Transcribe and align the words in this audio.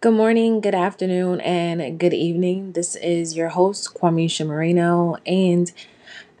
Good 0.00 0.14
morning, 0.14 0.60
good 0.60 0.76
afternoon, 0.76 1.40
and 1.40 1.98
good 1.98 2.14
evening. 2.14 2.70
This 2.70 2.94
is 2.94 3.36
your 3.36 3.48
host, 3.48 3.94
Quameisha 3.94 4.46
Moreno, 4.46 5.16
and 5.26 5.72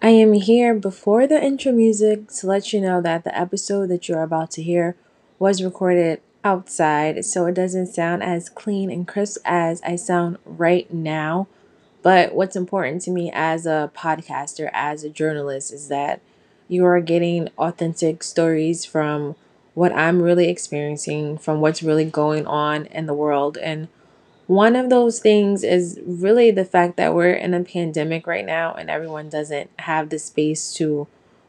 I 0.00 0.10
am 0.10 0.34
here 0.34 0.74
before 0.74 1.26
the 1.26 1.42
intro 1.42 1.72
music 1.72 2.28
to 2.34 2.46
let 2.46 2.72
you 2.72 2.80
know 2.80 3.02
that 3.02 3.24
the 3.24 3.36
episode 3.36 3.88
that 3.88 4.08
you're 4.08 4.22
about 4.22 4.52
to 4.52 4.62
hear 4.62 4.94
was 5.40 5.60
recorded 5.60 6.20
outside, 6.44 7.24
so 7.24 7.46
it 7.46 7.54
doesn't 7.54 7.88
sound 7.88 8.22
as 8.22 8.48
clean 8.48 8.92
and 8.92 9.08
crisp 9.08 9.40
as 9.44 9.82
I 9.82 9.96
sound 9.96 10.38
right 10.44 10.88
now. 10.94 11.48
But 12.00 12.36
what's 12.36 12.54
important 12.54 13.02
to 13.02 13.10
me 13.10 13.28
as 13.34 13.66
a 13.66 13.90
podcaster, 13.92 14.70
as 14.72 15.02
a 15.02 15.10
journalist, 15.10 15.72
is 15.72 15.88
that 15.88 16.20
you 16.68 16.84
are 16.86 17.00
getting 17.00 17.48
authentic 17.58 18.22
stories 18.22 18.84
from 18.84 19.34
what 19.78 19.92
I'm 19.92 20.20
really 20.20 20.48
experiencing, 20.48 21.38
from 21.38 21.60
what's 21.60 21.84
really 21.84 22.04
going 22.04 22.44
on 22.48 22.86
in 22.86 23.06
the 23.06 23.14
world. 23.14 23.56
And 23.56 23.86
one 24.48 24.74
of 24.74 24.90
those 24.90 25.20
things 25.20 25.62
is 25.62 26.00
really 26.04 26.50
the 26.50 26.64
fact 26.64 26.96
that 26.96 27.14
we're 27.14 27.34
in 27.34 27.54
a 27.54 27.62
pandemic 27.62 28.26
right 28.26 28.44
now 28.44 28.74
and 28.74 28.90
everyone 28.90 29.28
doesn't 29.28 29.70
have 29.78 30.08
the 30.08 30.18
space 30.18 30.74
to 30.74 31.06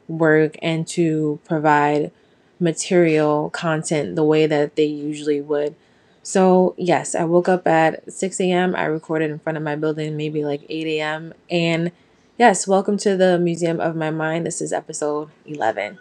work 0.07 0.57
and 0.61 0.87
to 0.89 1.39
provide 1.43 2.11
material 2.59 3.49
content 3.49 4.15
the 4.15 4.23
way 4.23 4.45
that 4.45 4.75
they 4.75 4.85
usually 4.85 5.41
would. 5.41 5.73
So, 6.21 6.75
yes, 6.77 7.15
I 7.15 7.23
woke 7.23 7.49
up 7.49 7.65
at 7.65 8.13
6 8.13 8.39
a.m. 8.41 8.75
I 8.75 8.85
recorded 8.85 9.31
in 9.31 9.39
front 9.39 9.57
of 9.57 9.63
my 9.63 9.75
building 9.75 10.15
maybe 10.15 10.45
like 10.45 10.61
8 10.69 10.85
a.m. 10.85 11.33
And 11.49 11.91
yes, 12.37 12.67
welcome 12.67 12.97
to 12.97 13.17
the 13.17 13.39
Museum 13.39 13.79
of 13.79 13.95
My 13.95 14.11
Mind. 14.11 14.45
This 14.45 14.61
is 14.61 14.71
episode 14.71 15.29
11. 15.47 15.97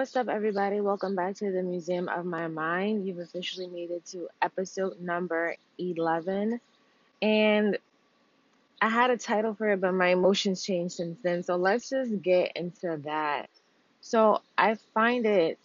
What's 0.00 0.16
up, 0.16 0.30
everybody? 0.30 0.80
Welcome 0.80 1.14
back 1.14 1.34
to 1.36 1.52
the 1.52 1.62
Museum 1.62 2.08
of 2.08 2.24
My 2.24 2.48
Mind. 2.48 3.06
You've 3.06 3.18
officially 3.18 3.66
made 3.66 3.90
it 3.90 4.06
to 4.06 4.30
episode 4.40 4.98
number 4.98 5.56
11. 5.76 6.58
And 7.20 7.78
I 8.80 8.88
had 8.88 9.10
a 9.10 9.18
title 9.18 9.52
for 9.52 9.68
it, 9.72 9.82
but 9.82 9.92
my 9.92 10.06
emotions 10.06 10.64
changed 10.64 10.94
since 10.94 11.18
then. 11.22 11.42
So 11.42 11.56
let's 11.56 11.90
just 11.90 12.22
get 12.22 12.52
into 12.56 12.96
that. 13.04 13.50
So 14.00 14.40
I 14.56 14.76
find 14.94 15.26
it 15.26 15.58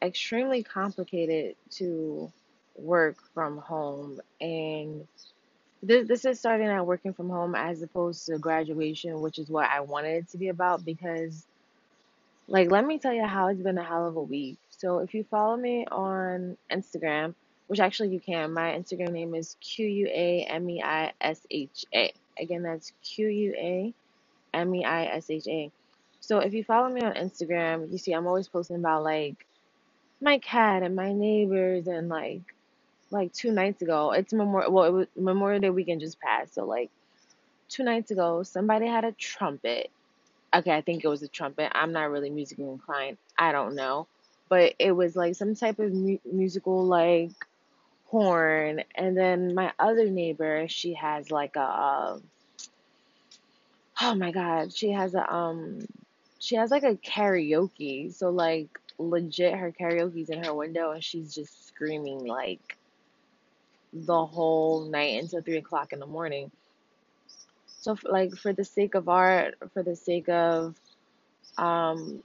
extremely 0.00 0.62
complicated 0.62 1.54
to 1.72 2.32
work 2.74 3.18
from 3.34 3.58
home. 3.58 4.18
And 4.40 5.06
this, 5.82 6.08
this 6.08 6.24
is 6.24 6.38
starting 6.38 6.68
out 6.68 6.86
working 6.86 7.12
from 7.12 7.28
home 7.28 7.54
as 7.54 7.82
opposed 7.82 8.24
to 8.28 8.38
graduation, 8.38 9.20
which 9.20 9.38
is 9.38 9.50
what 9.50 9.68
I 9.68 9.80
wanted 9.80 10.24
it 10.24 10.30
to 10.30 10.38
be 10.38 10.48
about 10.48 10.86
because 10.86 11.44
like, 12.48 12.70
let 12.70 12.86
me 12.86 12.98
tell 12.98 13.14
you 13.14 13.26
how 13.26 13.48
it's 13.48 13.62
been 13.62 13.78
a 13.78 13.84
hell 13.84 14.08
of 14.08 14.16
a 14.16 14.22
week. 14.22 14.58
So, 14.70 15.00
if 15.00 15.14
you 15.14 15.24
follow 15.24 15.56
me 15.56 15.86
on 15.90 16.56
Instagram, 16.72 17.34
which 17.68 17.80
actually 17.80 18.10
you 18.10 18.20
can, 18.20 18.52
my 18.54 18.72
Instagram 18.72 19.12
name 19.12 19.34
is 19.34 19.56
Q 19.60 19.86
U 19.86 20.08
A 20.08 20.44
M 20.48 20.70
E 20.70 20.82
I 20.82 21.12
S 21.20 21.40
H 21.50 21.86
A. 21.94 22.12
Again, 22.40 22.62
that's 22.62 22.92
Q 23.04 23.28
U 23.28 23.54
A 23.56 23.94
M 24.54 24.74
E 24.74 24.84
I 24.84 25.06
S 25.06 25.30
H 25.30 25.48
A. 25.48 25.72
So, 26.20 26.40
if 26.40 26.54
you 26.54 26.64
follow 26.64 26.88
me 26.90 27.02
on 27.02 27.14
Instagram, 27.14 27.92
you 27.92 27.98
see 27.98 28.12
I'm 28.12 28.26
always 28.26 28.48
posting 28.48 28.76
about 28.76 29.04
like 29.04 29.46
my 30.20 30.38
cat 30.38 30.82
and 30.82 30.96
my 30.96 31.12
neighbors 31.12 31.86
and 31.88 32.08
like 32.08 32.42
like 33.10 33.32
two 33.32 33.52
nights 33.52 33.82
ago, 33.82 34.12
it's 34.12 34.32
Memorial 34.32 34.72
well, 34.72 34.84
it 34.86 34.92
was 34.92 35.06
Memorial 35.16 35.60
Day 35.60 35.70
weekend 35.70 36.00
just 36.00 36.20
passed. 36.20 36.54
So 36.54 36.66
like 36.66 36.90
two 37.68 37.84
nights 37.84 38.10
ago, 38.10 38.42
somebody 38.42 38.86
had 38.86 39.04
a 39.04 39.12
trumpet 39.12 39.90
okay, 40.54 40.72
I 40.72 40.80
think 40.80 41.04
it 41.04 41.08
was 41.08 41.22
a 41.22 41.28
trumpet. 41.28 41.70
I'm 41.74 41.92
not 41.92 42.10
really 42.10 42.30
musically 42.30 42.68
inclined. 42.68 43.18
I 43.38 43.52
don't 43.52 43.74
know. 43.74 44.06
But 44.48 44.74
it 44.78 44.92
was 44.92 45.14
like 45.14 45.34
some 45.34 45.54
type 45.54 45.78
of 45.78 45.92
mu- 45.92 46.18
musical 46.24 46.84
like 46.84 47.32
horn. 48.06 48.82
And 48.94 49.16
then 49.16 49.54
my 49.54 49.72
other 49.78 50.08
neighbor, 50.08 50.66
she 50.68 50.94
has 50.94 51.30
like 51.30 51.56
a 51.56 51.60
uh, 51.60 52.18
oh 54.00 54.14
my 54.14 54.30
god, 54.30 54.74
she 54.74 54.92
has 54.92 55.14
a 55.14 55.32
um 55.32 55.86
she 56.38 56.56
has 56.56 56.70
like 56.70 56.84
a 56.84 56.94
karaoke. 56.94 58.12
So 58.14 58.30
like 58.30 58.68
legit 58.98 59.54
her 59.54 59.72
karaoke's 59.72 60.30
in 60.30 60.42
her 60.44 60.54
window 60.54 60.90
and 60.90 61.04
she's 61.04 61.34
just 61.34 61.68
screaming 61.68 62.24
like 62.26 62.76
the 63.92 64.26
whole 64.26 64.86
night 64.86 65.22
until 65.22 65.42
three 65.42 65.56
o'clock 65.58 65.92
in 65.92 65.98
the 66.00 66.06
morning. 66.06 66.50
So 67.88 67.96
like 68.04 68.36
for 68.36 68.52
the 68.52 68.64
sake 68.66 68.94
of 68.96 69.08
art, 69.08 69.56
for 69.74 69.82
the 69.82 69.96
sake 69.96 70.28
of 70.28 70.76
um 71.58 72.22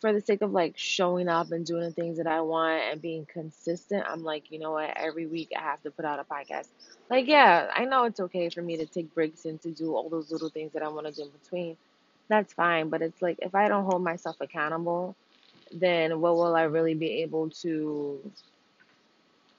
for 0.00 0.12
the 0.12 0.20
sake 0.20 0.42
of 0.42 0.52
like 0.52 0.74
showing 0.76 1.28
up 1.28 1.52
and 1.52 1.66
doing 1.66 1.82
the 1.82 1.92
things 1.92 2.18
that 2.18 2.26
I 2.28 2.42
want 2.42 2.82
and 2.84 3.02
being 3.02 3.26
consistent, 3.26 4.04
I'm 4.08 4.24
like, 4.24 4.50
you 4.52 4.60
know 4.60 4.72
what, 4.72 4.92
every 4.96 5.26
week 5.26 5.50
I 5.56 5.60
have 5.62 5.82
to 5.82 5.90
put 5.90 6.04
out 6.04 6.20
a 6.20 6.24
podcast. 6.24 6.68
Like, 7.10 7.28
yeah, 7.28 7.68
I 7.74 7.86
know 7.86 8.04
it's 8.04 8.20
okay 8.20 8.50
for 8.50 8.62
me 8.62 8.78
to 8.78 8.86
take 8.86 9.14
breaks 9.14 9.46
and 9.46 9.60
to 9.62 9.72
do 9.72 9.94
all 9.96 10.08
those 10.10 10.32
little 10.32 10.50
things 10.50 10.72
that 10.74 10.84
I 10.84 10.88
want 10.88 11.06
to 11.08 11.12
do 11.12 11.24
in 11.24 11.30
between. 11.30 11.78
That's 12.28 12.52
fine. 12.54 12.90
But 12.90 13.02
it's 13.02 13.22
like, 13.22 13.38
if 13.42 13.54
I 13.56 13.68
don't 13.68 13.86
hold 13.86 14.04
myself 14.04 14.36
accountable, 14.40 15.16
then 15.72 16.20
what 16.20 16.36
will 16.36 16.56
I 16.56 16.64
really 16.64 16.94
be 16.94 17.22
able 17.22 17.50
to, 17.62 18.32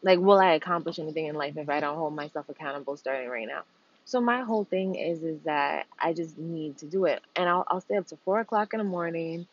like, 0.04 0.20
will 0.20 0.40
I 0.40 0.54
accomplish 0.54 1.00
anything 1.00 1.28
in 1.28 1.36
life 1.36 1.58
if 1.58 1.70
I 1.70 1.82
don't 1.82 1.98
hold 1.98 2.16
myself 2.16 2.50
accountable 2.50 2.98
starting 2.98 3.30
right 3.30 3.48
now? 3.48 3.64
So 4.10 4.22
my 4.22 4.42
whole 4.44 4.66
thing 4.66 4.96
is 4.96 5.24
is 5.24 5.42
that 5.46 5.88
I 6.00 6.14
just 6.14 6.38
need 6.40 6.80
to 6.80 6.88
do 6.88 7.06
it, 7.06 7.22
and 7.36 7.50
I'll 7.50 7.66
I'll 7.68 7.82
stay 7.82 7.98
up 7.98 8.08
to 8.10 8.18
four 8.26 8.42
o'clock 8.42 8.74
in 8.74 8.80
the 8.80 8.86
morning 8.86 9.46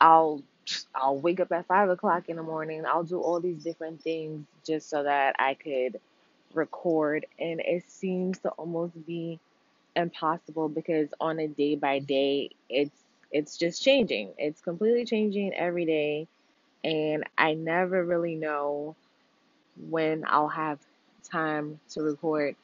I'll 0.00 0.42
I'll 0.94 1.18
wake 1.18 1.40
up 1.40 1.52
at 1.52 1.66
five 1.68 1.90
o'clock 1.90 2.30
in 2.30 2.36
the 2.38 2.44
morning. 2.44 2.84
I'll 2.86 3.04
do 3.04 3.20
all 3.20 3.40
these 3.40 3.64
different 3.64 4.02
things 4.02 4.46
just 4.66 4.90
so 4.90 5.04
that 5.04 5.36
I 5.40 5.54
could 5.54 6.00
record. 6.54 7.26
And 7.40 7.60
it 7.62 7.84
seems 7.90 8.40
to 8.40 8.50
almost 8.50 9.06
be 9.06 9.40
impossible 9.96 10.68
because 10.70 11.10
on 11.20 11.40
a 11.40 11.48
day 11.48 11.76
by 11.76 12.00
day, 12.00 12.50
it's 12.70 12.96
it's 13.32 13.58
just 13.58 13.82
changing. 13.82 14.30
It's 14.38 14.62
completely 14.62 15.06
changing 15.06 15.54
every 15.54 15.86
day, 15.86 16.28
and 16.84 17.24
I 17.38 17.54
never 17.54 18.04
really 18.04 18.36
know 18.36 18.96
when 19.90 20.24
I'll 20.28 20.48
have 20.48 20.80
time 21.30 21.80
to 21.90 22.02
record. 22.02 22.56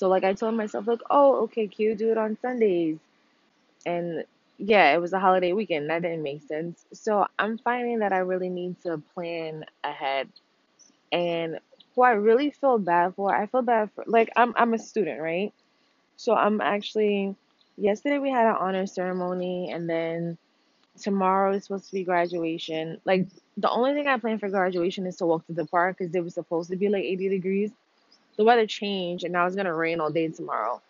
So 0.00 0.08
like 0.08 0.24
I 0.24 0.34
told 0.34 0.56
myself 0.56 0.88
like, 0.88 1.02
oh, 1.10 1.42
okay, 1.44 1.68
Q, 1.68 1.94
do 1.94 2.10
it 2.10 2.18
on 2.18 2.38
Sundays. 2.40 2.98
And 3.86 4.24
yeah, 4.58 4.94
it 4.94 5.00
was 5.00 5.12
a 5.12 5.20
holiday 5.20 5.52
weekend. 5.52 5.90
That 5.90 6.02
didn't 6.02 6.22
make 6.22 6.42
sense. 6.42 6.86
So 6.94 7.26
I'm 7.38 7.58
finding 7.58 8.00
that 8.00 8.12
I 8.12 8.18
really 8.20 8.48
need 8.50 8.80
to 8.82 9.02
plan 9.14 9.66
ahead. 9.84 10.28
And 11.12 11.60
who 11.94 12.02
I 12.02 12.12
really 12.12 12.50
feel 12.50 12.78
bad 12.78 13.14
for, 13.16 13.34
I 13.34 13.46
feel 13.46 13.62
bad 13.62 13.90
for 13.94 14.04
like 14.06 14.30
I'm 14.36 14.54
I'm 14.56 14.74
a 14.74 14.78
student, 14.78 15.20
right? 15.20 15.52
So 16.16 16.34
I'm 16.34 16.60
actually 16.62 17.36
yesterday 17.78 18.18
we 18.18 18.30
had 18.30 18.46
an 18.46 18.56
honor 18.58 18.86
ceremony 18.86 19.72
and 19.72 19.88
then 19.90 20.38
tomorrow 21.00 21.52
is 21.54 21.64
supposed 21.64 21.86
to 21.86 21.92
be 21.92 22.04
graduation. 22.04 23.00
Like 23.04 23.28
the 23.58 23.70
only 23.70 23.94
thing 23.94 24.08
I 24.08 24.18
plan 24.18 24.38
for 24.38 24.50
graduation 24.50 25.06
is 25.06 25.16
to 25.18 25.26
walk 25.26 25.46
to 25.48 25.54
the 25.54 25.66
park 25.66 25.98
because 25.98 26.14
it 26.14 26.24
was 26.24 26.34
supposed 26.34 26.70
to 26.70 26.76
be 26.76 26.88
like 26.90 27.04
80 27.04 27.30
degrees. 27.30 27.72
The 28.40 28.46
weather 28.46 28.66
changed 28.66 29.24
and 29.24 29.34
now 29.34 29.44
it's 29.44 29.54
gonna 29.54 29.74
rain 29.74 30.00
all 30.00 30.10
day 30.10 30.26
tomorrow. 30.28 30.80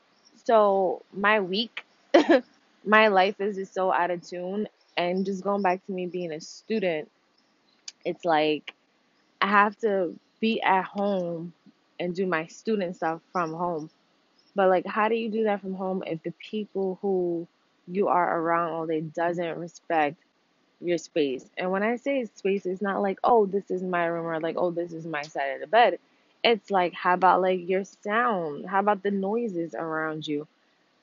So 0.44 1.02
my 1.12 1.40
week 1.40 1.84
my 2.84 3.08
life 3.08 3.40
is 3.40 3.56
just 3.56 3.74
so 3.74 3.92
out 3.92 4.12
of 4.12 4.24
tune. 4.24 4.68
And 4.96 5.26
just 5.26 5.42
going 5.42 5.60
back 5.60 5.84
to 5.86 5.92
me 5.92 6.06
being 6.06 6.30
a 6.30 6.40
student, 6.40 7.10
it's 8.04 8.24
like 8.24 8.72
I 9.40 9.48
have 9.48 9.76
to 9.80 10.16
be 10.38 10.62
at 10.62 10.84
home 10.84 11.52
and 11.98 12.14
do 12.14 12.24
my 12.24 12.46
student 12.46 12.94
stuff 12.94 13.20
from 13.32 13.52
home. 13.52 13.90
But 14.54 14.68
like, 14.68 14.86
how 14.86 15.08
do 15.08 15.16
you 15.16 15.28
do 15.28 15.42
that 15.42 15.60
from 15.60 15.74
home 15.74 16.04
if 16.06 16.22
the 16.22 16.32
people 16.38 17.00
who 17.02 17.48
you 17.88 18.06
are 18.06 18.38
around 18.38 18.70
all 18.74 18.86
day 18.86 19.00
doesn't 19.00 19.58
respect 19.58 20.22
your 20.80 20.98
space? 20.98 21.46
And 21.58 21.72
when 21.72 21.82
I 21.82 21.96
say 21.96 22.24
space, 22.26 22.64
it's 22.64 22.80
not 22.80 23.02
like, 23.02 23.18
oh, 23.24 23.46
this 23.46 23.72
is 23.72 23.82
my 23.82 24.04
room 24.04 24.26
or 24.26 24.38
like, 24.38 24.54
oh, 24.56 24.70
this 24.70 24.92
is 24.92 25.04
my 25.04 25.22
side 25.22 25.54
of 25.54 25.60
the 25.62 25.66
bed. 25.66 25.98
It's 26.42 26.70
like, 26.70 26.94
how 26.94 27.14
about 27.14 27.42
like 27.42 27.68
your 27.68 27.84
sound? 27.84 28.66
How 28.66 28.80
about 28.80 29.02
the 29.02 29.10
noises 29.10 29.74
around 29.74 30.26
you? 30.26 30.46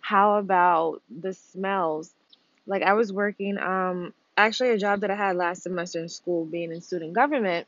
How 0.01 0.37
about 0.39 1.01
the 1.09 1.33
smells? 1.33 2.13
Like 2.67 2.83
I 2.83 2.93
was 2.93 3.13
working 3.13 3.57
um 3.59 4.13
actually 4.37 4.71
a 4.71 4.77
job 4.77 5.01
that 5.01 5.11
I 5.11 5.15
had 5.15 5.35
last 5.37 5.63
semester 5.63 5.99
in 5.99 6.09
school 6.09 6.45
being 6.45 6.71
in 6.71 6.81
student 6.81 7.13
government. 7.13 7.67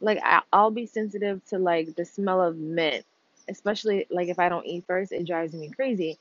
Like 0.00 0.20
I'll 0.52 0.70
be 0.70 0.86
sensitive 0.86 1.44
to 1.46 1.58
like 1.58 1.96
the 1.96 2.04
smell 2.04 2.42
of 2.42 2.56
mint. 2.56 3.04
especially 3.48 4.06
like 4.10 4.28
if 4.28 4.38
I 4.38 4.48
don't 4.48 4.66
eat 4.66 4.84
first, 4.86 5.12
it 5.12 5.26
drives 5.26 5.54
me 5.54 5.70
crazy. 5.70 6.18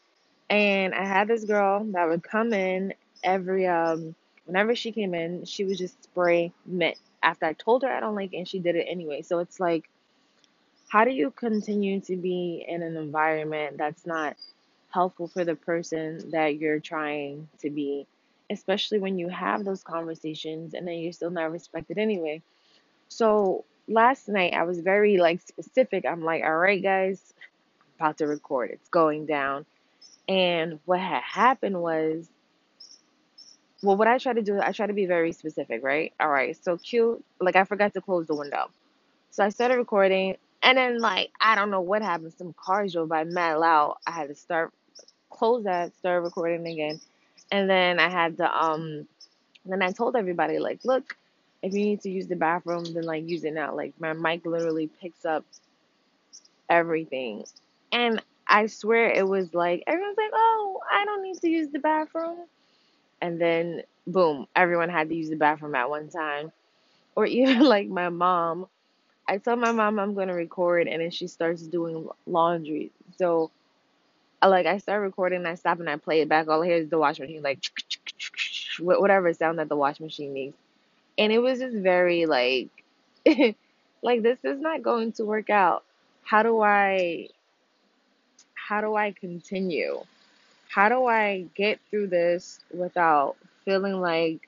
And 0.49 0.93
I 0.95 1.05
had 1.05 1.27
this 1.27 1.45
girl 1.45 1.83
that 1.93 2.07
would 2.09 2.23
come 2.23 2.53
in 2.53 2.93
every 3.23 3.67
um 3.67 4.15
whenever 4.45 4.75
she 4.75 4.91
came 4.91 5.13
in, 5.13 5.45
she 5.45 5.65
would 5.65 5.77
just 5.77 6.03
spray 6.03 6.53
mint 6.65 6.97
after 7.23 7.45
I 7.45 7.53
told 7.53 7.83
her 7.83 7.89
I 7.91 7.99
don't 8.01 8.15
like 8.15 8.33
it 8.33 8.37
and 8.37 8.47
she 8.47 8.59
did 8.59 8.75
it 8.75 8.87
anyway. 8.89 9.21
So 9.23 9.39
it's 9.39 9.59
like 9.59 9.89
how 10.89 11.03
do 11.05 11.11
you 11.11 11.31
continue 11.31 11.99
to 12.01 12.15
be 12.15 12.65
in 12.67 12.81
an 12.81 12.97
environment 12.97 13.77
that's 13.77 14.05
not 14.05 14.37
helpful 14.89 15.27
for 15.27 15.43
the 15.43 15.55
person 15.55 16.31
that 16.31 16.57
you're 16.57 16.79
trying 16.79 17.47
to 17.59 17.69
be, 17.69 18.07
especially 18.49 18.99
when 18.99 19.17
you 19.17 19.29
have 19.29 19.65
those 19.65 19.83
conversations 19.83 20.73
and 20.73 20.87
then 20.87 20.95
you're 20.95 21.11
still 21.13 21.29
not 21.29 21.51
respected 21.51 21.97
anyway. 21.97 22.41
So 23.09 23.65
last 23.87 24.27
night 24.29 24.53
I 24.53 24.63
was 24.63 24.79
very 24.79 25.17
like 25.17 25.41
specific. 25.41 26.05
I'm 26.05 26.23
like, 26.23 26.43
all 26.43 26.55
right, 26.57 26.81
guys, 26.81 27.21
about 27.97 28.17
to 28.19 28.27
record. 28.27 28.71
It's 28.71 28.89
going 28.89 29.25
down. 29.25 29.65
And 30.29 30.79
what 30.85 30.99
had 30.99 31.23
happened 31.23 31.81
was, 31.81 32.29
well, 33.83 33.97
what 33.97 34.07
I 34.07 34.17
try 34.17 34.33
to 34.33 34.41
do, 34.41 34.59
I 34.59 34.71
try 34.71 34.87
to 34.87 34.93
be 34.93 35.05
very 35.05 35.31
specific, 35.31 35.83
right? 35.83 36.13
All 36.19 36.29
right. 36.29 36.57
So 36.63 36.77
cute. 36.77 37.23
Like 37.39 37.55
I 37.55 37.63
forgot 37.65 37.93
to 37.93 38.01
close 38.01 38.27
the 38.27 38.35
window. 38.35 38.69
So 39.31 39.43
I 39.45 39.49
started 39.49 39.77
recording, 39.77 40.37
and 40.63 40.77
then 40.77 40.99
like 40.99 41.31
I 41.39 41.55
don't 41.55 41.71
know 41.71 41.81
what 41.81 42.01
happened. 42.01 42.33
Some 42.37 42.53
cars 42.53 42.93
drove 42.93 43.09
by 43.09 43.23
mad 43.23 43.55
loud. 43.59 43.97
I 44.07 44.11
had 44.11 44.29
to 44.29 44.35
start 44.35 44.73
close 45.29 45.63
that, 45.65 45.95
start 45.97 46.23
recording 46.23 46.67
again, 46.67 46.99
and 47.51 47.69
then 47.69 47.99
I 47.99 48.09
had 48.09 48.37
to 48.37 48.57
um. 48.65 49.07
Then 49.65 49.81
I 49.83 49.91
told 49.91 50.15
everybody 50.15 50.59
like, 50.59 50.79
look, 50.85 51.17
if 51.61 51.73
you 51.73 51.81
need 51.85 52.01
to 52.01 52.09
use 52.09 52.27
the 52.27 52.35
bathroom, 52.35 52.85
then 52.85 53.03
like 53.03 53.27
use 53.29 53.43
it 53.43 53.53
now. 53.53 53.75
Like 53.75 53.93
my 53.99 54.13
mic 54.13 54.45
literally 54.45 54.87
picks 54.87 55.25
up 55.25 55.45
everything, 56.69 57.45
and 57.91 58.21
I 58.47 58.67
swear 58.67 59.09
it 59.11 59.27
was 59.27 59.53
like 59.53 59.83
everyone's 59.87 60.17
like, 60.17 60.31
oh, 60.33 60.79
I 60.91 61.05
don't 61.05 61.23
need 61.23 61.39
to 61.41 61.49
use 61.49 61.69
the 61.69 61.79
bathroom, 61.79 62.37
and 63.21 63.39
then 63.41 63.83
boom, 64.07 64.47
everyone 64.55 64.89
had 64.89 65.09
to 65.09 65.15
use 65.15 65.29
the 65.29 65.35
bathroom 65.35 65.75
at 65.75 65.89
one 65.89 66.09
time. 66.09 66.51
Or 67.15 67.25
even 67.27 67.61
like 67.61 67.87
my 67.89 68.09
mom 68.09 68.67
I 69.27 69.37
tell 69.37 69.55
my 69.57 69.71
mom 69.71 69.99
I'm 69.99 70.13
gonna 70.15 70.33
record, 70.33 70.87
and 70.87 71.01
then 71.01 71.11
she 71.11 71.27
starts 71.27 71.63
doing 71.63 72.07
laundry. 72.25 72.91
So, 73.17 73.51
like 74.43 74.65
I 74.65 74.77
start 74.77 75.01
recording, 75.01 75.39
and 75.39 75.47
I 75.47 75.55
stop 75.55 75.79
and 75.79 75.89
I 75.89 75.97
play 75.97 76.21
it 76.21 76.29
back. 76.29 76.47
All 76.47 76.63
I 76.63 76.67
hear 76.67 76.77
is 76.77 76.89
the 76.89 76.97
wash 76.97 77.19
machine, 77.19 77.41
like 77.43 77.59
whatever 78.79 79.33
sound 79.33 79.59
that 79.59 79.69
the 79.69 79.75
wash 79.75 79.99
machine 79.99 80.33
makes, 80.33 80.57
and 81.17 81.31
it 81.31 81.39
was 81.39 81.59
just 81.59 81.75
very 81.77 82.25
like, 82.25 82.69
like 84.01 84.23
this 84.23 84.39
is 84.43 84.59
not 84.59 84.83
going 84.83 85.13
to 85.13 85.25
work 85.25 85.49
out. 85.49 85.83
How 86.23 86.43
do 86.43 86.61
I? 86.61 87.29
How 88.53 88.81
do 88.81 88.95
I 88.95 89.11
continue? 89.11 90.01
How 90.69 90.89
do 90.89 91.05
I 91.05 91.45
get 91.55 91.79
through 91.89 92.07
this 92.07 92.59
without 92.73 93.35
feeling 93.65 94.01
like 94.01 94.47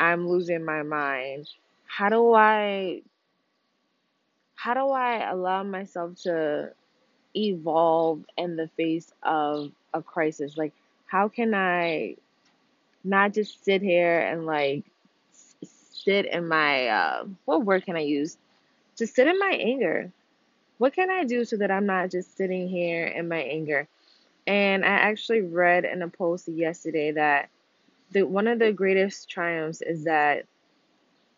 I'm 0.00 0.28
losing 0.28 0.64
my 0.64 0.82
mind? 0.82 1.48
How 1.86 2.08
do 2.08 2.34
I? 2.34 3.02
How 4.62 4.74
do 4.74 4.90
I 4.90 5.30
allow 5.30 5.62
myself 5.62 6.16
to? 6.22 6.72
evolve 7.36 8.24
in 8.36 8.56
the 8.56 8.68
face 8.68 9.12
of 9.22 9.72
a 9.94 10.02
crisis? 10.02 10.56
Like, 10.56 10.72
how 11.06 11.28
can 11.28 11.54
I 11.54 12.16
not 13.04 13.32
just 13.32 13.64
sit 13.64 13.82
here 13.82 14.20
and 14.20 14.46
like 14.46 14.84
sit 15.62 16.26
in 16.26 16.48
my 16.48 16.88
uh, 16.88 17.24
what 17.44 17.64
word 17.64 17.84
can 17.84 17.96
I 17.96 18.00
use? 18.00 18.36
Just 18.96 19.14
sit 19.14 19.26
in 19.26 19.38
my 19.38 19.52
anger. 19.52 20.12
What 20.78 20.94
can 20.94 21.10
I 21.10 21.24
do 21.24 21.44
so 21.44 21.56
that 21.58 21.70
I'm 21.70 21.86
not 21.86 22.10
just 22.10 22.36
sitting 22.36 22.68
here 22.68 23.06
in 23.06 23.28
my 23.28 23.40
anger? 23.40 23.86
And 24.46 24.84
I 24.84 24.88
actually 24.88 25.42
read 25.42 25.84
in 25.84 26.02
a 26.02 26.08
post 26.08 26.48
yesterday 26.48 27.12
that 27.12 27.48
the 28.12 28.22
one 28.22 28.46
of 28.46 28.58
the 28.58 28.72
greatest 28.72 29.28
triumphs 29.28 29.82
is 29.82 30.04
that 30.04 30.46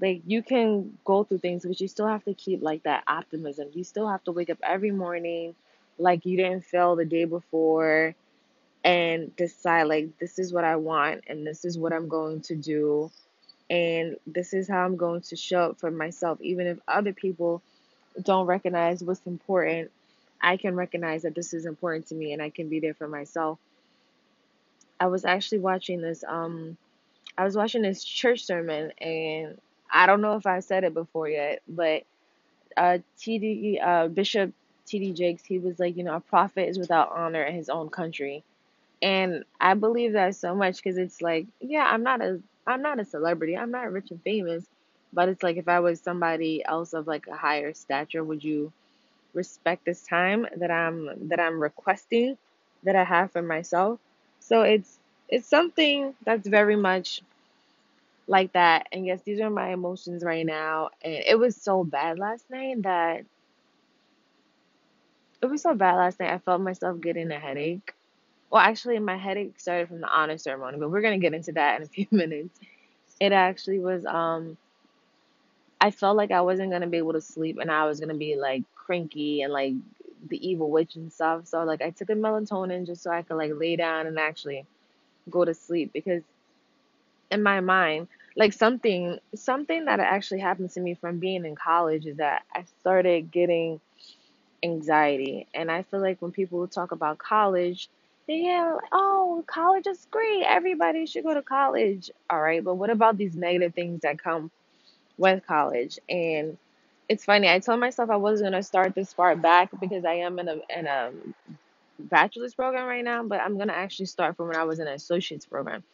like 0.02 0.22
you 0.26 0.42
can 0.42 0.98
go 1.04 1.22
through 1.22 1.38
things, 1.38 1.64
but 1.64 1.80
you 1.80 1.86
still 1.86 2.08
have 2.08 2.24
to 2.24 2.34
keep 2.34 2.60
like 2.60 2.82
that 2.82 3.04
optimism. 3.06 3.68
You 3.72 3.84
still 3.84 4.08
have 4.08 4.24
to 4.24 4.32
wake 4.32 4.50
up 4.50 4.58
every 4.62 4.90
morning 4.90 5.54
like 5.96 6.26
you 6.26 6.36
didn't 6.36 6.64
fail 6.64 6.96
the 6.96 7.04
day 7.04 7.24
before 7.24 8.16
and 8.84 9.34
decide 9.36 9.84
like 9.84 10.18
this 10.18 10.40
is 10.40 10.52
what 10.52 10.64
I 10.64 10.74
want 10.74 11.22
and 11.28 11.46
this 11.46 11.64
is 11.64 11.78
what 11.78 11.92
I'm 11.92 12.08
going 12.08 12.40
to 12.42 12.56
do 12.56 13.12
and 13.70 14.16
this 14.26 14.52
is 14.52 14.68
how 14.68 14.84
I'm 14.84 14.96
going 14.96 15.20
to 15.20 15.36
show 15.36 15.70
up 15.70 15.78
for 15.78 15.90
myself 15.92 16.40
even 16.40 16.66
if 16.66 16.78
other 16.88 17.12
people 17.12 17.62
don't 18.20 18.46
recognize 18.46 19.04
what's 19.04 19.24
important 19.24 19.92
I 20.40 20.56
can 20.56 20.74
recognize 20.74 21.22
that 21.22 21.36
this 21.36 21.54
is 21.54 21.64
important 21.64 22.08
to 22.08 22.16
me 22.16 22.32
and 22.32 22.42
I 22.42 22.50
can 22.50 22.68
be 22.68 22.80
there 22.80 22.94
for 22.94 23.06
myself. 23.06 23.60
I 24.98 25.06
was 25.06 25.24
actually 25.24 25.60
watching 25.60 26.00
this 26.00 26.24
um 26.26 26.76
I 27.38 27.44
was 27.44 27.56
watching 27.56 27.82
this 27.82 28.02
church 28.02 28.44
sermon 28.44 28.92
and 29.00 29.58
I 29.92 30.06
don't 30.06 30.22
know 30.22 30.36
if 30.36 30.46
I 30.46 30.60
said 30.60 30.84
it 30.84 30.94
before 30.94 31.28
yet, 31.30 31.62
but 31.68 32.04
uh 32.76 32.98
TD 33.20 33.80
uh 33.82 34.08
Bishop 34.08 34.52
TD 34.86 35.12
Jakes 35.14 35.44
he 35.44 35.58
was 35.60 35.78
like, 35.78 35.96
you 35.96 36.04
know, 36.04 36.16
a 36.16 36.20
prophet 36.20 36.68
is 36.68 36.78
without 36.78 37.12
honor 37.12 37.42
in 37.44 37.54
his 37.56 37.68
own 37.70 37.90
country 37.90 38.44
And 39.02 39.44
I 39.60 39.74
believe 39.74 40.12
that 40.14 40.34
so 40.36 40.54
much 40.54 40.76
because 40.76 40.98
it's 40.98 41.20
like, 41.22 41.46
yeah, 41.60 41.84
I'm 41.84 42.02
not 42.02 42.20
a 42.20 42.40
I'm 42.66 42.82
not 42.82 43.00
a 43.00 43.04
celebrity. 43.04 43.56
I'm 43.56 43.70
not 43.70 43.92
rich 43.92 44.10
and 44.10 44.22
famous, 44.22 44.64
but 45.12 45.28
it's 45.28 45.42
like 45.42 45.56
if 45.56 45.68
I 45.68 45.80
was 45.80 46.00
somebody 46.00 46.64
else 46.64 46.92
of 46.92 47.06
like 47.06 47.26
a 47.28 47.36
higher 47.36 47.74
stature, 47.74 48.24
would 48.24 48.42
you 48.44 48.72
respect 49.34 49.84
this 49.84 50.02
time 50.06 50.46
that 50.56 50.70
I'm 50.70 51.28
that 51.28 51.40
I'm 51.40 51.60
requesting 51.60 52.38
that 52.84 52.96
I 52.96 53.04
have 53.04 53.32
for 53.32 53.42
myself? 53.42 54.00
So 54.40 54.62
it's 54.62 54.98
it's 55.28 55.48
something 55.48 56.14
that's 56.24 56.46
very 56.48 56.76
much 56.76 57.22
like 58.26 58.52
that. 58.52 58.86
And 58.92 59.06
yes, 59.06 59.22
these 59.24 59.40
are 59.40 59.50
my 59.50 59.70
emotions 59.72 60.24
right 60.24 60.46
now. 60.46 60.90
And 61.02 61.14
it 61.14 61.38
was 61.38 61.56
so 61.56 61.84
bad 61.84 62.18
last 62.18 62.50
night 62.50 62.82
that 62.82 63.24
it 65.42 65.46
was 65.46 65.62
so 65.62 65.74
bad 65.74 65.96
last 65.96 66.20
night. 66.20 66.32
I 66.32 66.38
felt 66.38 66.60
myself 66.60 67.00
getting 67.00 67.30
a 67.30 67.38
headache. 67.38 67.92
Well, 68.50 68.62
actually, 68.62 68.98
my 68.98 69.16
headache 69.16 69.58
started 69.58 69.88
from 69.88 70.00
the 70.00 70.08
honor 70.08 70.38
ceremony, 70.38 70.78
but 70.78 70.90
we're 70.90 71.02
gonna 71.02 71.18
get 71.18 71.34
into 71.34 71.52
that 71.52 71.78
in 71.80 71.84
a 71.84 71.88
few 71.90 72.06
minutes. 72.10 72.58
It 73.20 73.32
actually 73.32 73.80
was 73.80 74.04
um 74.06 74.56
I 75.80 75.90
felt 75.90 76.16
like 76.16 76.30
I 76.30 76.40
wasn't 76.42 76.70
gonna 76.70 76.86
be 76.86 76.98
able 76.98 77.12
to 77.14 77.20
sleep 77.20 77.58
and 77.60 77.70
I 77.70 77.86
was 77.86 78.00
gonna 78.00 78.14
be 78.14 78.36
like 78.36 78.62
cranky 78.74 79.42
and 79.42 79.52
like 79.52 79.74
the 80.28 80.46
evil 80.48 80.70
witch 80.70 80.96
and 80.96 81.12
stuff. 81.12 81.46
So 81.46 81.64
like 81.64 81.82
I 81.82 81.90
took 81.90 82.10
a 82.10 82.14
melatonin 82.14 82.86
just 82.86 83.02
so 83.02 83.10
I 83.10 83.22
could 83.22 83.36
like 83.36 83.52
lay 83.54 83.76
down 83.76 84.06
and 84.06 84.18
actually 84.18 84.66
go 85.30 85.44
to 85.44 85.54
sleep 85.54 85.92
because 85.92 86.22
in 87.32 87.42
my 87.42 87.60
mind, 87.60 88.08
like 88.36 88.54
something 88.54 89.18
something 89.34 89.86
that 89.86 90.00
actually 90.00 90.40
happened 90.40 90.70
to 90.72 90.80
me 90.80 90.94
from 90.94 91.18
being 91.18 91.44
in 91.46 91.56
college 91.56 92.06
is 92.06 92.18
that 92.18 92.44
I 92.54 92.64
started 92.80 93.32
getting 93.32 93.80
anxiety. 94.64 95.48
And 95.54 95.70
I 95.70 95.82
feel 95.82 96.00
like 96.00 96.22
when 96.22 96.32
people 96.32 96.66
talk 96.68 96.92
about 96.92 97.18
college, 97.18 97.88
they 98.28 98.42
yeah, 98.44 98.74
like, 98.74 98.90
oh, 98.92 99.44
college 99.48 99.86
is 99.88 100.06
great. 100.10 100.44
Everybody 100.44 101.06
should 101.06 101.24
go 101.24 101.34
to 101.34 101.42
college. 101.42 102.10
All 102.30 102.40
right, 102.40 102.64
but 102.64 102.76
what 102.76 102.90
about 102.90 103.18
these 103.18 103.36
negative 103.36 103.74
things 103.74 104.02
that 104.02 104.18
come 104.22 104.50
with 105.18 105.46
college. 105.46 105.98
And 106.08 106.58
it's 107.08 107.24
funny, 107.24 107.48
I 107.48 107.60
told 107.60 107.80
myself 107.80 108.10
I 108.10 108.16
wasn't 108.16 108.52
gonna 108.52 108.62
start 108.62 108.94
this 108.94 109.12
far 109.12 109.36
back 109.36 109.70
because 109.80 110.04
I 110.04 110.14
am 110.14 110.38
in 110.40 110.48
a 110.48 110.60
in 110.76 110.86
a 110.86 111.12
bachelor's 111.98 112.54
program 112.54 112.86
right 112.86 113.04
now, 113.04 113.24
but 113.24 113.40
I'm 113.40 113.58
gonna 113.58 113.74
actually 113.74 114.06
start 114.06 114.36
from 114.36 114.48
when 114.48 114.56
I 114.56 114.64
was 114.64 114.80
in 114.80 114.88
an 114.88 114.94
associate's 114.94 115.46
program. 115.46 115.84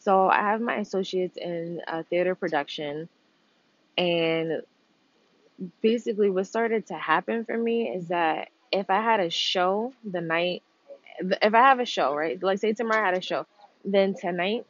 So 0.00 0.28
I 0.28 0.40
have 0.40 0.60
my 0.60 0.76
associates 0.76 1.38
in 1.38 1.82
uh, 1.88 2.02
theater 2.10 2.34
production, 2.34 3.08
and 3.98 4.62
basically 5.82 6.30
what 6.30 6.46
started 6.46 6.86
to 6.86 6.94
happen 6.94 7.44
for 7.44 7.56
me 7.56 7.88
is 7.88 8.08
that 8.08 8.48
if 8.72 8.88
I 8.90 9.00
had 9.00 9.20
a 9.20 9.30
show 9.30 9.92
the 10.04 10.20
night, 10.20 10.62
if 11.20 11.54
I 11.54 11.58
have 11.58 11.80
a 11.80 11.86
show, 11.86 12.14
right, 12.14 12.42
like 12.42 12.58
say 12.58 12.72
tomorrow 12.72 13.02
I 13.02 13.06
had 13.06 13.18
a 13.18 13.22
show, 13.22 13.46
then 13.84 14.14
tonight 14.14 14.66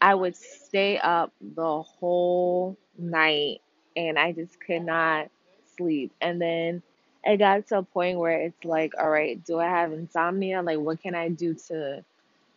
I 0.00 0.14
would 0.14 0.36
stay 0.36 0.98
up 0.98 1.32
the 1.40 1.82
whole 1.82 2.76
night 2.98 3.60
and 3.96 4.18
I 4.18 4.32
just 4.32 4.60
could 4.60 4.82
not 4.84 5.28
sleep. 5.76 6.12
And 6.20 6.40
then 6.40 6.82
it 7.24 7.38
got 7.38 7.66
to 7.68 7.78
a 7.78 7.82
point 7.82 8.18
where 8.18 8.40
it's 8.42 8.64
like, 8.64 8.94
all 8.98 9.10
right, 9.10 9.44
do 9.44 9.58
I 9.58 9.66
have 9.68 9.92
insomnia? 9.92 10.62
Like 10.62 10.78
what 10.78 11.02
can 11.02 11.14
I 11.14 11.28
do 11.28 11.54
to 11.68 12.04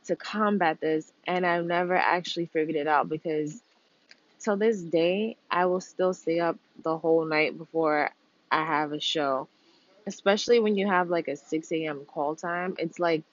to 0.05 0.15
combat 0.15 0.79
this? 0.81 1.12
And 1.27 1.46
I've 1.46 1.65
never 1.65 1.96
actually 1.96 2.48
figured 2.48 2.75
it 2.77 2.88
out 2.88 3.10
because 3.10 3.62
till 4.39 4.58
this 4.58 4.81
day 4.81 5.38
I 5.50 5.65
will 5.65 5.81
still 5.81 6.13
stay 6.13 6.39
up 6.39 6.58
the 6.84 6.98
whole 6.98 7.25
night 7.25 7.58
before 7.58 8.12
I 8.51 8.65
have 8.65 8.93
a 8.93 9.00
show. 9.00 9.48
Especially 10.08 10.60
when 10.60 10.75
you 10.77 10.88
have 10.88 11.10
like 11.10 11.27
a 11.27 11.36
6 11.36 11.86
a.m. 11.86 12.05
call 12.05 12.36
time. 12.36 12.75
It's 12.79 13.00
like, 13.00 13.24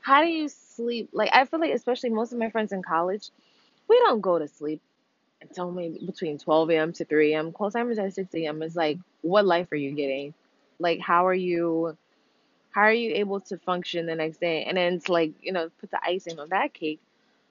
how 0.00 0.22
do 0.22 0.28
you 0.28 0.48
sleep? 0.48 1.10
Like 1.12 1.30
I 1.34 1.44
feel 1.44 1.60
like 1.60 1.72
especially 1.74 2.10
most 2.10 2.32
of 2.32 2.38
my 2.38 2.50
friends 2.50 2.72
in 2.72 2.82
college, 2.82 3.30
we 3.88 3.98
don't 4.00 4.20
go 4.20 4.38
to 4.38 4.48
sleep 4.48 4.80
until 5.42 5.70
maybe 5.70 6.00
between 6.04 6.38
12 6.38 6.70
a.m. 6.76 6.92
to 6.94 7.04
3 7.04 7.34
a.m. 7.34 7.52
Call 7.52 7.70
time 7.70 7.90
is 7.90 7.98
at 7.98 8.14
6 8.14 8.46
a.m. 8.46 8.62
It's 8.62 8.76
like, 8.76 8.98
what 9.22 9.46
life 9.46 9.70
are 9.72 9.76
you 9.76 9.92
getting? 9.92 10.34
Like, 10.78 11.00
how 11.00 11.26
are 11.26 11.34
you? 11.34 11.96
How 12.78 12.84
are 12.84 12.92
you 12.92 13.16
able 13.16 13.40
to 13.40 13.58
function 13.58 14.06
the 14.06 14.14
next 14.14 14.38
day? 14.40 14.62
And 14.64 14.76
then 14.76 14.94
it's 14.94 15.08
like, 15.08 15.32
you 15.42 15.52
know, 15.52 15.68
put 15.80 15.90
the 15.90 15.98
icing 16.04 16.38
on 16.38 16.50
that 16.50 16.74
cake. 16.74 17.00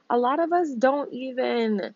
A 0.10 0.18
lot 0.18 0.40
of 0.40 0.54
us 0.54 0.72
don't 0.72 1.14
even 1.14 1.96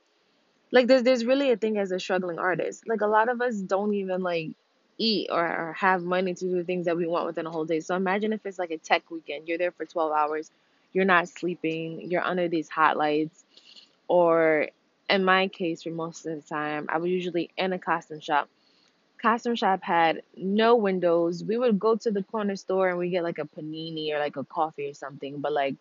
like 0.72 0.88
there's 0.88 1.04
there's 1.04 1.26
really 1.26 1.52
a 1.52 1.58
thing 1.58 1.78
as 1.78 1.92
a 1.92 2.00
struggling 2.00 2.40
artist. 2.40 2.88
Like 2.88 3.02
a 3.02 3.08
lot 3.08 3.30
of 3.30 3.42
us 3.42 3.56
don't 3.56 3.94
even 3.96 4.24
like 4.24 4.52
eat 4.98 5.30
or, 5.32 5.46
or 5.46 5.74
have 5.74 6.04
money 6.04 6.34
to 6.34 6.46
do 6.46 6.64
things 6.66 6.86
that 6.88 6.98
we 6.98 7.08
want 7.08 7.28
within 7.28 7.48
a 7.48 7.52
whole 7.52 7.66
day. 7.66 7.80
So 7.82 7.96
imagine 7.96 8.34
if 8.34 8.46
it's 8.46 8.60
like 8.60 8.72
a 8.72 8.78
tech 8.80 9.10
weekend. 9.12 9.48
You're 9.48 9.60
there 9.60 9.72
for 9.72 9.86
12 9.86 10.12
hours. 10.14 10.52
You're 10.94 11.06
not 11.06 11.30
sleeping. 11.30 12.12
You're 12.12 12.24
under 12.26 12.50
these 12.50 12.70
hot 12.70 12.98
lights. 12.98 13.46
Or 14.10 14.70
in 15.10 15.26
my 15.26 15.50
case, 15.50 15.84
for 15.84 15.92
most 15.92 16.28
of 16.28 16.36
the 16.36 16.44
time, 16.48 16.88
I 16.90 17.00
was 17.00 17.12
usually 17.12 17.52
in 17.58 17.74
a 17.74 17.80
costume 17.80 18.22
shop. 18.22 18.50
Costume 19.22 19.56
shop 19.56 19.84
had 19.84 20.24
no 20.36 20.76
windows. 20.76 21.44
We 21.44 21.58
would 21.58 21.80
go 21.80 21.96
to 21.98 22.12
the 22.12 22.24
corner 22.24 22.56
store 22.56 22.90
and 22.90 22.98
we 22.98 23.10
get 23.10 23.24
like 23.24 23.40
a 23.40 23.46
panini 23.46 24.12
or 24.14 24.20
like 24.20 24.38
a 24.38 24.44
coffee 24.44 24.90
or 24.90 24.94
something. 24.94 25.42
But 25.42 25.54
like 25.54 25.76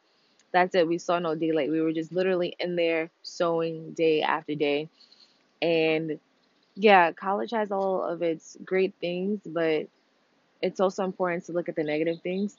that's 0.53 0.75
it. 0.75 0.89
We 0.89 0.99
saw 0.99 1.19
no 1.19 1.35
daylight. 1.35 1.71
We 1.71 1.81
were 1.81 1.93
just 1.93 2.13
literally 2.13 2.57
in 2.59 2.77
there 2.77 3.11
sewing 3.23 3.93
day 3.93 4.23
after 4.23 4.55
day. 4.55 4.89
And 5.63 6.19
yeah, 6.75 7.13
college 7.13 7.53
has 7.53 7.71
all 7.73 8.03
of 8.03 8.23
its 8.23 8.57
great 8.65 8.95
things, 9.01 9.41
but 9.47 9.87
it's 10.63 10.81
also 10.81 11.05
important 11.05 11.45
to 11.47 11.53
look 11.53 11.69
at 11.69 11.77
the 11.77 11.85
negative 11.85 12.21
things. 12.23 12.57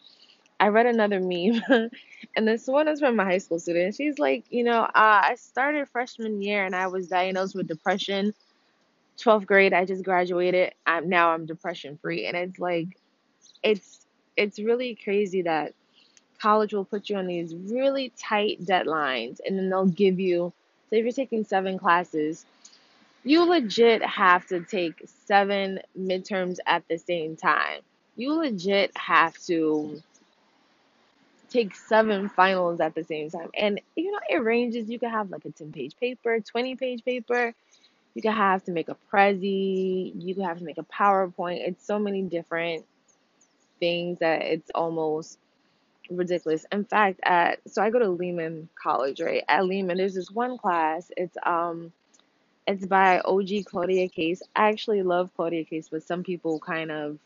I 0.59 0.67
read 0.67 0.85
another 0.85 1.19
meme, 1.19 1.61
and 2.35 2.47
this 2.47 2.67
one 2.67 2.88
is 2.88 3.00
from 3.00 3.19
a 3.19 3.25
high 3.25 3.39
school 3.39 3.59
student. 3.59 3.95
She's 3.95 4.19
like, 4.19 4.45
you 4.51 4.63
know, 4.63 4.81
uh, 4.83 4.89
I 4.95 5.35
started 5.38 5.89
freshman 5.89 6.41
year 6.41 6.65
and 6.65 6.75
I 6.75 6.88
was 6.88 7.07
diagnosed 7.07 7.55
with 7.55 7.67
depression. 7.67 8.33
12th 9.22 9.46
grade, 9.46 9.74
I 9.74 9.86
just 9.86 10.04
graduated. 10.04 10.74
I'm 10.86 11.10
now 11.10 11.32
I'm 11.32 11.46
depression 11.46 11.98
free, 12.01 12.25
and 12.25 12.36
it's 12.36 12.60
like, 12.60 12.88
it's 13.63 14.06
it's 14.38 14.60
really 14.60 14.96
crazy 14.96 15.44
that 15.44 15.74
college 16.40 16.74
will 16.74 16.86
put 16.86 17.10
you 17.10 17.18
on 17.18 17.28
these 17.28 17.54
really 17.56 18.12
tight 18.18 18.63
deadlines, 18.66 19.40
and 19.46 19.58
then 19.58 19.70
they'll 19.70 19.86
give 19.86 20.20
you. 20.20 20.54
So 20.90 20.98
if 20.98 21.04
you're 21.04 21.13
taking 21.13 21.46
seven 21.46 21.80
classes, 21.80 22.46
you 23.24 23.44
legit 23.46 24.04
have 24.04 24.48
to 24.48 24.62
take 24.62 25.04
seven 25.25 25.80
midterms 25.98 26.58
at 26.66 26.88
the 26.88 26.98
same 26.98 27.36
time. 27.36 27.82
You 28.16 28.34
legit 28.34 28.96
have 28.98 29.38
to 29.46 30.01
take 31.50 31.75
seven 31.75 32.30
finals 32.30 32.80
at 32.80 32.96
the 32.96 33.04
same 33.04 33.30
time. 33.30 33.50
And 33.54 33.80
you 33.96 34.12
know, 34.12 34.20
it 34.30 34.38
ranges. 34.38 34.90
You 34.90 35.00
can 35.00 35.12
have 35.12 35.30
like 35.30 35.46
a 35.46 35.51
10 35.51 35.72
page 35.72 35.96
paper, 36.00 36.40
20 36.40 36.75
page 36.75 37.06
paper. 37.06 37.54
You 38.13 38.22
can 38.22 38.34
have 38.34 38.63
to 38.65 38.72
make 38.72 38.89
a 38.89 38.98
Prezi. 39.12 40.12
You 40.15 40.36
can 40.36 40.44
have 40.44 40.60
to 40.60 40.63
make 40.63 40.77
a 40.77 40.84
PowerPoint. 40.84 41.68
It's 41.68 41.86
so 41.86 41.98
many 41.98 42.24
different 42.24 42.86
things 43.80 44.20
that 44.20 44.41
it's 44.41 44.70
almost 44.75 45.38
ridiculous. 46.10 46.65
In 46.72 46.84
fact, 46.86 47.20
at 47.24 47.60
so 47.68 47.82
I 47.82 47.89
go 47.89 48.00
to 48.00 48.10
Lehman 48.10 48.70
College, 48.82 49.22
right? 49.22 49.44
At 49.48 49.65
Lehman, 49.65 49.98
there's 49.98 50.15
this 50.15 50.32
one 50.32 50.58
class. 50.58 51.12
It's 51.15 51.38
um 51.44 51.91
it's 52.68 52.86
by 52.86 53.20
OG 53.20 53.65
Claudia 53.65 54.08
Case. 54.10 54.41
I 54.56 54.70
actually 54.70 55.03
love 55.03 55.32
Claudia 55.36 55.63
Case, 55.65 55.89
but 55.89 56.03
some 56.03 56.24
people 56.24 56.60
kind 56.60 56.91
of 56.91 57.18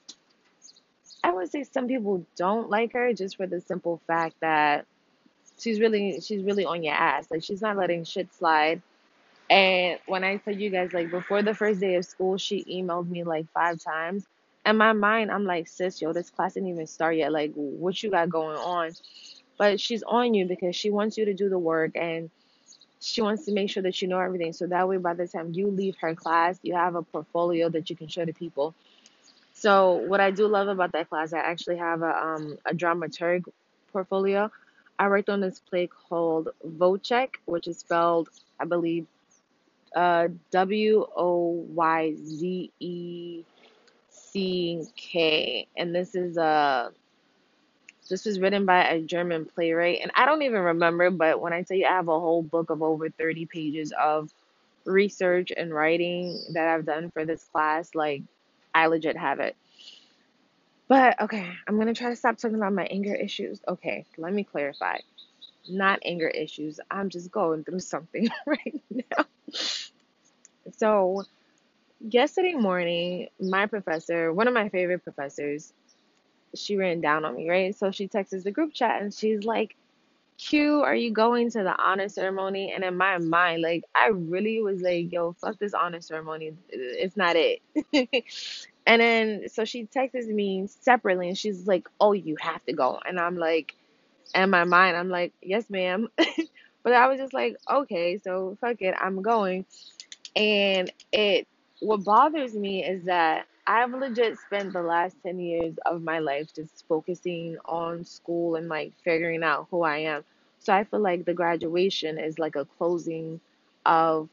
I 1.23 1.31
would 1.31 1.51
say 1.51 1.63
some 1.63 1.87
people 1.87 2.25
don't 2.35 2.69
like 2.69 2.93
her 2.93 3.13
just 3.13 3.37
for 3.37 3.47
the 3.47 3.59
simple 3.59 3.99
fact 4.05 4.35
that 4.41 4.85
she's 5.59 5.79
really 5.79 6.21
she's 6.21 6.43
really 6.43 6.65
on 6.65 6.83
your 6.83 6.93
ass. 6.93 7.27
Like 7.31 7.43
she's 7.43 7.61
not 7.61 7.77
letting 7.77 8.03
shit 8.03 8.33
slide. 8.33 8.81
And 9.49 9.99
when 10.07 10.23
I 10.23 10.37
tell 10.37 10.55
you 10.55 10.69
guys 10.69 10.93
like 10.93 11.11
before 11.11 11.41
the 11.43 11.53
first 11.53 11.79
day 11.79 11.95
of 11.95 12.05
school, 12.05 12.37
she 12.37 12.63
emailed 12.65 13.09
me 13.09 13.23
like 13.23 13.47
five 13.53 13.79
times. 13.83 14.25
In 14.65 14.77
my 14.77 14.93
mind, 14.93 15.31
I'm 15.31 15.45
like, 15.45 15.67
sis, 15.67 16.01
yo, 16.01 16.13
this 16.13 16.29
class 16.31 16.53
didn't 16.55 16.69
even 16.69 16.87
start 16.87 17.15
yet. 17.15 17.31
Like, 17.31 17.51
what 17.55 18.01
you 18.01 18.09
got 18.11 18.29
going 18.29 18.57
on? 18.57 18.91
But 19.57 19.79
she's 19.79 20.03
on 20.03 20.33
you 20.33 20.45
because 20.47 20.75
she 20.75 20.89
wants 20.89 21.17
you 21.17 21.25
to 21.25 21.33
do 21.33 21.49
the 21.49 21.59
work 21.59 21.91
and 21.95 22.29
she 22.99 23.21
wants 23.21 23.45
to 23.45 23.53
make 23.53 23.69
sure 23.69 23.83
that 23.83 24.01
you 24.01 24.07
know 24.07 24.19
everything. 24.19 24.53
So 24.53 24.67
that 24.67 24.87
way, 24.87 24.97
by 24.97 25.13
the 25.13 25.27
time 25.27 25.51
you 25.53 25.67
leave 25.69 25.95
her 26.01 26.15
class, 26.15 26.59
you 26.63 26.75
have 26.75 26.95
a 26.95 27.03
portfolio 27.03 27.69
that 27.69 27.89
you 27.89 27.95
can 27.95 28.07
show 28.07 28.25
to 28.25 28.33
people. 28.33 28.75
So 29.53 29.93
what 29.93 30.19
I 30.19 30.31
do 30.31 30.47
love 30.47 30.67
about 30.67 30.91
that 30.93 31.09
class, 31.09 31.33
I 31.33 31.39
actually 31.39 31.77
have 31.77 32.01
a 32.01 32.15
um 32.25 32.57
a 32.65 32.73
dramaturg 32.73 33.45
portfolio. 33.91 34.51
I 34.99 35.07
worked 35.09 35.29
on 35.29 35.41
this 35.41 35.59
play 35.59 35.87
called 35.87 36.49
Woyzeck, 36.65 37.29
which 37.45 37.67
is 37.67 37.79
spelled, 37.79 38.29
I 38.59 38.65
believe, 38.65 39.07
uh, 39.95 40.27
W 40.51 41.07
O 41.15 41.65
Y 41.73 42.15
Z 42.15 42.71
E 42.79 43.43
C 44.09 44.85
K, 44.95 45.67
and 45.77 45.95
this 45.95 46.15
is 46.15 46.37
a 46.37 46.91
this 48.09 48.25
was 48.25 48.39
written 48.39 48.65
by 48.65 48.83
a 48.87 49.01
German 49.01 49.45
playwright, 49.45 49.99
and 50.03 50.11
I 50.15 50.25
don't 50.25 50.43
even 50.43 50.61
remember, 50.61 51.09
but 51.09 51.41
when 51.41 51.53
I 51.53 51.63
tell 51.63 51.77
you 51.77 51.85
I 51.85 51.93
have 51.93 52.07
a 52.07 52.19
whole 52.19 52.43
book 52.43 52.69
of 52.69 52.83
over 52.83 53.09
30 53.09 53.45
pages 53.47 53.93
of 53.99 54.31
research 54.85 55.51
and 55.55 55.73
writing 55.73 56.39
that 56.53 56.67
I've 56.67 56.85
done 56.85 57.09
for 57.11 57.25
this 57.25 57.43
class, 57.45 57.95
like 57.95 58.21
I 58.73 58.87
legit 58.87 59.17
have 59.17 59.39
it. 59.39 59.55
But 60.87 61.19
okay, 61.21 61.51
I'm 61.67 61.77
gonna 61.79 61.95
try 61.95 62.09
to 62.09 62.15
stop 62.15 62.37
talking 62.37 62.57
about 62.57 62.73
my 62.73 62.85
anger 62.85 63.15
issues. 63.15 63.59
Okay, 63.67 64.05
let 64.17 64.33
me 64.33 64.43
clarify. 64.43 64.99
Not 65.67 65.99
anger 66.05 66.27
issues. 66.27 66.79
I'm 66.91 67.09
just 67.09 67.31
going 67.31 67.63
through 67.63 67.79
something 67.79 68.29
right 68.45 68.81
now. 68.91 69.25
So, 70.77 71.23
yesterday 71.99 72.53
morning, 72.53 73.29
my 73.39 73.65
professor, 73.67 74.33
one 74.33 74.47
of 74.47 74.53
my 74.53 74.69
favorite 74.69 75.03
professors, 75.03 75.73
she 76.55 76.77
ran 76.77 77.01
down 77.01 77.25
on 77.25 77.35
me, 77.35 77.49
right? 77.49 77.75
So 77.75 77.91
she 77.91 78.07
texts 78.07 78.43
the 78.43 78.51
group 78.51 78.73
chat 78.73 79.01
and 79.01 79.13
she's 79.13 79.43
like, 79.43 79.75
Q, 80.37 80.81
are 80.81 80.95
you 80.95 81.11
going 81.11 81.49
to 81.51 81.63
the 81.63 81.75
honor 81.81 82.09
ceremony? 82.09 82.71
And 82.73 82.83
in 82.83 82.97
my 82.97 83.17
mind, 83.19 83.61
like, 83.61 83.83
I 83.95 84.07
really 84.07 84.61
was 84.61 84.81
like, 84.81 85.11
yo, 85.11 85.33
fuck 85.33 85.57
this 85.59 85.73
honor 85.73 86.01
ceremony. 86.01 86.53
It's 86.69 87.15
not 87.15 87.35
it. 87.37 87.61
and 88.85 89.01
then, 89.01 89.49
so 89.49 89.63
she 89.63 89.85
texts 89.85 90.27
me 90.27 90.67
separately 90.67 91.29
and 91.29 91.37
she's 91.37 91.67
like, 91.67 91.87
oh, 92.01 92.11
you 92.11 92.35
have 92.41 92.63
to 92.65 92.73
go. 92.73 92.99
And 93.05 93.19
I'm 93.19 93.37
like, 93.37 93.75
in 94.33 94.49
my 94.49 94.63
mind, 94.63 94.95
I'm 94.97 95.09
like, 95.09 95.33
yes, 95.41 95.69
ma'am. 95.69 96.07
but 96.83 96.93
I 96.93 97.07
was 97.07 97.19
just 97.19 97.33
like, 97.33 97.57
okay, 97.69 98.17
so 98.17 98.57
fuck 98.59 98.81
it, 98.81 98.95
I'm 98.99 99.21
going. 99.21 99.65
And 100.35 100.91
it, 101.11 101.47
what 101.79 102.03
bothers 102.03 102.53
me 102.55 102.83
is 102.83 103.03
that 103.05 103.45
I've 103.67 103.91
legit 103.93 104.37
spent 104.39 104.73
the 104.73 104.81
last 104.81 105.15
10 105.23 105.39
years 105.39 105.75
of 105.85 106.01
my 106.01 106.19
life 106.19 106.53
just 106.53 106.85
focusing 106.87 107.57
on 107.65 108.03
school 108.05 108.55
and 108.55 108.67
like 108.67 108.93
figuring 109.03 109.43
out 109.43 109.67
who 109.71 109.83
I 109.83 109.97
am. 109.99 110.23
So 110.59 110.73
I 110.73 110.83
feel 110.83 110.99
like 110.99 111.25
the 111.25 111.33
graduation 111.33 112.17
is 112.17 112.39
like 112.39 112.55
a 112.55 112.65
closing 112.65 113.39
of 113.85 114.29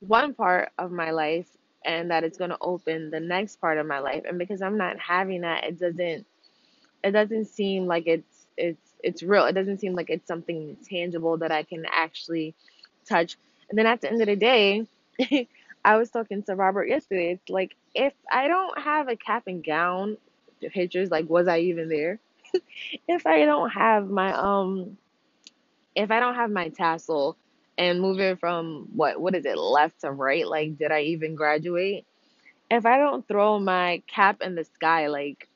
one 0.00 0.34
part 0.34 0.70
of 0.78 0.90
my 0.92 1.10
life 1.10 1.48
and 1.84 2.10
that 2.10 2.24
it's 2.24 2.38
going 2.38 2.50
to 2.50 2.58
open 2.60 3.10
the 3.10 3.20
next 3.20 3.60
part 3.60 3.78
of 3.78 3.86
my 3.86 3.98
life. 4.00 4.24
And 4.28 4.38
because 4.38 4.62
I'm 4.62 4.76
not 4.78 4.98
having 4.98 5.42
that, 5.42 5.64
it 5.64 5.78
doesn't 5.78 6.26
it 7.02 7.12
doesn't 7.12 7.46
seem 7.46 7.86
like 7.86 8.06
it's 8.06 8.46
it's 8.56 8.87
it's 9.02 9.22
real. 9.22 9.44
It 9.46 9.52
doesn't 9.54 9.80
seem 9.80 9.94
like 9.94 10.10
it's 10.10 10.26
something 10.26 10.76
tangible 10.88 11.38
that 11.38 11.52
I 11.52 11.62
can 11.62 11.84
actually 11.90 12.54
touch. 13.08 13.36
And 13.70 13.78
then 13.78 13.86
at 13.86 14.00
the 14.00 14.10
end 14.10 14.20
of 14.22 14.26
the 14.26 14.36
day, 14.36 14.86
I 15.84 15.96
was 15.96 16.10
talking 16.10 16.42
to 16.44 16.54
Robert 16.54 16.88
yesterday. 16.88 17.32
It's 17.32 17.48
like 17.48 17.76
if 17.94 18.14
I 18.30 18.48
don't 18.48 18.78
have 18.80 19.08
a 19.08 19.16
cap 19.16 19.44
and 19.46 19.64
gown 19.64 20.16
pictures, 20.60 21.10
like 21.10 21.28
was 21.28 21.48
I 21.48 21.60
even 21.60 21.88
there? 21.88 22.18
if 23.08 23.26
I 23.26 23.44
don't 23.44 23.70
have 23.70 24.08
my 24.08 24.32
um 24.32 24.96
if 25.94 26.10
I 26.10 26.20
don't 26.20 26.34
have 26.34 26.50
my 26.50 26.68
tassel 26.68 27.36
and 27.76 28.00
moving 28.00 28.36
from 28.36 28.88
what 28.94 29.20
what 29.20 29.34
is 29.34 29.44
it 29.44 29.58
left 29.58 30.00
to 30.02 30.10
right, 30.10 30.46
like 30.46 30.78
did 30.78 30.92
I 30.92 31.02
even 31.02 31.34
graduate? 31.34 32.06
If 32.70 32.86
I 32.86 32.98
don't 32.98 33.26
throw 33.26 33.58
my 33.58 34.02
cap 34.08 34.42
in 34.42 34.54
the 34.54 34.64
sky, 34.64 35.08
like 35.08 35.48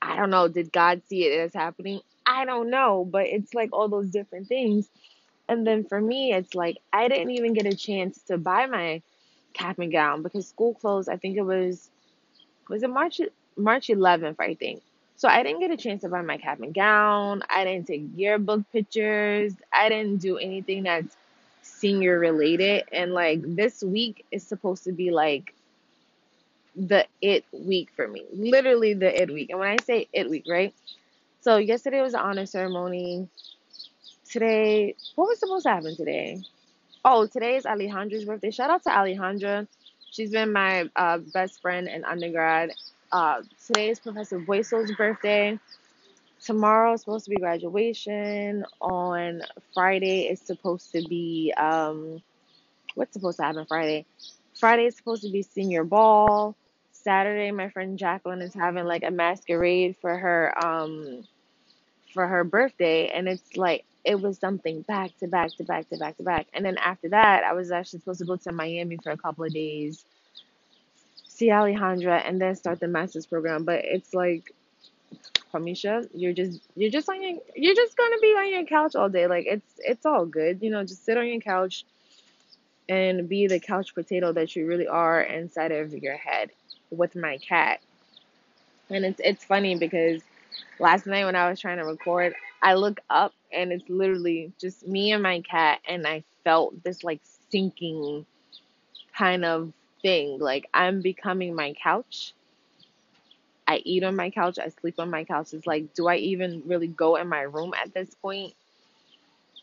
I 0.00 0.16
don't 0.16 0.30
know, 0.30 0.48
did 0.48 0.72
God 0.72 1.02
see 1.08 1.24
it 1.24 1.38
as 1.40 1.54
happening? 1.54 2.00
I 2.26 2.44
don't 2.44 2.70
know, 2.70 3.04
but 3.10 3.26
it's 3.26 3.54
like 3.54 3.70
all 3.72 3.88
those 3.88 4.10
different 4.10 4.48
things. 4.48 4.88
And 5.48 5.66
then 5.66 5.84
for 5.84 6.00
me, 6.00 6.32
it's 6.32 6.54
like 6.54 6.78
I 6.92 7.08
didn't 7.08 7.30
even 7.30 7.54
get 7.54 7.66
a 7.66 7.74
chance 7.74 8.20
to 8.28 8.36
buy 8.36 8.66
my 8.66 9.02
cap 9.54 9.78
and 9.78 9.90
gown 9.90 10.22
because 10.22 10.46
school 10.46 10.74
closed. 10.74 11.08
I 11.08 11.16
think 11.16 11.36
it 11.36 11.42
was 11.42 11.90
was 12.68 12.82
it 12.82 12.90
March 12.90 13.20
March 13.56 13.88
11th, 13.88 14.36
I 14.38 14.54
think. 14.54 14.82
So 15.16 15.28
I 15.28 15.42
didn't 15.42 15.60
get 15.60 15.70
a 15.70 15.76
chance 15.76 16.02
to 16.02 16.08
buy 16.08 16.22
my 16.22 16.36
cap 16.36 16.60
and 16.60 16.72
gown. 16.72 17.42
I 17.50 17.64
didn't 17.64 17.88
take 17.88 18.04
yearbook 18.14 18.62
pictures. 18.72 19.52
I 19.72 19.88
didn't 19.88 20.18
do 20.18 20.38
anything 20.38 20.84
that's 20.84 21.16
senior 21.62 22.18
related. 22.18 22.84
And 22.92 23.12
like 23.12 23.40
this 23.42 23.82
week 23.82 24.24
is 24.30 24.46
supposed 24.46 24.84
to 24.84 24.92
be 24.92 25.10
like 25.10 25.54
the 26.78 27.06
it 27.20 27.44
week 27.52 27.90
for 27.96 28.06
me. 28.06 28.24
Literally 28.32 28.94
the 28.94 29.22
it 29.22 29.30
week. 29.32 29.50
And 29.50 29.58
when 29.58 29.68
I 29.68 29.82
say 29.84 30.08
it 30.12 30.30
week, 30.30 30.44
right? 30.48 30.72
So 31.40 31.56
yesterday 31.56 32.00
was 32.00 32.12
the 32.12 32.20
honor 32.20 32.46
ceremony. 32.46 33.28
Today, 34.30 34.94
what 35.16 35.28
was 35.28 35.40
supposed 35.40 35.64
to 35.64 35.70
happen 35.70 35.96
today? 35.96 36.42
Oh, 37.04 37.26
today 37.26 37.56
is 37.56 37.64
Alejandra's 37.64 38.24
birthday. 38.24 38.50
Shout 38.50 38.70
out 38.70 38.82
to 38.84 38.90
Alejandra. 38.90 39.66
She's 40.10 40.30
been 40.30 40.52
my 40.52 40.88
uh, 40.94 41.18
best 41.18 41.60
friend 41.60 41.88
in 41.88 42.04
undergrad. 42.04 42.72
Uh, 43.10 43.42
today 43.66 43.88
is 43.88 43.98
Professor 43.98 44.38
Boyso's 44.38 44.92
birthday. 44.92 45.58
Tomorrow 46.44 46.94
is 46.94 47.00
supposed 47.00 47.24
to 47.24 47.30
be 47.30 47.36
graduation. 47.36 48.64
On 48.80 49.42
Friday 49.74 50.28
is 50.28 50.40
supposed 50.40 50.92
to 50.92 51.02
be 51.08 51.52
um, 51.56 52.22
what's 52.94 53.12
supposed 53.12 53.38
to 53.38 53.44
happen 53.44 53.66
Friday? 53.66 54.06
Friday 54.54 54.86
is 54.86 54.96
supposed 54.96 55.22
to 55.22 55.30
be 55.30 55.42
senior 55.42 55.84
ball. 55.84 56.56
Saturday, 57.02 57.50
my 57.52 57.70
friend 57.70 57.98
Jacqueline 57.98 58.42
is 58.42 58.54
having 58.54 58.84
like 58.84 59.04
a 59.04 59.10
masquerade 59.10 59.96
for 60.00 60.16
her 60.16 60.54
um 60.64 61.24
for 62.12 62.26
her 62.26 62.44
birthday, 62.44 63.08
and 63.08 63.28
it's 63.28 63.56
like 63.56 63.84
it 64.04 64.20
was 64.20 64.38
something 64.38 64.82
back 64.82 65.16
to 65.18 65.28
back 65.28 65.56
to 65.58 65.64
back 65.64 65.88
to 65.90 65.98
back 65.98 66.16
to 66.16 66.22
back. 66.22 66.46
And 66.54 66.64
then 66.64 66.78
after 66.78 67.10
that, 67.10 67.44
I 67.44 67.52
was 67.54 67.70
actually 67.70 68.00
supposed 68.00 68.20
to 68.20 68.26
go 68.26 68.36
to 68.36 68.52
Miami 68.52 68.98
for 69.02 69.12
a 69.12 69.16
couple 69.16 69.44
of 69.44 69.52
days, 69.52 70.04
see 71.26 71.48
Alejandra, 71.48 72.22
and 72.26 72.40
then 72.40 72.56
start 72.56 72.80
the 72.80 72.88
master's 72.88 73.26
program. 73.26 73.64
But 73.64 73.84
it's 73.84 74.14
like, 74.14 74.52
Quameisha, 75.52 76.08
you're 76.14 76.32
just 76.32 76.60
you're 76.76 76.90
just 76.90 77.08
on 77.08 77.22
your 77.22 77.38
you're 77.56 77.74
just 77.74 77.96
gonna 77.96 78.18
be 78.20 78.28
on 78.28 78.50
your 78.52 78.64
couch 78.64 78.96
all 78.96 79.08
day. 79.08 79.26
Like 79.26 79.46
it's 79.46 79.74
it's 79.78 80.06
all 80.06 80.26
good, 80.26 80.62
you 80.62 80.70
know. 80.70 80.84
Just 80.84 81.04
sit 81.04 81.16
on 81.16 81.26
your 81.26 81.40
couch 81.40 81.84
and 82.88 83.28
be 83.28 83.46
the 83.46 83.60
couch 83.60 83.94
potato 83.94 84.32
that 84.32 84.56
you 84.56 84.66
really 84.66 84.88
are 84.88 85.20
inside 85.22 85.72
of 85.72 85.92
your 85.92 86.16
head 86.16 86.50
with 86.90 87.16
my 87.16 87.38
cat. 87.38 87.80
And 88.90 89.04
it's 89.04 89.20
it's 89.22 89.44
funny 89.44 89.76
because 89.76 90.22
last 90.78 91.06
night 91.06 91.24
when 91.24 91.36
I 91.36 91.50
was 91.50 91.60
trying 91.60 91.78
to 91.78 91.84
record, 91.84 92.34
I 92.62 92.74
look 92.74 93.00
up 93.10 93.32
and 93.52 93.72
it's 93.72 93.88
literally 93.88 94.52
just 94.60 94.86
me 94.86 95.12
and 95.12 95.22
my 95.22 95.40
cat 95.42 95.80
and 95.86 96.06
I 96.06 96.24
felt 96.44 96.82
this 96.84 97.04
like 97.04 97.20
sinking 97.50 98.26
kind 99.16 99.44
of 99.44 99.72
thing. 100.02 100.38
Like 100.38 100.68
I'm 100.74 101.02
becoming 101.02 101.54
my 101.54 101.74
couch. 101.82 102.34
I 103.66 103.82
eat 103.84 104.02
on 104.02 104.16
my 104.16 104.30
couch, 104.30 104.58
I 104.58 104.68
sleep 104.70 104.94
on 104.98 105.10
my 105.10 105.24
couch. 105.24 105.52
It's 105.52 105.66
like, 105.66 105.92
do 105.94 106.08
I 106.08 106.16
even 106.16 106.62
really 106.66 106.86
go 106.86 107.16
in 107.16 107.28
my 107.28 107.42
room 107.42 107.74
at 107.74 107.92
this 107.92 108.14
point? 108.14 108.54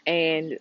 And 0.05 0.59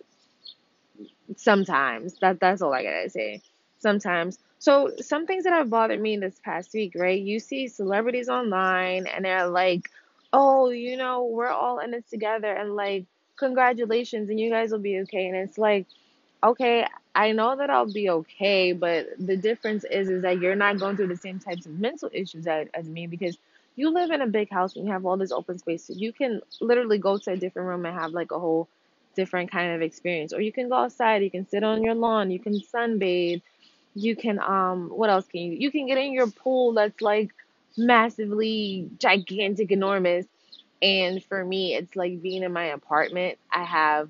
sometimes 1.37 2.15
that 2.19 2.39
that's 2.39 2.61
all 2.61 2.73
I 2.73 2.83
gotta 2.83 3.09
say. 3.09 3.41
Sometimes. 3.85 4.39
So 4.57 4.93
some 4.99 5.27
things 5.27 5.43
that 5.43 5.53
have 5.53 5.69
bothered 5.69 6.01
me 6.01 6.17
this 6.17 6.39
past 6.43 6.73
week, 6.73 6.93
right? 6.95 7.21
You 7.21 7.39
see 7.39 7.67
celebrities 7.67 8.29
online 8.29 9.05
and 9.05 9.23
they're 9.23 9.45
like, 9.47 9.91
"Oh, 10.33 10.69
you 10.71 10.97
know, 10.97 11.25
we're 11.25 11.49
all 11.49 11.77
in 11.77 11.91
this 11.91 12.05
together," 12.09 12.51
and 12.51 12.75
like, 12.75 13.05
congratulations, 13.37 14.31
and 14.31 14.39
you 14.39 14.49
guys 14.49 14.71
will 14.71 14.79
be 14.79 15.01
okay. 15.01 15.27
And 15.27 15.37
it's 15.37 15.59
like, 15.59 15.85
okay, 16.43 16.87
I 17.13 17.31
know 17.33 17.55
that 17.57 17.69
I'll 17.69 17.93
be 17.93 18.09
okay, 18.09 18.73
but 18.73 19.05
the 19.19 19.37
difference 19.37 19.83
is 19.83 20.09
is 20.09 20.23
that 20.23 20.39
you're 20.41 20.55
not 20.55 20.79
going 20.79 20.97
through 20.97 21.09
the 21.09 21.17
same 21.27 21.39
types 21.39 21.67
of 21.67 21.79
mental 21.79 22.09
issues 22.11 22.47
as, 22.47 22.67
as 22.73 22.87
me 22.87 23.05
because 23.05 23.37
you 23.75 23.91
live 23.91 24.09
in 24.09 24.21
a 24.21 24.27
big 24.27 24.49
house 24.51 24.75
and 24.75 24.87
you 24.87 24.91
have 24.93 25.05
all 25.05 25.17
this 25.17 25.31
open 25.31 25.59
space. 25.59 25.85
So 25.85 25.93
you 25.93 26.11
can 26.11 26.41
literally 26.59 26.97
go 26.97 27.19
to 27.19 27.31
a 27.33 27.37
different 27.37 27.67
room 27.67 27.85
and 27.85 27.99
have 27.99 28.13
like 28.13 28.31
a 28.31 28.39
whole 28.39 28.67
different 29.15 29.51
kind 29.51 29.75
of 29.75 29.81
experience. 29.83 30.33
Or 30.33 30.41
you 30.41 30.51
can 30.51 30.69
go 30.69 30.75
outside, 30.75 31.23
you 31.23 31.31
can 31.31 31.47
sit 31.47 31.63
on 31.63 31.83
your 31.83 31.95
lawn, 31.95 32.31
you 32.31 32.39
can 32.39 32.59
sunbathe, 32.73 33.41
you 33.95 34.15
can 34.15 34.39
um 34.39 34.89
what 34.89 35.09
else 35.09 35.27
can 35.27 35.41
you 35.41 35.53
you 35.53 35.71
can 35.71 35.87
get 35.87 35.97
in 35.97 36.13
your 36.13 36.27
pool 36.27 36.73
that's 36.73 37.01
like 37.01 37.31
massively 37.77 38.89
gigantic 38.99 39.71
enormous. 39.71 40.27
And 40.81 41.23
for 41.23 41.43
me, 41.43 41.73
it's 41.75 41.95
like 41.95 42.21
being 42.21 42.43
in 42.43 42.53
my 42.53 42.65
apartment. 42.65 43.39
I 43.51 43.63
have 43.63 44.09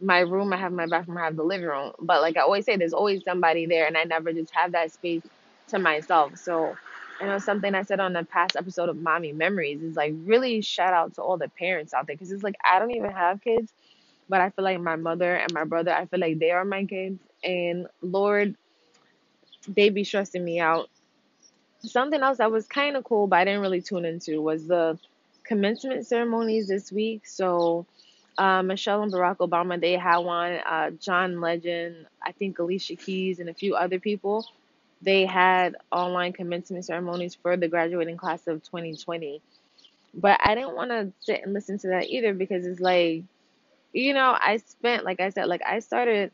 my 0.00 0.20
room, 0.20 0.52
I 0.52 0.56
have 0.58 0.72
my 0.72 0.86
bathroom, 0.86 1.18
I 1.18 1.24
have 1.24 1.36
the 1.36 1.42
living 1.44 1.66
room. 1.66 1.92
But 2.00 2.22
like 2.22 2.36
I 2.36 2.40
always 2.42 2.64
say, 2.64 2.76
there's 2.76 2.92
always 2.92 3.24
somebody 3.24 3.66
there, 3.66 3.86
and 3.86 3.96
I 3.96 4.04
never 4.04 4.32
just 4.32 4.52
have 4.54 4.72
that 4.72 4.92
space 4.92 5.22
to 5.68 5.78
myself. 5.78 6.36
So, 6.38 6.76
you 7.20 7.26
know 7.26 7.38
something 7.38 7.74
I 7.74 7.82
said 7.82 8.00
on 8.00 8.12
the 8.12 8.24
past 8.24 8.56
episode 8.56 8.88
of 8.88 8.96
Mommy 8.96 9.32
Memories 9.32 9.82
is 9.82 9.96
like 9.96 10.14
really 10.24 10.60
shout 10.60 10.94
out 10.94 11.14
to 11.14 11.22
all 11.22 11.36
the 11.36 11.48
parents 11.58 11.94
out 11.94 12.06
there 12.06 12.14
because 12.16 12.30
it's 12.32 12.44
like 12.44 12.56
I 12.64 12.78
don't 12.78 12.92
even 12.92 13.10
have 13.12 13.42
kids, 13.42 13.72
but 14.28 14.40
I 14.40 14.50
feel 14.50 14.64
like 14.64 14.80
my 14.80 14.96
mother 14.96 15.34
and 15.36 15.52
my 15.52 15.64
brother, 15.64 15.92
I 15.92 16.06
feel 16.06 16.20
like 16.20 16.38
they 16.38 16.50
are 16.50 16.64
my 16.64 16.84
kids. 16.84 17.20
And 17.42 17.86
Lord, 18.02 18.56
they 19.66 19.88
be 19.90 20.04
stressing 20.04 20.44
me 20.44 20.60
out. 20.60 20.88
Something 21.80 22.22
else 22.22 22.38
that 22.38 22.50
was 22.50 22.66
kind 22.66 22.96
of 22.96 23.04
cool, 23.04 23.26
but 23.26 23.36
I 23.40 23.44
didn't 23.44 23.60
really 23.60 23.80
tune 23.80 24.04
into 24.04 24.40
was 24.42 24.66
the 24.66 24.98
commencement 25.44 26.06
ceremonies 26.06 26.68
this 26.68 26.92
week. 26.92 27.26
So, 27.26 27.86
uh, 28.36 28.62
Michelle 28.62 29.02
and 29.02 29.12
Barack 29.12 29.38
Obama, 29.38 29.80
they 29.80 29.92
had 29.94 30.18
one. 30.18 30.54
Uh, 30.66 30.90
John 30.90 31.40
Legend, 31.40 32.06
I 32.22 32.32
think 32.32 32.58
Alicia 32.58 32.96
Keys, 32.96 33.40
and 33.40 33.48
a 33.48 33.54
few 33.54 33.74
other 33.74 33.98
people. 33.98 34.46
They 35.02 35.26
had 35.26 35.76
online 35.92 36.32
commencement 36.32 36.84
ceremonies 36.84 37.34
for 37.34 37.56
the 37.56 37.68
graduating 37.68 38.16
class 38.16 38.46
of 38.46 38.62
2020. 38.64 39.40
But 40.14 40.40
I 40.42 40.54
didn't 40.54 40.74
want 40.74 40.90
to 40.90 41.12
sit 41.20 41.42
and 41.44 41.52
listen 41.52 41.78
to 41.80 41.88
that 41.88 42.08
either 42.08 42.34
because 42.34 42.66
it's 42.66 42.80
like, 42.80 43.24
you 43.92 44.14
know, 44.14 44.36
I 44.40 44.56
spent, 44.58 45.04
like 45.04 45.20
I 45.20 45.30
said, 45.30 45.46
like 45.46 45.62
I 45.64 45.78
started 45.78 46.32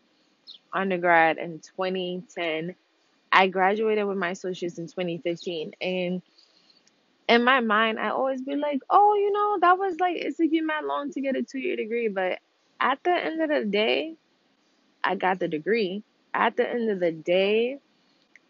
undergrad 0.72 1.38
in 1.38 1.60
2010. 1.60 2.74
I 3.34 3.48
graduated 3.48 4.06
with 4.06 4.16
my 4.16 4.30
associates 4.30 4.78
in 4.78 4.86
2015. 4.86 5.74
And 5.80 6.22
in 7.28 7.44
my 7.44 7.60
mind, 7.60 7.98
I 7.98 8.10
always 8.10 8.40
be 8.40 8.54
like, 8.54 8.80
oh, 8.88 9.14
you 9.14 9.32
know, 9.32 9.58
that 9.60 9.76
was 9.76 9.98
like, 9.98 10.16
it 10.16 10.36
took 10.36 10.52
you 10.52 10.64
mad 10.64 10.84
long 10.84 11.10
to 11.12 11.20
get 11.20 11.36
a 11.36 11.42
two 11.42 11.58
year 11.58 11.76
degree. 11.76 12.08
But 12.08 12.38
at 12.80 13.02
the 13.02 13.10
end 13.10 13.42
of 13.42 13.48
the 13.50 13.64
day, 13.64 14.14
I 15.02 15.16
got 15.16 15.40
the 15.40 15.48
degree. 15.48 16.04
At 16.32 16.56
the 16.56 16.68
end 16.68 16.90
of 16.90 17.00
the 17.00 17.10
day, 17.10 17.80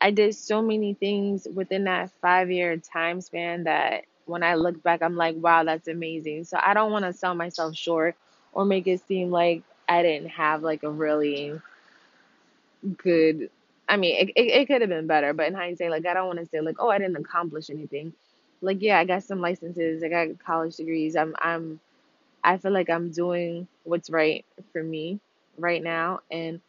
I 0.02 0.10
did 0.10 0.34
so 0.34 0.60
many 0.60 0.92
things 0.92 1.48
within 1.54 1.84
that 1.84 2.10
five 2.20 2.50
year 2.50 2.76
time 2.76 3.22
span 3.22 3.64
that 3.64 4.04
when 4.26 4.42
I 4.42 4.56
look 4.56 4.82
back, 4.82 5.02
I'm 5.02 5.16
like, 5.16 5.36
wow, 5.38 5.64
that's 5.64 5.88
amazing. 5.88 6.44
So 6.44 6.58
I 6.62 6.74
don't 6.74 6.92
want 6.92 7.06
to 7.06 7.14
sell 7.14 7.34
myself 7.34 7.74
short 7.74 8.16
or 8.52 8.66
make 8.66 8.86
it 8.86 9.00
seem 9.08 9.30
like 9.30 9.62
I 9.88 10.02
didn't 10.02 10.30
have 10.30 10.62
like 10.62 10.82
a 10.82 10.90
really 10.90 11.58
good. 12.98 13.50
I 13.88 13.96
mean, 13.96 14.16
it, 14.16 14.30
it, 14.36 14.46
it 14.46 14.66
could 14.66 14.80
have 14.80 14.90
been 14.90 15.06
better, 15.06 15.32
but 15.34 15.46
in 15.46 15.54
hindsight, 15.54 15.90
like, 15.90 16.06
I 16.06 16.14
don't 16.14 16.26
want 16.26 16.38
to 16.38 16.46
say, 16.46 16.60
like, 16.60 16.76
oh, 16.78 16.88
I 16.88 16.98
didn't 16.98 17.16
accomplish 17.16 17.70
anything. 17.70 18.12
Like, 18.60 18.80
yeah, 18.80 18.98
I 18.98 19.04
got 19.04 19.22
some 19.24 19.40
licenses, 19.40 20.02
I 20.02 20.08
got 20.08 20.38
college 20.44 20.76
degrees. 20.76 21.16
I'm, 21.16 21.34
I'm, 21.38 21.80
I 22.42 22.56
feel 22.56 22.72
like 22.72 22.88
I'm 22.90 23.10
doing 23.10 23.68
what's 23.84 24.10
right 24.10 24.44
for 24.72 24.82
me 24.82 25.20
right 25.58 25.82
now. 25.82 26.20
And 26.30 26.60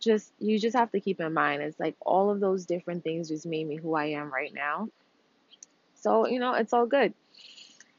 just 0.00 0.32
you 0.38 0.58
just 0.58 0.76
have 0.76 0.90
to 0.92 1.00
keep 1.00 1.20
in 1.20 1.32
mind 1.34 1.60
it's 1.62 1.80
like 1.80 1.96
all 2.00 2.30
of 2.30 2.40
those 2.40 2.66
different 2.66 3.02
things 3.02 3.28
just 3.28 3.44
made 3.46 3.66
me 3.66 3.76
who 3.76 3.94
I 3.94 4.06
am 4.06 4.32
right 4.32 4.54
now. 4.54 4.88
So, 5.94 6.26
you 6.28 6.38
know, 6.38 6.54
it's 6.54 6.72
all 6.72 6.86
good. 6.86 7.12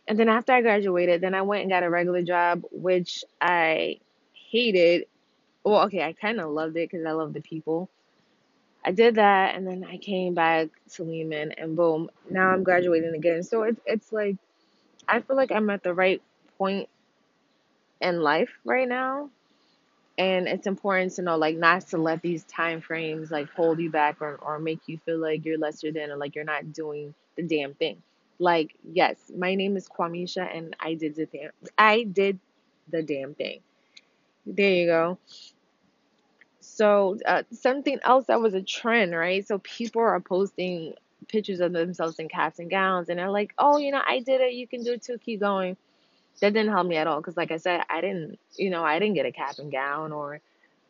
And 0.07 0.17
then 0.17 0.29
after 0.29 0.53
I 0.53 0.61
graduated, 0.61 1.21
then 1.21 1.35
I 1.35 1.41
went 1.41 1.61
and 1.61 1.69
got 1.69 1.83
a 1.83 1.89
regular 1.89 2.23
job, 2.23 2.63
which 2.71 3.23
I 3.41 3.99
hated. 4.33 5.05
Well, 5.63 5.83
okay, 5.83 6.03
I 6.03 6.13
kind 6.13 6.39
of 6.39 6.49
loved 6.49 6.77
it 6.77 6.89
because 6.89 7.05
I 7.05 7.11
love 7.11 7.33
the 7.33 7.41
people. 7.41 7.89
I 8.85 8.91
did 8.91 9.15
that, 9.15 9.55
and 9.55 9.67
then 9.67 9.85
I 9.85 9.97
came 9.97 10.33
back 10.33 10.69
to 10.93 11.03
Lehman, 11.03 11.53
and 11.53 11.75
boom, 11.75 12.09
now 12.29 12.49
I'm 12.49 12.63
graduating 12.63 13.15
again. 13.15 13.43
So 13.43 13.63
it's 13.63 13.81
it's 13.85 14.13
like 14.13 14.37
I 15.07 15.21
feel 15.21 15.35
like 15.35 15.51
I'm 15.51 15.69
at 15.69 15.83
the 15.83 15.93
right 15.93 16.21
point 16.57 16.89
in 18.01 18.21
life 18.21 18.49
right 18.65 18.87
now. 18.87 19.29
And 20.17 20.47
it's 20.47 20.67
important 20.67 21.13
to 21.13 21.21
know 21.21 21.37
like 21.37 21.55
not 21.57 21.87
to 21.89 21.97
let 21.97 22.21
these 22.21 22.43
time 22.45 22.81
frames 22.81 23.31
like 23.31 23.49
hold 23.53 23.79
you 23.79 23.89
back 23.89 24.17
or, 24.21 24.35
or 24.41 24.59
make 24.59 24.81
you 24.87 24.97
feel 25.05 25.17
like 25.17 25.45
you're 25.45 25.57
lesser 25.57 25.91
than 25.91 26.11
or 26.11 26.17
like 26.17 26.35
you're 26.35 26.43
not 26.43 26.73
doing 26.73 27.13
the 27.37 27.43
damn 27.43 27.73
thing. 27.75 28.01
Like 28.39 28.75
yes 28.93 29.31
my 29.37 29.55
name 29.55 29.77
is 29.77 29.89
Quameisha 29.89 30.55
and 30.55 30.75
i 30.79 30.93
did 30.93 31.15
the 31.15 31.25
damn 31.25 31.51
i 31.77 32.03
did 32.03 32.39
the 32.89 33.03
damn 33.03 33.33
thing. 33.35 33.59
There 34.45 34.71
you 34.71 34.87
go 34.87 35.19
so 36.79 37.17
uh, 37.25 37.43
something 37.51 37.99
else 38.03 38.27
that 38.27 38.39
was 38.39 38.53
a 38.53 38.61
trend 38.61 39.13
right? 39.13 39.45
So 39.45 39.59
people 39.59 40.01
are 40.01 40.21
posting 40.21 40.93
pictures 41.27 41.59
of 41.59 41.73
themselves 41.73 42.19
in 42.19 42.29
caps 42.29 42.59
and 42.59 42.69
gowns 42.71 43.09
and 43.09 43.19
they're 43.19 43.29
like 43.29 43.53
oh 43.57 43.77
you 43.77 43.91
know 43.91 44.01
i 44.07 44.19
did 44.21 44.39
it. 44.41 44.53
You 44.53 44.65
can 44.67 44.83
do 44.83 44.93
it 44.93 45.03
too. 45.03 45.17
Keep 45.19 45.41
going. 45.41 45.75
That 46.41 46.53
didn't 46.53 46.71
help 46.71 46.87
me 46.87 46.95
at 46.95 47.07
all 47.07 47.19
because 47.19 47.35
like 47.37 47.51
i 47.51 47.57
said 47.57 47.81
i 47.89 47.99
didn't 48.01 48.39
you 48.55 48.69
know 48.69 48.83
i 48.85 48.97
didn't 48.99 49.15
get 49.15 49.25
a 49.25 49.31
cap 49.33 49.59
and 49.59 49.71
gown 49.71 50.13
or 50.13 50.39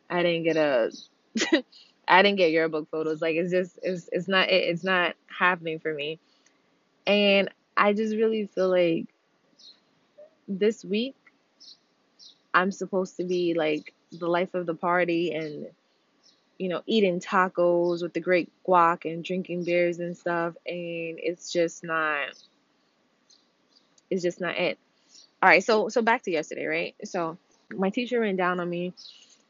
i 0.08 0.22
didn't 0.22 0.44
get 0.44 0.56
a 0.56 0.92
i 2.08 2.22
didn't 2.22 2.38
get 2.38 2.52
yearbook 2.52 2.88
photos. 2.90 3.20
Like 3.20 3.36
it's 3.36 3.50
just 3.52 3.78
it's, 3.82 4.08
it's 4.12 4.28
not 4.28 4.48
it, 4.48 4.64
it's 4.70 4.84
not 4.84 5.16
happening 5.26 5.80
for 5.80 5.92
me. 5.92 6.20
And 7.06 7.50
i 7.76 7.92
just 7.94 8.14
really 8.14 8.46
feel 8.46 8.70
like 8.70 9.06
this 10.48 10.84
week 10.84 11.16
i'm 12.54 12.72
supposed 12.72 13.16
to 13.16 13.24
be 13.24 13.54
like 13.54 13.94
the 14.12 14.26
life 14.26 14.54
of 14.54 14.66
the 14.66 14.74
party 14.74 15.32
and 15.32 15.66
you 16.60 16.68
know 16.68 16.82
eating 16.86 17.20
tacos 17.20 18.02
with 18.02 18.14
the 18.14 18.20
great 18.20 18.52
guac 18.68 19.10
and 19.10 19.24
drinking 19.24 19.64
beers 19.64 20.00
and 20.00 20.16
stuff 20.16 20.54
and 20.66 21.18
it's 21.18 21.52
just 21.52 21.84
not 21.84 22.28
it's 24.10 24.22
just 24.22 24.40
not 24.40 24.56
it 24.56 24.78
all 25.42 25.48
right, 25.48 25.64
so 25.64 25.88
so 25.88 26.02
back 26.02 26.22
to 26.24 26.30
yesterday, 26.30 26.66
right? 26.66 26.96
So 27.04 27.38
my 27.70 27.90
teacher 27.90 28.20
ran 28.20 28.36
down 28.36 28.60
on 28.60 28.68
me 28.68 28.92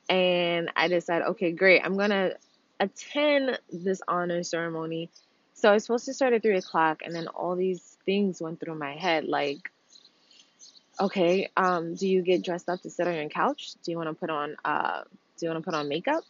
and 0.09 0.71
I 0.77 0.89
decided, 0.89 1.29
okay, 1.31 1.53
great. 1.53 1.83
I'm 1.85 1.97
to 2.11 2.37
attend 2.79 3.59
this 3.73 4.01
honor 4.09 4.45
ceremony 4.45 5.11
So 5.55 5.71
I 5.71 5.75
was 5.75 5.85
supposed 5.85 6.07
to 6.07 6.15
start 6.15 6.33
at 6.33 6.43
three 6.43 6.57
o'clock, 6.57 7.03
and 7.05 7.15
then 7.15 7.29
all 7.29 7.57
these 7.57 7.99
things 8.07 8.41
went 8.41 8.61
through 8.61 8.77
my 8.77 8.95
head, 8.97 9.27
like, 9.27 9.71
okay, 11.01 11.51
um, 11.57 11.95
do 11.97 12.09
you 12.09 12.23
get 12.23 12.45
dressed 12.45 12.69
up 12.69 12.83
to 12.83 12.91
sit 12.91 13.09
on 13.09 13.15
your 13.15 13.29
couch? 13.29 13.73
Do 13.85 13.93
you 13.93 13.99
want 13.99 14.11
to 14.11 14.15
put 14.15 14.31
on, 14.31 14.57
uh, 14.65 15.03
do 15.39 15.47
you 15.47 15.53
want 15.53 15.65
to 15.65 15.71
put 15.71 15.75
on 15.79 15.89
makeup? 15.89 16.25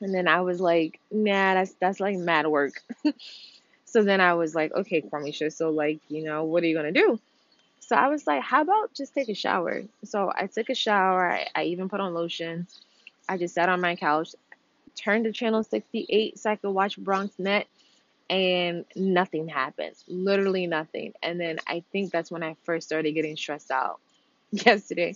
And 0.00 0.14
then 0.14 0.28
I 0.28 0.42
was 0.42 0.60
like, 0.60 1.00
nah, 1.10 1.54
that's 1.54 1.74
that's 1.80 2.00
like 2.00 2.16
mad 2.18 2.46
work. 2.46 2.82
so 3.84 4.02
then 4.02 4.20
I 4.20 4.34
was 4.34 4.54
like, 4.54 4.72
okay, 4.74 5.00
Quameisha, 5.02 5.52
so 5.52 5.70
like, 5.70 6.00
you 6.08 6.24
know, 6.24 6.44
what 6.44 6.62
are 6.62 6.66
you 6.66 6.76
gonna 6.76 6.92
do? 6.92 7.18
So 7.80 7.96
I 7.96 8.08
was 8.08 8.26
like, 8.26 8.42
how 8.42 8.62
about 8.62 8.94
just 8.94 9.14
take 9.14 9.28
a 9.28 9.34
shower? 9.34 9.82
So 10.04 10.32
I 10.34 10.46
took 10.48 10.70
a 10.70 10.74
shower. 10.74 11.30
I, 11.32 11.48
I 11.54 11.64
even 11.64 11.88
put 11.88 12.00
on 12.00 12.14
lotion. 12.14 12.66
I 13.28 13.38
just 13.38 13.54
sat 13.54 13.68
on 13.68 13.80
my 13.80 13.96
couch, 13.96 14.34
turned 14.96 15.24
to 15.24 15.32
channel 15.32 15.62
68 15.64 16.38
so 16.38 16.50
I 16.50 16.56
could 16.56 16.70
watch 16.70 16.98
Bronx 16.98 17.38
Net, 17.38 17.66
and 18.30 18.84
nothing 18.96 19.48
happened. 19.48 19.96
Literally 20.08 20.66
nothing. 20.66 21.14
And 21.22 21.40
then 21.40 21.58
I 21.66 21.84
think 21.92 22.12
that's 22.12 22.30
when 22.30 22.42
I 22.42 22.56
first 22.64 22.86
started 22.88 23.12
getting 23.12 23.36
stressed 23.36 23.70
out 23.70 24.00
yesterday. 24.52 25.14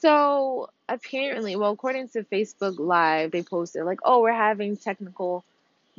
So 0.00 0.70
apparently, 0.88 1.56
well, 1.56 1.72
according 1.72 2.08
to 2.10 2.24
Facebook 2.24 2.78
Live, 2.78 3.32
they 3.32 3.42
posted 3.42 3.84
like, 3.84 4.00
oh, 4.02 4.22
we're 4.22 4.32
having 4.32 4.76
technical 4.76 5.44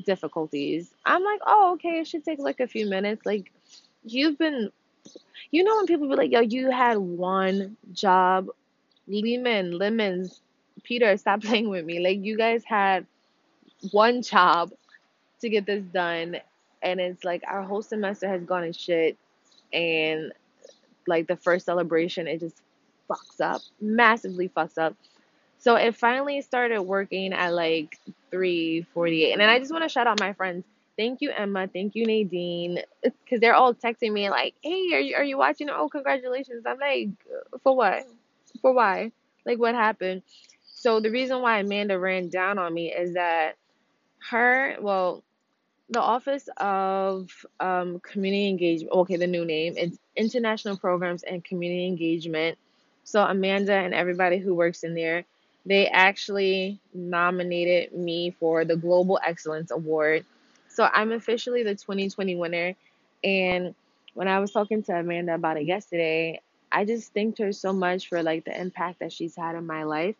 difficulties. 0.06 0.92
I'm 1.06 1.24
like, 1.24 1.42
oh, 1.46 1.74
okay, 1.74 2.00
it 2.00 2.08
should 2.08 2.26
take 2.26 2.40
like 2.40 2.60
a 2.60 2.68
few 2.68 2.88
minutes. 2.88 3.26
Like, 3.26 3.52
you've 4.04 4.40
been, 4.40 4.72
you 5.52 5.64
know, 5.64 5.76
when 5.76 5.86
people 5.86 6.10
be 6.10 6.16
like, 6.16 6.32
yo, 6.32 6.42
you 6.42 6.72
had 6.72 6.98
one 6.98 7.78
job, 7.94 8.48
Lehman, 9.08 9.78
Lemons, 9.78 10.42
Peter, 10.84 11.16
stop 11.18 11.42
playing 11.44 11.70
with 11.70 11.86
me. 11.86 12.00
Like, 12.00 12.24
you 12.24 12.38
guys 12.38 12.64
had 12.66 13.06
one 13.92 14.24
job 14.24 14.72
to 15.42 15.50
get 15.50 15.68
this 15.68 15.84
done, 15.84 16.38
and 16.82 17.00
it's 17.00 17.24
like 17.24 17.44
our 17.48 17.62
whole 17.62 17.84
semester 17.84 18.28
has 18.28 18.44
gone 18.44 18.64
in 18.64 18.74
shit, 18.74 19.18
and 19.72 20.34
like 21.08 21.28
the 21.28 21.36
first 21.36 21.66
celebration, 21.66 22.28
it 22.28 22.40
just 22.40 22.61
fucks 23.12 23.42
up, 23.42 23.62
massively 23.82 24.50
fucks 24.50 24.78
up. 24.78 24.96
So 25.60 25.76
it 25.76 25.96
finally 25.96 26.42
started 26.42 26.82
working 26.82 27.34
at 27.34 27.54
like 27.54 28.00
3:48, 28.32 29.34
and 29.34 29.42
then 29.42 29.50
I 29.50 29.60
just 29.60 29.72
want 29.72 29.84
to 29.84 29.90
shout 29.90 30.08
out 30.08 30.20
my 30.20 30.34
friends. 30.34 30.66
Thank 30.98 31.22
you, 31.22 31.32
Emma. 31.32 31.68
Thank 31.68 31.96
you, 31.96 32.06
Nadine, 32.06 32.80
because 33.04 33.42
they're 33.42 33.56
all 33.56 33.74
texting 33.74 34.12
me 34.14 34.30
like, 34.30 34.56
"Hey, 34.64 34.94
are 34.94 35.00
you 35.00 35.16
are 35.16 35.24
you 35.24 35.38
watching? 35.38 35.70
Oh, 35.70 35.90
congratulations!" 35.90 36.64
I'm 36.66 36.80
like, 36.80 37.10
"For 37.64 37.76
what? 37.76 38.04
For 38.62 38.74
why? 38.74 39.12
Like, 39.46 39.60
what 39.60 39.76
happened?" 39.76 40.24
So 40.64 41.00
the 41.00 41.12
reason 41.12 41.42
why 41.42 41.60
Amanda 41.60 42.00
ran 42.00 42.30
down 42.30 42.58
on 42.58 42.74
me 42.74 42.92
is 42.92 43.14
that 43.14 43.56
her, 44.30 44.78
well, 44.82 45.24
the 45.90 46.02
Office 46.02 46.50
of 46.58 47.30
um, 47.60 48.00
Community 48.00 48.50
Engagement, 48.50 48.92
okay, 48.94 49.18
the 49.18 49.28
new 49.28 49.46
name, 49.46 49.76
it's 49.78 50.00
International 50.16 50.78
Programs 50.78 51.24
and 51.24 51.44
Community 51.44 51.86
Engagement. 51.86 52.58
So 53.12 53.22
Amanda 53.22 53.74
and 53.74 53.94
everybody 53.94 54.38
who 54.38 54.56
works 54.56 54.86
in 54.86 54.96
there, 54.96 55.26
they 55.66 55.88
actually 55.88 56.80
nominated 56.94 57.92
me 57.94 58.32
for 58.40 58.64
the 58.64 58.78
Global 58.78 59.20
Excellence 59.22 59.70
Award. 59.70 60.24
So 60.70 60.86
I'm 60.86 61.12
officially 61.12 61.64
the 61.64 61.76
2020 61.76 62.38
winner. 62.38 62.74
And 63.22 63.76
when 64.14 64.30
I 64.30 64.40
was 64.40 64.52
talking 64.54 64.82
to 64.84 64.94
Amanda 64.94 65.36
about 65.36 65.58
it 65.58 65.66
yesterday, 65.66 66.40
I 66.72 66.86
just 66.86 67.14
thanked 67.14 67.40
her 67.40 67.52
so 67.52 67.74
much 67.74 68.08
for 68.08 68.24
like 68.24 68.46
the 68.46 68.58
impact 68.58 69.00
that 69.00 69.12
she's 69.12 69.36
had 69.36 69.56
in 69.56 69.68
my 69.68 69.84
life. 69.84 70.16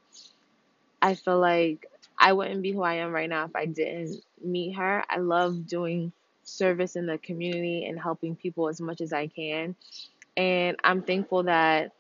I 1.02 1.16
feel 1.16 1.40
like 1.40 1.90
I 2.20 2.34
wouldn't 2.34 2.62
be 2.62 2.74
who 2.74 2.84
I 2.84 2.96
am 2.96 3.14
right 3.14 3.30
now 3.30 3.46
if 3.46 3.56
I 3.56 3.68
didn't 3.68 4.22
meet 4.44 4.74
her. 4.74 5.06
I 5.10 5.20
love 5.20 5.66
doing 5.66 6.12
service 6.44 6.98
in 6.98 7.06
the 7.06 7.18
community 7.18 7.86
and 7.86 7.98
helping 7.98 8.36
people 8.36 8.68
as 8.68 8.82
much 8.82 9.00
as 9.00 9.14
I 9.14 9.28
can. 9.28 9.78
And 10.36 10.76
I'm 10.84 11.04
thankful 11.04 11.44
that 11.44 11.94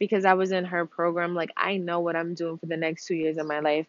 because 0.00 0.24
I 0.24 0.34
was 0.34 0.50
in 0.50 0.64
her 0.64 0.86
program, 0.86 1.36
like 1.36 1.52
I 1.56 1.76
know 1.76 2.00
what 2.00 2.16
I'm 2.16 2.34
doing 2.34 2.58
for 2.58 2.66
the 2.66 2.76
next 2.76 3.06
two 3.06 3.14
years 3.14 3.38
of 3.38 3.46
my 3.46 3.60
life. 3.60 3.86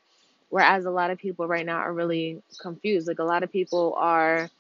Whereas 0.49 0.85
a 0.85 0.91
lot 0.91 1.11
of 1.11 1.17
people 1.17 1.47
right 1.47 1.65
now 1.65 1.77
are 1.77 1.93
really 1.93 2.43
confused. 2.61 3.07
Like 3.07 3.19
a 3.19 3.23
lot 3.25 3.43
of 3.43 3.51
people 3.51 3.95
are 3.97 4.51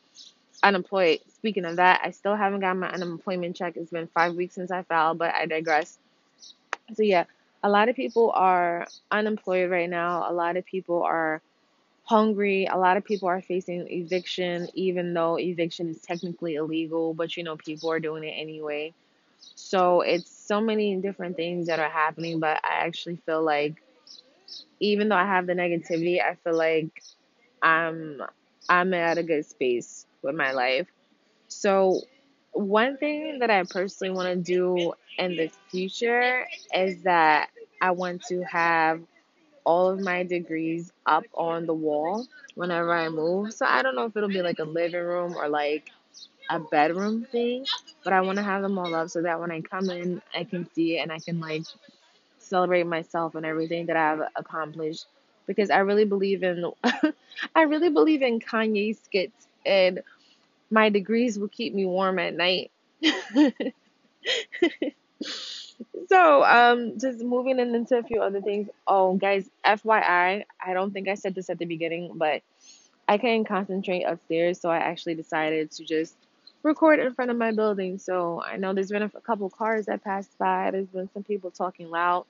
unemployed. 0.63 1.19
Speaking 1.29 1.65
of 1.65 1.75
that, 1.77 2.01
I 2.03 2.11
still 2.11 2.35
haven't 2.35 2.61
gotten 2.61 2.79
my 2.79 2.89
unemployment 2.91 3.55
check. 3.55 3.75
It's 3.77 3.91
been 3.91 4.07
five 4.07 4.35
weeks 4.35 4.55
since 4.55 4.71
I 4.71 4.83
filed, 4.83 5.19
but 5.19 5.35
I 5.35 5.45
digress. 5.45 5.99
So 6.95 7.03
yeah, 7.03 7.25
a 7.63 7.69
lot 7.69 7.89
of 7.89 7.95
people 7.95 8.31
are 8.35 8.87
unemployed 9.11 9.69
right 9.69 9.89
now. 9.89 10.29
A 10.29 10.33
lot 10.33 10.57
of 10.57 10.65
people 10.65 11.03
are 11.03 11.41
hungry. 12.03 12.67
A 12.67 12.77
lot 12.77 12.97
of 12.97 13.05
people 13.05 13.29
are 13.29 13.41
facing 13.41 13.87
eviction, 13.89 14.69
even 14.73 15.13
though 15.13 15.37
eviction 15.37 15.89
is 15.89 16.01
technically 16.01 16.55
illegal, 16.55 17.13
but 17.13 17.37
you 17.37 17.43
know, 17.43 17.57
people 17.57 17.91
are 17.91 17.99
doing 17.99 18.23
it 18.23 18.33
anyway. 18.37 18.93
So 19.61 20.01
it's 20.01 20.31
so 20.31 20.61
many 20.61 20.95
different 20.97 21.35
things 21.37 21.67
that 21.67 21.79
are 21.79 21.89
happening, 21.89 22.39
but 22.39 22.57
I 22.63 22.85
actually 22.85 23.17
feel 23.25 23.43
like 23.43 23.75
even 24.79 25.09
though 25.09 25.15
I 25.15 25.25
have 25.25 25.47
the 25.47 25.53
negativity, 25.53 26.19
I 26.21 26.35
feel 26.43 26.57
like 26.57 27.01
I'm 27.61 28.21
I'm 28.69 28.93
at 28.93 29.17
a 29.17 29.23
good 29.23 29.45
space 29.45 30.05
with 30.23 30.35
my 30.35 30.51
life. 30.51 30.87
So 31.47 32.01
one 32.53 32.97
thing 32.97 33.39
that 33.39 33.49
I 33.49 33.63
personally 33.63 34.13
want 34.13 34.29
to 34.29 34.35
do 34.35 34.93
in 35.17 35.35
the 35.37 35.49
future 35.71 36.45
is 36.75 37.03
that 37.03 37.49
I 37.81 37.91
want 37.91 38.23
to 38.25 38.43
have 38.43 39.01
all 39.65 39.89
of 39.89 39.99
my 39.99 40.23
degrees 40.23 40.91
up 41.05 41.25
on 41.35 41.65
the 41.65 41.73
wall 41.73 42.27
whenever 42.55 42.93
I 42.93 43.09
move. 43.09 43.53
So 43.53 43.65
I 43.65 43.81
don't 43.83 43.95
know 43.95 44.05
if 44.05 44.15
it'll 44.15 44.29
be 44.29 44.41
like 44.41 44.59
a 44.59 44.63
living 44.65 45.01
room 45.03 45.35
or 45.37 45.49
like 45.49 45.89
a 46.51 46.59
bedroom 46.59 47.25
thing, 47.31 47.65
but 48.03 48.13
I 48.13 48.21
want 48.21 48.37
to 48.37 48.43
have 48.43 48.61
them 48.61 48.77
all 48.77 48.93
up 48.93 49.09
so 49.09 49.21
that 49.21 49.39
when 49.39 49.51
I 49.51 49.61
come 49.61 49.89
in, 49.89 50.21
I 50.35 50.43
can 50.43 50.69
see 50.73 50.97
it 50.97 50.99
and 51.01 51.11
I 51.11 51.19
can 51.19 51.39
like 51.39 51.63
celebrate 52.37 52.85
myself 52.85 53.35
and 53.35 53.45
everything 53.45 53.85
that 53.87 53.95
I've 53.95 54.27
accomplished 54.35 55.05
because 55.47 55.69
I 55.69 55.79
really 55.79 56.05
believe 56.05 56.43
in 56.43 56.65
I 57.55 57.61
really 57.63 57.89
believe 57.89 58.21
in 58.21 58.39
Kanye 58.39 59.01
skits 59.01 59.47
and 59.65 60.01
my 60.69 60.89
degrees 60.89 61.39
will 61.39 61.47
keep 61.47 61.73
me 61.73 61.85
warm 61.85 62.19
at 62.19 62.33
night. 62.35 62.71
so, 66.07 66.43
um, 66.43 66.99
just 66.99 67.19
moving 67.19 67.59
into 67.59 67.97
a 67.97 68.03
few 68.03 68.21
other 68.21 68.41
things. 68.41 68.69
Oh, 68.87 69.15
guys, 69.15 69.49
FYI, 69.65 70.43
I 70.65 70.73
don't 70.73 70.91
think 70.91 71.07
I 71.07 71.15
said 71.15 71.35
this 71.35 71.49
at 71.49 71.59
the 71.59 71.65
beginning, 71.65 72.11
but 72.15 72.41
I 73.07 73.17
couldn't 73.17 73.45
concentrate 73.45 74.03
upstairs, 74.03 74.59
so 74.61 74.69
I 74.69 74.77
actually 74.77 75.15
decided 75.15 75.71
to 75.71 75.83
just 75.83 76.15
record 76.63 76.99
in 76.99 77.13
front 77.13 77.31
of 77.31 77.37
my 77.37 77.51
building. 77.51 77.97
So 77.97 78.41
I 78.41 78.57
know 78.57 78.73
there's 78.73 78.89
been 78.89 79.03
a 79.03 79.09
couple 79.09 79.49
cars 79.49 79.85
that 79.87 80.03
passed 80.03 80.37
by. 80.37 80.71
There's 80.71 80.87
been 80.87 81.09
some 81.13 81.23
people 81.23 81.51
talking 81.51 81.89
loud. 81.89 82.25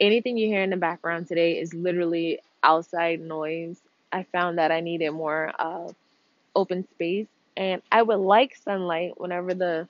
Anything 0.00 0.36
you 0.36 0.46
hear 0.46 0.62
in 0.62 0.70
the 0.70 0.76
background 0.76 1.28
today 1.28 1.58
is 1.58 1.74
literally 1.74 2.40
outside 2.62 3.20
noise. 3.20 3.80
I 4.12 4.24
found 4.24 4.58
that 4.58 4.70
I 4.70 4.80
needed 4.80 5.10
more 5.10 5.52
uh, 5.58 5.88
open 6.54 6.86
space, 6.94 7.28
and 7.56 7.80
I 7.90 8.02
would 8.02 8.16
like 8.18 8.56
sunlight 8.56 9.20
whenever 9.20 9.54
the 9.54 9.88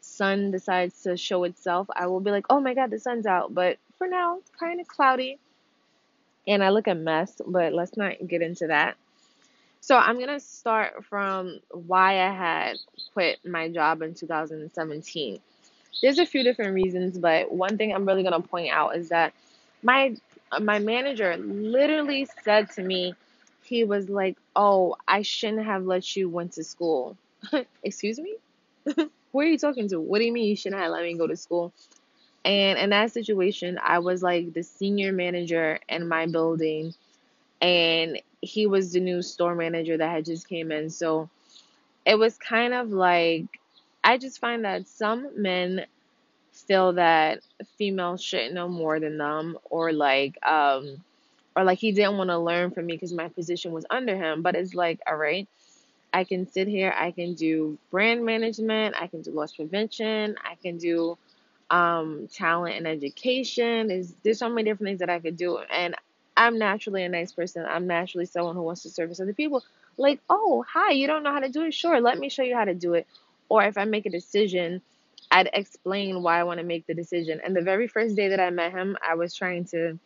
sun 0.00 0.50
decides 0.50 1.02
to 1.02 1.16
show 1.16 1.44
itself, 1.44 1.88
I 1.94 2.06
will 2.06 2.20
be 2.20 2.30
like, 2.30 2.46
oh 2.50 2.60
my 2.60 2.74
god, 2.74 2.90
the 2.90 2.98
sun's 2.98 3.26
out. 3.26 3.54
But 3.54 3.78
for 3.98 4.06
now, 4.06 4.38
it's 4.38 4.50
kind 4.58 4.80
of 4.80 4.86
cloudy 4.86 5.38
and 6.46 6.62
I 6.62 6.70
look 6.70 6.86
a 6.86 6.94
mess, 6.94 7.40
but 7.46 7.72
let's 7.72 7.96
not 7.96 8.14
get 8.26 8.42
into 8.42 8.66
that. 8.68 8.96
So 9.84 9.98
I'm 9.98 10.16
going 10.16 10.30
to 10.30 10.40
start 10.40 11.04
from 11.04 11.60
why 11.70 12.14
I 12.14 12.32
had 12.32 12.78
quit 13.12 13.44
my 13.44 13.68
job 13.68 14.00
in 14.00 14.14
2017. 14.14 15.40
There's 16.00 16.18
a 16.18 16.24
few 16.24 16.42
different 16.42 16.72
reasons, 16.72 17.18
but 17.18 17.52
one 17.52 17.76
thing 17.76 17.94
I'm 17.94 18.06
really 18.06 18.22
going 18.22 18.40
to 18.40 18.48
point 18.48 18.72
out 18.72 18.96
is 18.96 19.10
that 19.10 19.34
my 19.82 20.16
my 20.58 20.78
manager 20.78 21.36
literally 21.36 22.26
said 22.44 22.70
to 22.76 22.82
me, 22.82 23.14
he 23.64 23.84
was 23.84 24.08
like, 24.08 24.38
"Oh, 24.56 24.96
I 25.06 25.20
shouldn't 25.20 25.66
have 25.66 25.84
let 25.84 26.16
you 26.16 26.30
went 26.30 26.52
to 26.52 26.64
school." 26.64 27.18
Excuse 27.82 28.18
me? 28.18 28.36
Who 28.96 29.40
are 29.40 29.44
you 29.44 29.58
talking 29.58 29.90
to? 29.90 30.00
What 30.00 30.18
do 30.20 30.24
you 30.24 30.32
mean 30.32 30.48
you 30.48 30.56
shouldn't 30.56 30.80
have 30.80 30.92
let 30.92 31.02
me 31.02 31.12
go 31.12 31.26
to 31.26 31.36
school? 31.36 31.74
And 32.42 32.78
in 32.78 32.88
that 32.88 33.12
situation, 33.12 33.78
I 33.82 33.98
was 33.98 34.22
like 34.22 34.54
the 34.54 34.62
senior 34.62 35.12
manager 35.12 35.78
in 35.90 36.08
my 36.08 36.24
building, 36.24 36.94
and 37.60 38.22
he 38.44 38.66
was 38.66 38.92
the 38.92 39.00
new 39.00 39.22
store 39.22 39.54
manager 39.54 39.96
that 39.96 40.10
had 40.10 40.24
just 40.24 40.48
came 40.48 40.70
in. 40.72 40.90
So 40.90 41.28
it 42.06 42.18
was 42.18 42.36
kind 42.38 42.74
of 42.74 42.90
like 42.90 43.46
I 44.04 44.18
just 44.18 44.40
find 44.40 44.64
that 44.64 44.86
some 44.86 45.40
men 45.40 45.86
feel 46.52 46.92
that 46.94 47.40
females 47.78 48.22
shouldn't 48.22 48.54
know 48.54 48.68
more 48.68 49.00
than 49.00 49.18
them, 49.18 49.58
or 49.70 49.92
like 49.92 50.38
um, 50.46 51.02
or 51.56 51.64
like 51.64 51.78
he 51.78 51.92
didn't 51.92 52.18
want 52.18 52.30
to 52.30 52.38
learn 52.38 52.70
from 52.70 52.86
me 52.86 52.94
because 52.94 53.12
my 53.12 53.28
position 53.28 53.72
was 53.72 53.86
under 53.90 54.16
him. 54.16 54.42
But 54.42 54.54
it's 54.56 54.74
like, 54.74 55.00
all 55.06 55.16
right, 55.16 55.48
I 56.12 56.24
can 56.24 56.46
sit 56.50 56.68
here, 56.68 56.94
I 56.96 57.10
can 57.10 57.34
do 57.34 57.78
brand 57.90 58.24
management, 58.24 58.94
I 59.00 59.06
can 59.08 59.22
do 59.22 59.32
loss 59.32 59.54
prevention, 59.54 60.36
I 60.44 60.56
can 60.62 60.78
do 60.78 61.18
um, 61.70 62.28
talent 62.32 62.76
and 62.76 62.86
education. 62.86 63.88
There's, 63.88 64.12
there's 64.22 64.38
so 64.38 64.48
many 64.48 64.70
different 64.70 64.88
things 64.90 65.00
that 65.00 65.10
I 65.10 65.18
could 65.18 65.36
do. 65.36 65.58
And 65.58 65.93
I'm 66.36 66.58
naturally 66.58 67.04
a 67.04 67.08
nice 67.08 67.32
person. 67.32 67.64
I'm 67.68 67.86
naturally 67.86 68.26
someone 68.26 68.56
who 68.56 68.62
wants 68.62 68.82
to 68.82 68.90
service 68.90 69.20
other 69.20 69.32
people. 69.32 69.62
Like, 69.96 70.20
oh, 70.28 70.64
hi, 70.68 70.90
you 70.92 71.06
don't 71.06 71.22
know 71.22 71.32
how 71.32 71.40
to 71.40 71.48
do 71.48 71.62
it? 71.62 71.74
Sure, 71.74 72.00
let 72.00 72.18
me 72.18 72.28
show 72.28 72.42
you 72.42 72.56
how 72.56 72.64
to 72.64 72.74
do 72.74 72.94
it. 72.94 73.06
Or 73.48 73.62
if 73.62 73.78
I 73.78 73.84
make 73.84 74.06
a 74.06 74.10
decision, 74.10 74.82
I'd 75.30 75.50
explain 75.52 76.22
why 76.22 76.40
I 76.40 76.44
want 76.44 76.58
to 76.58 76.64
make 76.64 76.86
the 76.86 76.94
decision. 76.94 77.40
And 77.44 77.54
the 77.54 77.62
very 77.62 77.86
first 77.86 78.16
day 78.16 78.28
that 78.28 78.40
I 78.40 78.50
met 78.50 78.72
him, 78.72 78.96
I 79.06 79.14
was 79.14 79.34
trying 79.34 79.64
to 79.66 79.98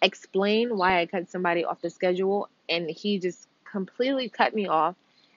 explain 0.00 0.76
why 0.76 1.00
I 1.00 1.06
cut 1.06 1.30
somebody 1.30 1.64
off 1.64 1.80
the 1.80 1.90
schedule, 1.90 2.48
and 2.68 2.88
he 2.88 3.18
just 3.18 3.46
completely 3.70 4.28
cut 4.28 4.54
me 4.54 4.68
off. 4.68 4.94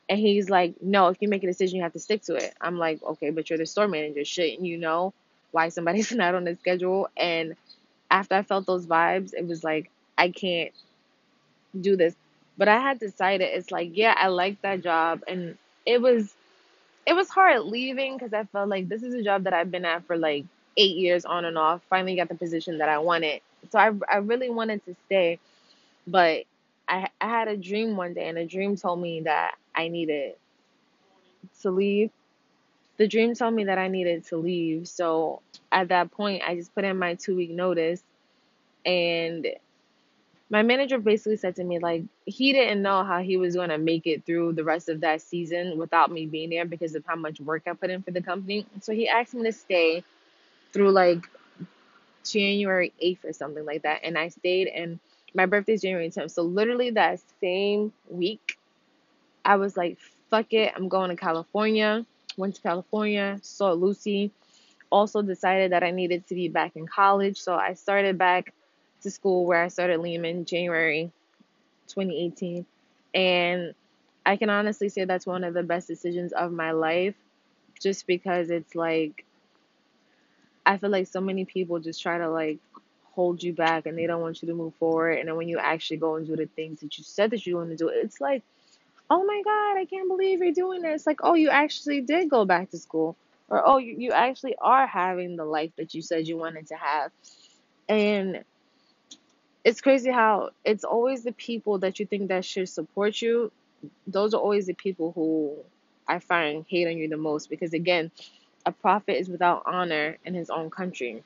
And 0.10 0.20
he's 0.20 0.50
like, 0.50 0.76
No, 0.82 1.08
if 1.08 1.18
you 1.22 1.28
make 1.28 1.44
a 1.44 1.48
decision, 1.48 1.78
you 1.78 1.84
have 1.84 1.94
to 1.94 2.00
stick 2.00 2.22
to 2.24 2.36
it. 2.36 2.54
I'm 2.62 2.78
like, 2.78 3.02
Okay, 3.04 3.32
but 3.32 3.50
you're 3.50 3.60
the 3.60 3.66
store 3.66 3.88
manager. 3.88 4.24
Shouldn't 4.24 4.62
you 4.62 4.78
know 4.78 5.14
why 5.52 5.70
somebody's 5.70 6.12
not 6.24 6.36
on 6.36 6.44
the 6.44 6.56
schedule? 6.56 7.10
And 7.18 7.56
after 8.10 8.36
I 8.36 8.44
felt 8.44 8.66
those 8.66 8.86
vibes, 8.86 9.34
it 9.34 9.46
was 9.48 9.64
like, 9.64 9.90
I 10.18 10.30
can't 10.30 10.74
do 11.80 11.96
this. 11.96 12.16
But 12.58 12.68
I 12.68 12.80
had 12.80 13.00
decided 13.00 13.50
it's 13.54 13.72
like, 13.72 13.92
yeah, 13.94 14.16
I 14.18 14.28
like 14.28 14.62
that 14.62 14.82
job. 14.82 15.22
And 15.28 15.58
it 15.86 16.02
was 16.02 16.34
it 17.06 17.14
was 17.16 17.30
hard 17.30 17.64
leaving 17.64 18.18
because 18.18 18.34
I 18.34 18.44
felt 18.46 18.70
like 18.70 18.90
this 18.90 19.04
is 19.04 19.14
a 19.14 19.24
job 19.24 19.44
that 19.46 19.54
I've 19.54 19.72
been 19.72 19.86
at 19.86 20.06
for 20.06 20.18
like 20.18 20.46
eight 20.78 20.98
years 20.98 21.26
on 21.26 21.46
and 21.46 21.58
off. 21.58 21.82
Finally 21.90 22.16
got 22.16 22.30
the 22.30 22.36
position 22.36 22.80
that 22.80 22.90
I 22.90 23.00
wanted. 23.00 23.42
So 23.72 23.80
I 23.80 23.92
I 24.12 24.18
really 24.18 24.50
wanted 24.50 24.84
to 24.86 24.96
stay, 25.06 25.40
but 26.08 26.44
I 26.88 27.10
I 27.22 27.28
had 27.28 27.48
a 27.48 27.58
dream 27.58 27.96
one 27.96 28.14
day 28.14 28.28
and 28.28 28.38
a 28.38 28.46
dream 28.46 28.76
told 28.76 29.02
me 29.02 29.22
that 29.22 29.56
I 29.76 29.88
needed 29.90 30.36
to 31.62 31.72
leave. 31.72 32.12
The 32.98 33.08
dream 33.08 33.36
told 33.36 33.54
me 33.54 33.66
that 33.66 33.78
I 33.78 33.88
needed 33.88 34.26
to 34.28 34.38
leave. 34.38 34.88
So 34.88 35.42
at 35.72 35.90
that 35.90 36.12
point 36.12 36.44
I 36.46 36.56
just 36.56 36.74
put 36.76 36.84
in 36.84 36.98
my 36.98 37.16
two 37.16 37.36
week 37.36 37.52
notice 37.52 38.04
and 38.86 39.48
my 40.50 40.64
manager 40.64 40.98
basically 40.98 41.36
said 41.36 41.56
to 41.58 41.64
me 41.64 41.80
like 41.80 42.04
he 42.26 42.54
didn't 42.54 42.82
know 42.82 43.04
how 43.04 43.20
he 43.20 43.38
was 43.38 43.56
going 43.56 43.70
to 43.70 43.78
make 43.78 44.08
it 44.08 44.26
through 44.26 44.54
the 44.54 44.64
rest 44.64 44.90
of 44.90 45.02
that 45.02 45.22
season 45.22 45.78
without 45.78 46.12
me 46.12 46.26
being 46.26 46.50
there 46.50 46.66
because 46.66 46.96
of 46.96 47.04
how 47.06 47.16
much 47.16 47.40
work 47.40 47.64
I 47.68 47.74
put 47.74 47.90
in 47.90 48.02
for 48.02 48.12
the 48.12 48.22
company. 48.22 48.66
So 48.82 48.94
he 48.94 49.08
asked 49.08 49.34
me 49.34 49.44
to 49.44 49.52
stay 49.52 50.04
through 50.74 50.92
like 50.92 51.28
January 52.26 52.94
8th 53.04 53.26
or 53.26 53.34
something 53.34 53.66
like 53.66 53.84
that 53.84 54.02
and 54.04 54.18
I 54.18 54.30
stayed 54.30 54.68
and 54.68 55.00
my 55.34 55.46
birthday's 55.46 55.82
January 55.82 56.10
10th. 56.10 56.32
So 56.32 56.44
literally 56.44 56.92
that 56.92 57.20
same 57.42 57.94
week 58.10 58.58
I 59.44 59.56
was 59.58 59.76
like 59.78 59.98
fuck 60.30 60.54
it, 60.54 60.74
I'm 60.76 60.90
going 60.90 61.10
to 61.10 61.16
California. 61.16 62.06
Went 62.38 62.56
to 62.56 62.62
California, 62.62 63.40
saw 63.42 63.72
Lucy. 63.72 64.32
Also 64.90 65.22
decided 65.22 65.72
that 65.72 65.84
I 65.84 65.92
needed 65.92 66.28
to 66.28 66.36
be 66.36 66.48
back 66.48 66.76
in 66.76 66.88
college, 66.88 67.38
so 67.38 67.56
I 67.56 67.74
started 67.74 68.18
back 68.18 68.54
to 69.04 69.12
school 69.12 69.46
where 69.46 69.64
I 69.64 69.68
started 69.68 70.00
Lehman 70.00 70.38
in 70.38 70.46
January 70.46 71.12
2018. 71.88 72.66
And 73.14 73.74
I 74.26 74.36
can 74.36 74.50
honestly 74.50 74.90
say 74.90 75.06
that's 75.06 75.26
one 75.26 75.44
of 75.44 75.54
the 75.54 75.64
best 75.64 75.88
decisions 75.88 76.34
of 76.34 76.52
my 76.52 76.72
life 76.72 77.16
just 77.80 78.08
because 78.08 78.50
it's 78.50 78.76
like 78.76 79.26
I 80.66 80.78
feel 80.78 80.90
like 80.90 81.08
so 81.08 81.22
many 81.22 81.46
people 81.46 81.80
just 81.80 82.02
try 82.02 82.18
to 82.18 82.30
like 82.30 82.60
hold 83.14 83.42
you 83.42 83.54
back 83.54 83.86
and 83.86 83.98
they 83.98 84.06
don't 84.06 84.22
want 84.22 84.42
you 84.42 84.50
to 84.50 84.54
move 84.54 84.76
forward. 84.76 85.18
And 85.18 85.30
then 85.30 85.38
when 85.38 85.48
you 85.48 85.58
actually 85.58 85.98
go 85.98 86.16
and 86.16 86.28
do 86.28 86.36
the 86.36 86.46
things 86.46 86.82
that 86.82 86.98
you 86.98 87.04
said 87.04 87.32
that 87.32 87.46
you 87.46 87.56
want 87.56 87.70
to 87.70 87.78
do 87.78 87.88
it's 87.88 88.20
like 88.20 88.44
oh 89.10 89.24
my 89.24 89.42
god 89.44 89.80
I 89.80 89.86
can't 89.86 90.10
believe 90.10 90.40
you're 90.40 90.54
doing 90.54 90.82
this. 90.82 91.08
Like 91.08 91.20
oh 91.24 91.36
you 91.36 91.50
actually 91.50 92.02
did 92.02 92.30
go 92.30 92.46
back 92.46 92.72
to 92.72 92.78
school. 92.78 93.16
Or 93.50 93.66
oh 93.66 93.78
you, 93.78 93.96
you 93.98 94.12
actually 94.12 94.58
are 94.60 94.86
having 94.86 95.38
the 95.38 95.46
life 95.46 95.72
that 95.78 95.94
you 95.94 96.02
said 96.02 96.28
you 96.28 96.38
wanted 96.38 96.68
to 96.68 96.76
have. 96.76 97.12
And 97.88 98.44
it's 99.68 99.82
crazy 99.82 100.12
how 100.12 100.52
it's 100.64 100.86
always 100.86 101.24
the 101.24 101.34
people 101.34 101.80
that 101.80 102.00
you 102.00 102.06
think 102.06 102.30
that 102.30 102.46
should 102.46 102.70
support 102.70 103.22
you 103.22 103.52
those 104.08 104.34
are 104.34 104.42
always 104.42 104.66
the 104.66 104.74
people 104.74 105.12
who 105.14 105.56
I 106.08 106.20
find 106.20 106.66
hate 106.68 106.88
on 106.88 106.98
you 106.98 107.10
the 107.10 107.18
most 107.18 107.50
because 107.50 107.74
again, 107.74 108.12
a 108.66 108.72
prophet 108.72 109.20
is 109.20 109.30
without 109.30 109.64
honor 109.66 110.18
in 110.26 110.34
his 110.34 110.50
own 110.50 110.70
country. 110.70 111.24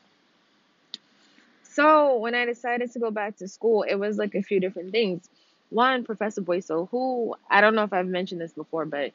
So 1.63 2.17
when 2.17 2.35
I 2.35 2.45
decided 2.45 2.91
to 2.93 2.99
go 2.99 3.11
back 3.11 3.37
to 3.37 3.47
school, 3.47 3.83
it 3.83 3.95
was 3.95 4.17
like 4.17 4.35
a 4.35 4.41
few 4.41 4.59
different 4.59 4.91
things. 4.91 5.29
One, 5.69 6.03
Professor 6.03 6.41
Boyso, 6.41 6.89
who 6.89 7.35
I 7.49 7.61
don't 7.61 7.75
know 7.75 7.83
if 7.83 7.93
I've 7.93 8.07
mentioned 8.07 8.41
this 8.41 8.53
before, 8.53 8.85
but 8.85 9.13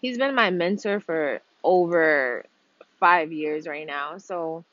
he's 0.00 0.16
been 0.18 0.34
my 0.34 0.50
mentor 0.50 1.00
for 1.00 1.40
over 1.62 2.46
five 2.98 3.32
years 3.32 3.66
right 3.66 3.86
now. 3.86 4.18
So 4.18 4.64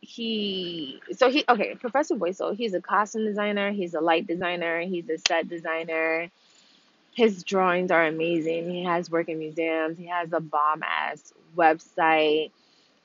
he 0.00 1.00
so 1.16 1.30
he 1.30 1.44
okay, 1.48 1.74
Professor 1.74 2.14
Boyso, 2.16 2.54
he's 2.56 2.74
a 2.74 2.80
costume 2.80 3.24
designer, 3.24 3.72
he's 3.72 3.94
a 3.94 4.00
light 4.00 4.26
designer, 4.26 4.80
he's 4.80 5.08
a 5.08 5.18
set 5.26 5.48
designer, 5.48 6.30
his 7.16 7.42
drawings 7.44 7.90
are 7.90 8.06
amazing. 8.06 8.70
He 8.70 8.84
has 8.84 9.10
work 9.10 9.28
in 9.28 9.38
museums. 9.38 9.98
He 9.98 10.06
has 10.06 10.32
a 10.32 10.40
bomb 10.40 10.82
ass 10.82 11.32
website 11.56 12.50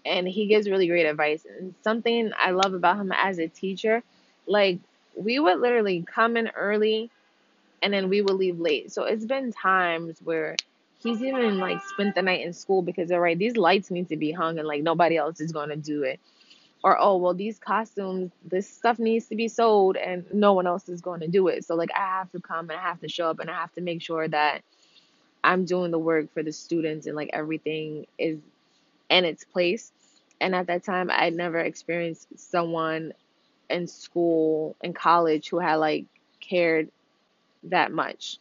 and 0.05 0.27
he 0.27 0.47
gives 0.47 0.69
really 0.69 0.87
great 0.87 1.05
advice. 1.05 1.45
And 1.45 1.73
something 1.81 2.31
I 2.37 2.51
love 2.51 2.73
about 2.73 2.97
him 2.97 3.13
as 3.13 3.39
a 3.39 3.47
teacher, 3.47 4.03
like 4.45 4.79
we 5.15 5.39
would 5.39 5.59
literally 5.59 6.03
come 6.05 6.35
in 6.35 6.49
early 6.49 7.09
and 7.81 7.93
then 7.93 8.09
we 8.09 8.21
would 8.21 8.35
leave 8.35 8.59
late. 8.59 8.91
So 8.91 9.05
it's 9.05 9.25
been 9.25 9.53
times 9.53 10.19
where 10.23 10.57
he's 11.01 11.23
even 11.23 11.57
like 11.57 11.81
spent 11.83 12.15
the 12.15 12.21
night 12.21 12.45
in 12.45 12.53
school 12.53 12.81
because 12.81 13.11
all 13.11 13.19
right, 13.19 13.37
these 13.37 13.55
lights 13.55 13.89
need 13.91 14.09
to 14.09 14.17
be 14.17 14.31
hung 14.31 14.59
and 14.59 14.67
like 14.67 14.83
nobody 14.83 15.15
else 15.15 15.39
is 15.39 15.53
gonna 15.53 15.77
do 15.77 16.03
it 16.03 16.19
or 16.83 16.99
oh 16.99 17.17
well 17.17 17.33
these 17.33 17.59
costumes 17.59 18.31
this 18.45 18.67
stuff 18.67 18.99
needs 18.99 19.27
to 19.27 19.35
be 19.35 19.47
sold 19.47 19.95
and 19.97 20.25
no 20.33 20.53
one 20.53 20.67
else 20.67 20.89
is 20.89 21.01
going 21.01 21.19
to 21.19 21.27
do 21.27 21.47
it. 21.47 21.65
So 21.65 21.75
like 21.75 21.91
i 21.95 21.99
have 21.99 22.31
to 22.31 22.39
come 22.39 22.69
and 22.69 22.79
i 22.79 22.81
have 22.81 22.99
to 23.01 23.09
show 23.09 23.29
up 23.29 23.39
and 23.39 23.49
i 23.49 23.53
have 23.53 23.73
to 23.73 23.81
make 23.81 24.01
sure 24.01 24.27
that 24.27 24.61
i'm 25.43 25.65
doing 25.65 25.91
the 25.91 25.99
work 25.99 26.33
for 26.33 26.43
the 26.43 26.51
students 26.51 27.07
and 27.07 27.15
like 27.15 27.29
everything 27.33 28.05
is 28.17 28.39
in 29.09 29.25
its 29.25 29.43
place. 29.43 29.91
And 30.39 30.55
at 30.55 30.67
that 30.67 30.83
time 30.83 31.11
i'd 31.11 31.35
never 31.35 31.59
experienced 31.59 32.27
someone 32.37 33.13
in 33.69 33.87
school 33.87 34.75
in 34.81 34.93
college 34.93 35.49
who 35.49 35.59
had 35.59 35.75
like 35.75 36.05
cared 36.39 36.89
that 37.63 37.91
much. 37.91 38.37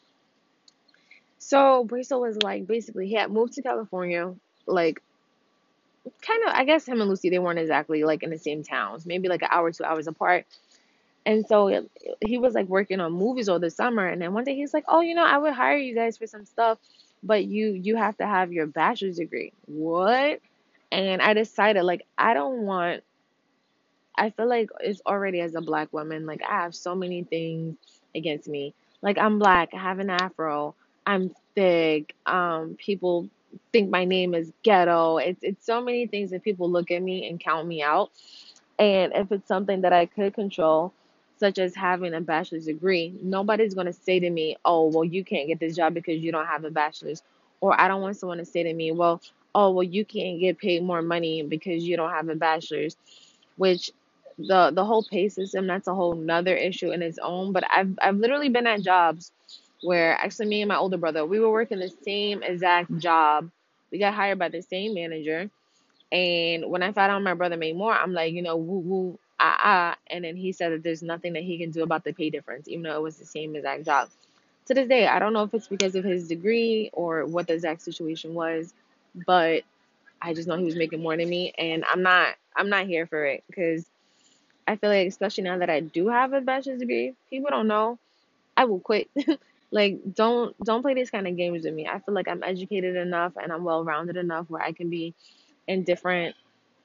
So 1.38 1.84
Bristol 1.84 2.20
was 2.22 2.42
like 2.42 2.66
basically 2.66 3.08
he 3.08 3.14
had 3.14 3.30
moved 3.30 3.54
to 3.54 3.62
California 3.62 4.34
like 4.66 5.02
kind 6.22 6.42
of 6.46 6.54
I 6.54 6.64
guess 6.64 6.86
him 6.86 7.00
and 7.00 7.10
Lucy 7.10 7.30
they 7.30 7.38
weren't 7.38 7.58
exactly 7.58 8.04
like 8.04 8.22
in 8.22 8.30
the 8.30 8.38
same 8.38 8.62
towns, 8.62 9.06
maybe 9.06 9.28
like 9.28 9.42
an 9.42 9.48
hour, 9.50 9.70
two 9.72 9.84
hours 9.84 10.06
apart. 10.06 10.46
And 11.26 11.46
so 11.46 11.86
he 12.24 12.38
was 12.38 12.54
like 12.54 12.66
working 12.66 13.00
on 13.00 13.12
movies 13.12 13.48
all 13.48 13.58
the 13.60 13.70
summer, 13.70 14.06
and 14.06 14.20
then 14.22 14.32
one 14.32 14.44
day 14.44 14.54
he's 14.56 14.72
like, 14.74 14.84
"Oh, 14.88 15.00
you 15.02 15.14
know, 15.14 15.24
I 15.24 15.38
would 15.38 15.52
hire 15.52 15.76
you 15.76 15.94
guys 15.94 16.16
for 16.18 16.26
some 16.26 16.44
stuff, 16.46 16.78
but 17.22 17.44
you 17.44 17.72
you 17.72 17.96
have 17.96 18.16
to 18.18 18.26
have 18.26 18.52
your 18.52 18.66
bachelor's 18.66 19.16
degree." 19.18 19.52
What? 19.66 20.40
And 20.92 21.22
I 21.22 21.34
decided 21.34 21.82
like 21.84 22.06
I 22.18 22.34
don't 22.34 22.62
want. 22.62 23.02
I 24.16 24.30
feel 24.30 24.48
like 24.48 24.70
it's 24.80 25.00
already 25.06 25.40
as 25.40 25.54
a 25.54 25.60
black 25.60 25.92
woman, 25.92 26.26
like 26.26 26.42
I 26.42 26.62
have 26.62 26.74
so 26.74 26.94
many 26.94 27.24
things 27.24 27.76
against 28.14 28.48
me. 28.48 28.74
Like 29.02 29.18
I'm 29.18 29.38
black, 29.38 29.70
I 29.74 29.78
have 29.78 29.98
an 29.98 30.10
afro, 30.10 30.74
I'm 31.06 31.34
thick. 31.54 32.14
Um, 32.26 32.76
people 32.78 33.28
think 33.72 33.90
my 33.90 34.04
name 34.04 34.34
is 34.34 34.52
ghetto. 34.62 35.18
It's 35.18 35.42
it's 35.42 35.64
so 35.64 35.80
many 35.82 36.06
things 36.06 36.30
that 36.30 36.42
people 36.42 36.70
look 36.70 36.90
at 36.90 37.02
me 37.02 37.28
and 37.28 37.40
count 37.40 37.66
me 37.66 37.82
out. 37.82 38.10
And 38.78 39.12
if 39.14 39.30
it's 39.32 39.48
something 39.48 39.82
that 39.82 39.92
I 39.92 40.06
could 40.06 40.34
control, 40.34 40.92
such 41.38 41.58
as 41.58 41.74
having 41.74 42.14
a 42.14 42.20
bachelor's 42.20 42.66
degree, 42.66 43.14
nobody's 43.22 43.74
going 43.74 43.86
to 43.86 43.92
say 43.92 44.20
to 44.20 44.30
me, 44.30 44.56
oh, 44.64 44.88
well, 44.88 45.04
you 45.04 45.24
can't 45.24 45.48
get 45.48 45.60
this 45.60 45.76
job 45.76 45.94
because 45.94 46.22
you 46.22 46.32
don't 46.32 46.46
have 46.46 46.64
a 46.64 46.70
bachelor's. 46.70 47.22
Or 47.60 47.78
I 47.78 47.88
don't 47.88 48.00
want 48.00 48.16
someone 48.16 48.38
to 48.38 48.44
say 48.44 48.62
to 48.62 48.72
me, 48.72 48.92
well, 48.92 49.20
oh, 49.54 49.70
well, 49.70 49.82
you 49.82 50.04
can't 50.04 50.40
get 50.40 50.58
paid 50.58 50.82
more 50.82 51.02
money 51.02 51.42
because 51.42 51.84
you 51.84 51.96
don't 51.96 52.10
have 52.10 52.28
a 52.30 52.34
bachelor's, 52.34 52.96
which 53.56 53.90
the 54.48 54.70
the 54.74 54.84
whole 54.84 55.04
pay 55.10 55.28
system 55.28 55.66
that's 55.66 55.88
a 55.88 55.94
whole 55.94 56.14
nother 56.14 56.54
issue 56.54 56.90
in 56.90 57.02
its 57.02 57.18
own 57.22 57.52
but 57.52 57.64
i've 57.74 57.98
i've 58.00 58.16
literally 58.16 58.48
been 58.48 58.66
at 58.66 58.80
jobs 58.80 59.32
where 59.82 60.14
actually 60.14 60.46
me 60.46 60.62
and 60.62 60.68
my 60.68 60.76
older 60.76 60.96
brother 60.98 61.24
we 61.24 61.40
were 61.40 61.50
working 61.50 61.78
the 61.78 61.92
same 62.04 62.42
exact 62.42 62.96
job 62.98 63.50
we 63.92 63.98
got 63.98 64.14
hired 64.14 64.38
by 64.38 64.48
the 64.48 64.62
same 64.62 64.94
manager 64.94 65.50
and 66.12 66.70
when 66.70 66.82
I 66.82 66.92
found 66.92 67.12
out 67.12 67.22
my 67.22 67.34
brother 67.34 67.56
made 67.56 67.76
more, 67.76 67.94
I'm 67.94 68.12
like, 68.12 68.32
you 68.32 68.42
know, 68.42 68.56
woo 68.56 68.78
woo 68.80 69.18
ah 69.38 69.58
ah. 69.62 69.96
And 70.08 70.24
then 70.24 70.36
he 70.36 70.52
said 70.52 70.72
that 70.72 70.82
there's 70.82 71.02
nothing 71.02 71.34
that 71.34 71.42
he 71.42 71.58
can 71.58 71.70
do 71.70 71.82
about 71.82 72.04
the 72.04 72.12
pay 72.12 72.30
difference, 72.30 72.68
even 72.68 72.82
though 72.84 72.96
it 72.96 73.02
was 73.02 73.16
the 73.18 73.26
same 73.26 73.54
exact 73.56 73.84
job. 73.84 74.08
To 74.66 74.74
this 74.74 74.88
day, 74.88 75.06
I 75.06 75.18
don't 75.18 75.32
know 75.32 75.44
if 75.44 75.54
it's 75.54 75.68
because 75.68 75.94
of 75.96 76.04
his 76.04 76.28
degree 76.28 76.90
or 76.92 77.26
what 77.26 77.46
the 77.48 77.54
exact 77.54 77.82
situation 77.82 78.34
was, 78.34 78.72
but 79.26 79.64
I 80.22 80.34
just 80.34 80.48
know 80.48 80.56
he 80.56 80.64
was 80.64 80.76
making 80.76 81.02
more 81.02 81.16
than 81.16 81.28
me, 81.28 81.52
and 81.58 81.84
I'm 81.86 82.02
not 82.02 82.34
I'm 82.56 82.70
not 82.70 82.86
here 82.86 83.06
for 83.06 83.24
it 83.26 83.44
because 83.48 83.86
I 84.68 84.76
feel 84.76 84.90
like 84.90 85.08
especially 85.08 85.44
now 85.44 85.58
that 85.58 85.70
I 85.70 85.80
do 85.80 86.08
have 86.08 86.32
a 86.32 86.40
bachelor's 86.40 86.80
degree, 86.80 87.14
people 87.30 87.50
don't 87.50 87.68
know. 87.68 87.98
I 88.56 88.64
will 88.66 88.80
quit. 88.80 89.10
like 89.70 90.00
don't 90.14 90.56
don't 90.64 90.82
play 90.82 90.94
these 90.94 91.10
kind 91.10 91.26
of 91.26 91.36
games 91.36 91.64
with 91.64 91.74
me. 91.74 91.86
I 91.86 91.98
feel 92.00 92.14
like 92.14 92.28
I'm 92.28 92.42
educated 92.42 92.96
enough 92.96 93.32
and 93.40 93.52
I'm 93.52 93.64
well 93.64 93.84
rounded 93.84 94.16
enough 94.16 94.46
where 94.48 94.62
I 94.62 94.72
can 94.72 94.90
be 94.90 95.14
in 95.66 95.84
different 95.84 96.34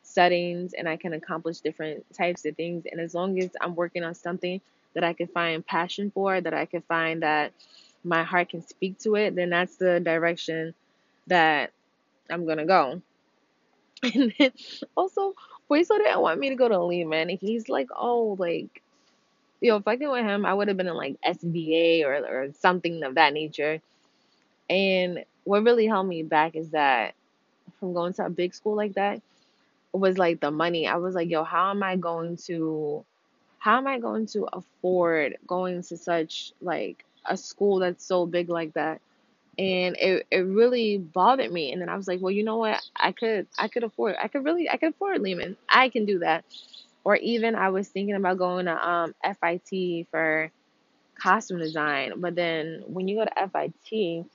settings 0.04 0.74
and 0.74 0.88
I 0.88 0.98
can 0.98 1.14
accomplish 1.14 1.60
different 1.60 2.06
types 2.14 2.46
of 2.46 2.56
things. 2.56 2.86
And 2.90 3.02
as 3.02 3.14
long 3.16 3.40
as 3.40 3.50
I'm 3.60 3.76
working 3.76 4.04
on 4.04 4.14
something 4.14 4.62
that 4.94 5.04
I 5.04 5.14
can 5.14 5.28
find 5.28 5.66
passion 5.66 6.12
for, 6.12 6.40
that 6.40 6.54
I 6.54 6.66
can 6.66 6.82
find 6.84 7.24
that 7.24 7.54
my 8.04 8.24
heart 8.24 8.50
can 8.50 8.66
speak 8.66 9.00
to 9.00 9.16
it, 9.16 9.36
then 9.36 9.50
that's 9.50 9.78
the 9.78 10.00
direction 10.00 10.74
that 11.28 11.72
I'm 12.30 12.46
gonna 12.46 12.66
go. 12.66 13.02
And 14.04 14.34
then 14.38 14.52
also, 14.96 15.34
Boyso 15.70 15.98
didn't 15.98 16.22
want 16.22 16.40
me 16.40 16.50
to 16.50 16.56
go 16.56 16.68
to 16.68 16.84
Lehman. 16.84 17.30
He's 17.30 17.70
like, 17.70 17.88
oh, 17.96 18.36
like, 18.38 18.84
yo, 19.62 19.78
if 19.78 19.88
I 19.88 19.98
with 20.12 20.26
him, 20.26 20.46
I 20.46 20.54
would 20.54 20.68
have 20.70 20.78
been 20.78 20.88
in 20.88 20.96
like 20.96 21.18
SVA 21.26 22.06
or 22.06 22.16
or 22.16 22.54
something 22.60 23.04
of 23.04 23.16
that 23.16 23.34
nature. 23.34 23.82
And 24.70 25.26
what 25.46 25.64
really 25.64 25.88
held 25.88 26.08
me 26.08 26.24
back 26.24 26.56
is 26.56 26.72
that 26.72 27.16
from 27.80 27.94
going 27.94 28.14
to 28.14 28.26
a 28.26 28.30
big 28.30 28.56
school 28.56 28.76
like 28.76 28.96
that 28.96 29.22
was 29.94 30.18
like 30.18 30.40
the 30.40 30.52
money. 30.52 30.88
I 30.88 30.98
was 30.98 31.16
like, 31.16 31.30
yo, 31.30 31.44
how 31.44 31.72
am 31.72 31.84
I 31.84 31.96
going 31.98 32.38
to 32.48 33.06
how 33.60 33.78
am 33.78 33.88
I 33.88 34.00
going 34.00 34.28
to 34.28 34.48
afford 34.54 35.38
going 35.48 35.82
to 35.84 35.98
such 35.98 36.54
like 36.62 37.06
a 37.26 37.38
school 37.38 37.80
that's 37.80 38.06
so 38.06 38.26
big 38.26 38.50
like 38.50 38.74
that? 38.74 39.02
And 39.58 39.98
it, 40.00 40.28
it 40.32 40.40
really 40.40 40.98
bothered 40.98 41.52
me. 41.52 41.72
And 41.74 41.82
then 41.82 41.90
I 41.90 41.98
was 41.98 42.08
like, 42.08 42.22
well, 42.22 42.32
you 42.32 42.44
know 42.44 42.58
what? 42.58 42.82
I 42.96 43.12
could 43.14 43.48
I 43.58 43.68
could 43.70 43.84
afford 43.84 44.16
I 44.22 44.28
could 44.30 44.46
really 44.46 44.70
I 44.70 44.78
could 44.78 44.90
afford 44.92 45.22
Lehman. 45.22 45.58
I 45.70 45.90
can 45.90 46.06
do 46.06 46.20
that. 46.20 46.46
Or 47.06 47.18
even 47.18 47.56
I 47.56 47.70
was 47.70 47.90
thinking 47.90 48.16
about 48.16 48.40
going 48.40 48.68
to 48.68 48.90
um 48.90 49.16
FIT 49.24 50.08
for 50.12 50.52
costume 51.20 51.60
design. 51.60 52.14
But 52.22 52.36
then 52.36 52.84
when 52.88 53.08
you 53.08 53.18
go 53.18 53.26
to 53.26 53.42
FIT, 53.42 54.26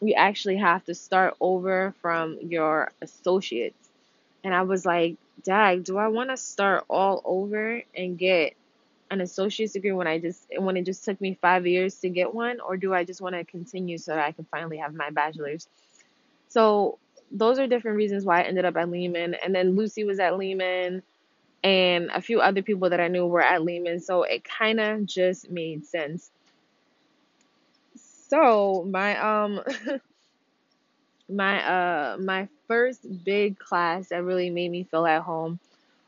you 0.00 0.14
actually 0.14 0.56
have 0.58 0.84
to 0.86 0.94
start 0.94 1.36
over 1.40 1.94
from 2.02 2.38
your 2.42 2.92
associates. 3.02 3.90
And 4.44 4.54
I 4.54 4.62
was 4.62 4.86
like, 4.86 5.16
Dag, 5.44 5.84
do 5.84 5.98
I 5.98 6.08
want 6.08 6.30
to 6.30 6.36
start 6.36 6.84
all 6.90 7.22
over 7.24 7.82
and 7.96 8.18
get 8.18 8.54
an 9.10 9.20
associate's 9.20 9.72
degree 9.74 9.92
when 9.92 10.06
I 10.08 10.18
just 10.18 10.46
when 10.58 10.76
it 10.76 10.86
just 10.86 11.04
took 11.04 11.20
me 11.20 11.38
five 11.40 11.66
years 11.66 11.96
to 12.00 12.08
get 12.10 12.34
one, 12.34 12.60
or 12.60 12.76
do 12.76 12.94
I 12.94 13.04
just 13.04 13.20
want 13.20 13.34
to 13.36 13.44
continue 13.44 13.98
so 13.98 14.14
that 14.14 14.24
I 14.26 14.32
can 14.32 14.46
finally 14.50 14.78
have 14.78 14.94
my 14.94 15.10
bachelor's? 15.10 15.68
So 16.48 16.98
those 17.30 17.58
are 17.58 17.66
different 17.66 17.96
reasons 17.96 18.24
why 18.24 18.40
I 18.40 18.44
ended 18.44 18.64
up 18.64 18.76
at 18.76 18.90
Lehman. 18.90 19.34
And 19.34 19.54
then 19.54 19.76
Lucy 19.76 20.04
was 20.04 20.18
at 20.20 20.38
Lehman, 20.38 21.02
and 21.62 22.10
a 22.12 22.20
few 22.20 22.40
other 22.40 22.62
people 22.62 22.90
that 22.90 23.00
I 23.00 23.08
knew 23.08 23.26
were 23.26 23.42
at 23.42 23.62
Lehman. 23.62 24.00
So 24.00 24.22
it 24.24 24.44
kind 24.44 24.80
of 24.80 25.06
just 25.06 25.50
made 25.50 25.84
sense. 25.86 26.30
So 27.96 28.84
my 28.90 29.16
um 29.18 29.60
my 31.28 31.64
uh 31.64 32.16
my 32.18 32.48
first 32.68 33.06
big 33.24 33.58
class 33.58 34.08
that 34.08 34.24
really 34.24 34.50
made 34.50 34.70
me 34.70 34.84
feel 34.84 35.06
at 35.06 35.22
home 35.22 35.58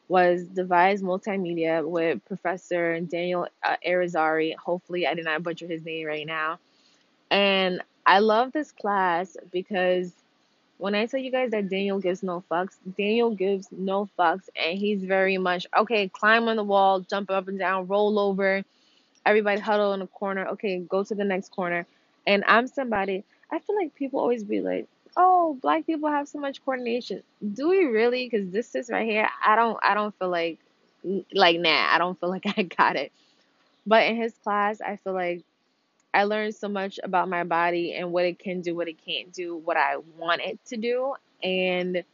was 0.08 0.44
devised 0.46 1.04
multimedia 1.04 1.86
with 1.88 2.24
Professor 2.26 3.00
Daniel 3.00 3.48
uh, 3.62 3.76
Arizari. 3.86 4.54
Hopefully, 4.56 5.06
I 5.06 5.14
did 5.14 5.24
not 5.24 5.42
butcher 5.42 5.66
his 5.66 5.84
name 5.84 6.06
right 6.06 6.26
now. 6.26 6.58
And 7.30 7.82
I 8.06 8.20
love 8.20 8.52
this 8.52 8.72
class 8.72 9.36
because 9.52 10.12
when 10.84 10.94
I 10.94 11.06
tell 11.06 11.18
you 11.18 11.30
guys 11.30 11.50
that 11.52 11.70
Daniel 11.70 11.98
gives 11.98 12.22
no 12.22 12.44
fucks, 12.50 12.74
Daniel 12.98 13.34
gives 13.34 13.68
no 13.72 14.06
fucks, 14.18 14.50
and 14.54 14.78
he's 14.78 15.02
very 15.02 15.38
much 15.38 15.66
okay. 15.74 16.10
Climb 16.10 16.46
on 16.46 16.56
the 16.56 16.62
wall, 16.62 17.00
jump 17.00 17.30
up 17.30 17.48
and 17.48 17.58
down, 17.58 17.86
roll 17.86 18.18
over. 18.18 18.62
Everybody 19.24 19.62
huddle 19.62 19.94
in 19.94 20.02
a 20.02 20.06
corner. 20.06 20.46
Okay, 20.48 20.80
go 20.80 21.02
to 21.02 21.14
the 21.14 21.24
next 21.24 21.52
corner. 21.52 21.86
And 22.26 22.44
I'm 22.46 22.66
somebody. 22.66 23.24
I 23.50 23.60
feel 23.60 23.76
like 23.76 23.94
people 23.94 24.20
always 24.20 24.44
be 24.44 24.60
like, 24.60 24.86
oh, 25.16 25.58
black 25.62 25.86
people 25.86 26.10
have 26.10 26.28
so 26.28 26.38
much 26.38 26.62
coordination. 26.62 27.22
Do 27.54 27.70
we 27.70 27.86
really? 27.86 28.28
Because 28.28 28.50
this 28.50 28.74
is 28.74 28.90
right 28.90 29.08
here. 29.08 29.26
I 29.42 29.56
don't. 29.56 29.78
I 29.82 29.94
don't 29.94 30.14
feel 30.18 30.28
like 30.28 30.58
like 31.32 31.60
nah. 31.60 31.94
I 31.94 31.96
don't 31.96 32.20
feel 32.20 32.28
like 32.36 32.44
I 32.58 32.62
got 32.62 32.96
it. 32.96 33.10
But 33.86 34.04
in 34.04 34.16
his 34.16 34.34
class, 34.44 34.82
I 34.82 34.96
feel 34.96 35.14
like 35.14 35.44
I 36.14 36.24
learned 36.24 36.54
so 36.54 36.68
much 36.68 37.00
about 37.02 37.28
my 37.28 37.44
body 37.44 37.94
and 37.94 38.12
what 38.12 38.24
it 38.24 38.38
can 38.38 38.60
do, 38.60 38.74
what 38.74 38.88
it 38.88 39.04
can't 39.04 39.32
do, 39.32 39.56
what 39.56 39.76
I 39.76 39.96
want 40.18 40.42
it 40.42 40.60
to 40.66 40.76
do, 40.76 41.14
and 41.42 42.04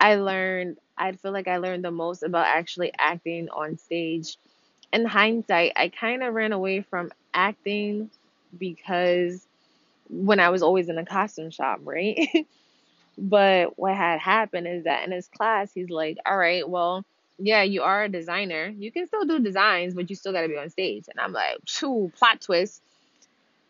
I 0.00 0.16
learned. 0.16 0.78
I 0.98 1.12
feel 1.12 1.32
like 1.32 1.48
I 1.48 1.58
learned 1.58 1.84
the 1.84 1.90
most 1.90 2.22
about 2.22 2.46
actually 2.46 2.92
acting 2.98 3.48
on 3.50 3.78
stage. 3.78 4.36
In 4.92 5.06
hindsight, 5.06 5.72
I 5.76 5.88
kind 5.88 6.22
of 6.22 6.34
ran 6.34 6.52
away 6.52 6.82
from 6.82 7.12
acting 7.32 8.10
because 8.58 9.46
when 10.10 10.40
I 10.40 10.50
was 10.50 10.62
always 10.62 10.88
in 10.88 10.98
a 10.98 11.06
costume 11.06 11.50
shop, 11.50 11.80
right? 11.84 12.28
but 13.18 13.78
what 13.78 13.96
had 13.96 14.20
happened 14.20 14.66
is 14.66 14.84
that 14.84 15.04
in 15.04 15.12
his 15.12 15.28
class, 15.28 15.72
he's 15.72 15.90
like, 15.90 16.18
all 16.26 16.36
right, 16.36 16.68
well, 16.68 17.04
yeah, 17.38 17.62
you 17.62 17.82
are 17.82 18.04
a 18.04 18.08
designer. 18.08 18.66
You 18.76 18.92
can 18.92 19.06
still 19.06 19.24
do 19.24 19.38
designs, 19.40 19.94
but 19.94 20.10
you 20.10 20.16
still 20.16 20.32
got 20.32 20.42
to 20.42 20.48
be 20.48 20.58
on 20.58 20.70
stage. 20.70 21.04
And 21.08 21.20
I'm 21.20 21.32
like, 21.32 21.56
phew, 21.66 22.12
plot 22.18 22.40
twist. 22.40 22.82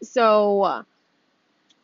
So 0.02 0.84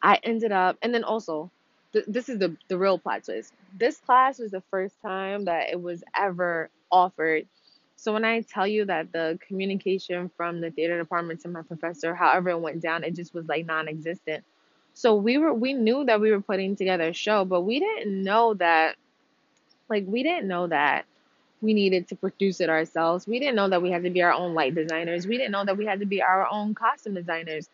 I 0.02 0.18
ended 0.22 0.52
up, 0.52 0.76
and 0.82 0.94
then 0.94 1.04
also, 1.04 1.50
th- 1.92 2.06
this 2.08 2.28
is 2.28 2.38
the, 2.38 2.56
the 2.68 2.78
real 2.78 2.98
plot 2.98 3.24
twist. 3.24 3.52
This 3.78 3.98
class 3.98 4.38
was 4.38 4.50
the 4.52 4.62
first 4.70 4.94
time 5.02 5.46
that 5.46 5.70
it 5.70 5.80
was 5.80 6.04
ever 6.16 6.70
offered. 6.90 7.46
So 7.96 8.12
when 8.12 8.24
I 8.24 8.42
tell 8.42 8.66
you 8.66 8.84
that 8.86 9.12
the 9.12 9.38
communication 9.46 10.30
from 10.36 10.60
the 10.60 10.70
theater 10.70 10.98
department 10.98 11.40
to 11.42 11.48
my 11.48 11.62
professor, 11.62 12.14
however 12.14 12.50
it 12.50 12.60
went 12.60 12.80
down, 12.82 13.04
it 13.04 13.14
just 13.14 13.34
was 13.34 13.46
like 13.48 13.66
non-existent. 13.66 14.44
So 14.94 15.16
we 15.16 15.38
were 15.38 15.52
we 15.52 15.74
knew 15.74 16.04
that 16.06 16.20
we 16.20 16.30
were 16.30 16.40
putting 16.40 16.76
together 16.76 17.08
a 17.08 17.12
show, 17.12 17.44
but 17.44 17.62
we 17.62 17.80
didn't 17.80 18.22
know 18.22 18.54
that 18.54 18.96
like 19.88 20.04
we 20.06 20.22
didn't 20.22 20.48
know 20.48 20.66
that 20.68 21.06
we 21.62 21.74
needed 21.74 22.08
to 22.08 22.16
produce 22.16 22.60
it 22.60 22.70
ourselves. 22.70 23.26
We 23.26 23.38
didn't 23.38 23.56
know 23.56 23.68
that 23.68 23.82
we 23.82 23.90
had 23.90 24.04
to 24.04 24.10
be 24.10 24.22
our 24.22 24.32
own 24.32 24.54
light 24.54 24.74
designers. 24.74 25.26
We 25.26 25.38
didn't 25.38 25.52
know 25.52 25.64
that 25.64 25.76
we 25.76 25.86
had 25.86 26.00
to 26.00 26.06
be 26.06 26.22
our 26.22 26.46
own 26.50 26.74
costume 26.74 27.14
designers. 27.14 27.68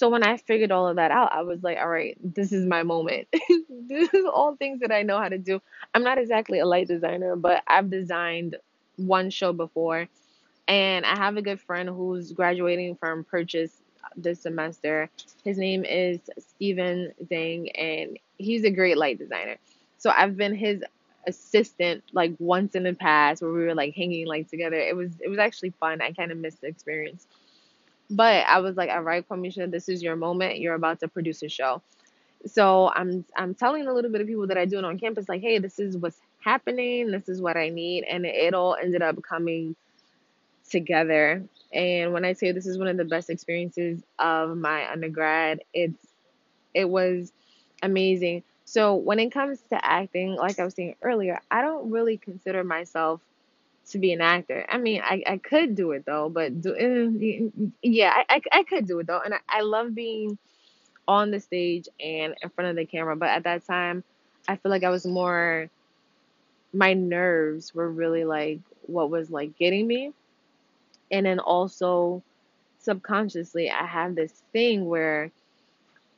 So 0.00 0.08
when 0.08 0.22
I 0.22 0.38
figured 0.38 0.72
all 0.72 0.88
of 0.88 0.96
that 0.96 1.10
out, 1.10 1.30
I 1.30 1.42
was 1.42 1.62
like, 1.62 1.76
all 1.76 1.86
right, 1.86 2.16
this 2.24 2.52
is 2.52 2.64
my 2.64 2.82
moment. 2.84 3.28
this 3.68 4.08
is 4.14 4.24
all 4.24 4.56
things 4.56 4.80
that 4.80 4.90
I 4.90 5.02
know 5.02 5.18
how 5.18 5.28
to 5.28 5.36
do. 5.36 5.60
I'm 5.94 6.02
not 6.02 6.16
exactly 6.16 6.58
a 6.58 6.64
light 6.64 6.88
designer, 6.88 7.36
but 7.36 7.62
I've 7.66 7.90
designed 7.90 8.56
one 8.96 9.28
show 9.28 9.52
before. 9.52 10.08
And 10.66 11.04
I 11.04 11.16
have 11.18 11.36
a 11.36 11.42
good 11.42 11.60
friend 11.60 11.90
who's 11.90 12.32
graduating 12.32 12.96
from 12.96 13.24
Purchase 13.24 13.82
this 14.16 14.40
semester. 14.40 15.10
His 15.44 15.58
name 15.58 15.84
is 15.84 16.18
Steven 16.38 17.12
Zhang, 17.30 17.70
and 17.78 18.18
he's 18.38 18.64
a 18.64 18.70
great 18.70 18.96
light 18.96 19.18
designer. 19.18 19.58
So 19.98 20.14
I've 20.16 20.34
been 20.34 20.54
his 20.54 20.82
assistant 21.26 22.02
like 22.14 22.32
once 22.38 22.74
in 22.74 22.84
the 22.84 22.94
past 22.94 23.42
where 23.42 23.52
we 23.52 23.66
were 23.66 23.74
like 23.74 23.94
hanging 23.94 24.26
like 24.26 24.48
together. 24.48 24.76
It 24.76 24.96
was 24.96 25.10
it 25.20 25.28
was 25.28 25.38
actually 25.38 25.74
fun. 25.78 26.00
I 26.00 26.12
kind 26.12 26.32
of 26.32 26.38
missed 26.38 26.62
the 26.62 26.68
experience. 26.68 27.26
But 28.10 28.46
I 28.48 28.60
was 28.60 28.76
like, 28.76 28.90
all 28.90 29.02
right, 29.02 29.26
Quameisha, 29.28 29.70
this 29.70 29.88
is 29.88 30.02
your 30.02 30.16
moment. 30.16 30.58
You're 30.58 30.74
about 30.74 31.00
to 31.00 31.08
produce 31.08 31.42
a 31.42 31.48
show. 31.48 31.82
So 32.46 32.90
I'm 32.94 33.24
I'm 33.36 33.54
telling 33.54 33.86
a 33.86 33.92
little 33.94 34.10
bit 34.10 34.20
of 34.20 34.26
people 34.26 34.46
that 34.48 34.58
I 34.58 34.64
do 34.64 34.78
it 34.78 34.84
on 34.84 34.98
campus, 34.98 35.28
like, 35.28 35.42
hey, 35.42 35.58
this 35.58 35.78
is 35.78 35.96
what's 35.96 36.20
happening, 36.40 37.10
this 37.10 37.28
is 37.28 37.40
what 37.40 37.56
I 37.56 37.68
need, 37.70 38.04
and 38.04 38.26
it 38.26 38.54
all 38.54 38.76
ended 38.76 39.02
up 39.02 39.22
coming 39.22 39.76
together. 40.68 41.42
And 41.72 42.12
when 42.12 42.24
I 42.24 42.32
say 42.32 42.52
this 42.52 42.66
is 42.66 42.78
one 42.78 42.88
of 42.88 42.96
the 42.96 43.04
best 43.04 43.30
experiences 43.30 44.02
of 44.18 44.56
my 44.56 44.90
undergrad, 44.90 45.62
it's 45.74 46.06
it 46.74 46.88
was 46.88 47.32
amazing. 47.82 48.42
So 48.64 48.94
when 48.94 49.18
it 49.18 49.30
comes 49.32 49.60
to 49.70 49.84
acting, 49.84 50.36
like 50.36 50.58
I 50.60 50.64
was 50.64 50.74
saying 50.74 50.96
earlier, 51.02 51.40
I 51.50 51.62
don't 51.62 51.90
really 51.90 52.16
consider 52.16 52.64
myself 52.64 53.20
to 53.90 53.98
be 53.98 54.12
an 54.12 54.20
actor. 54.20 54.66
I 54.68 54.78
mean, 54.78 55.02
I, 55.04 55.22
I 55.26 55.36
could 55.38 55.74
do 55.74 55.92
it 55.92 56.04
though, 56.06 56.28
but 56.28 56.60
do, 56.60 56.74
uh, 56.74 57.66
yeah, 57.82 58.12
I, 58.14 58.36
I, 58.36 58.58
I 58.60 58.62
could 58.64 58.86
do 58.86 58.98
it 59.00 59.06
though. 59.06 59.20
And 59.24 59.34
I, 59.34 59.38
I 59.48 59.60
love 59.62 59.94
being 59.94 60.38
on 61.06 61.30
the 61.30 61.40
stage 61.40 61.88
and 61.98 62.34
in 62.42 62.50
front 62.50 62.70
of 62.70 62.76
the 62.76 62.84
camera. 62.86 63.16
But 63.16 63.30
at 63.30 63.44
that 63.44 63.66
time, 63.66 64.04
I 64.48 64.56
feel 64.56 64.70
like 64.70 64.84
I 64.84 64.90
was 64.90 65.06
more, 65.06 65.68
my 66.72 66.94
nerves 66.94 67.74
were 67.74 67.90
really 67.90 68.24
like 68.24 68.60
what 68.86 69.10
was 69.10 69.30
like 69.30 69.58
getting 69.58 69.86
me. 69.86 70.12
And 71.10 71.26
then 71.26 71.40
also 71.40 72.22
subconsciously, 72.78 73.70
I 73.70 73.84
have 73.84 74.14
this 74.14 74.42
thing 74.52 74.86
where 74.86 75.32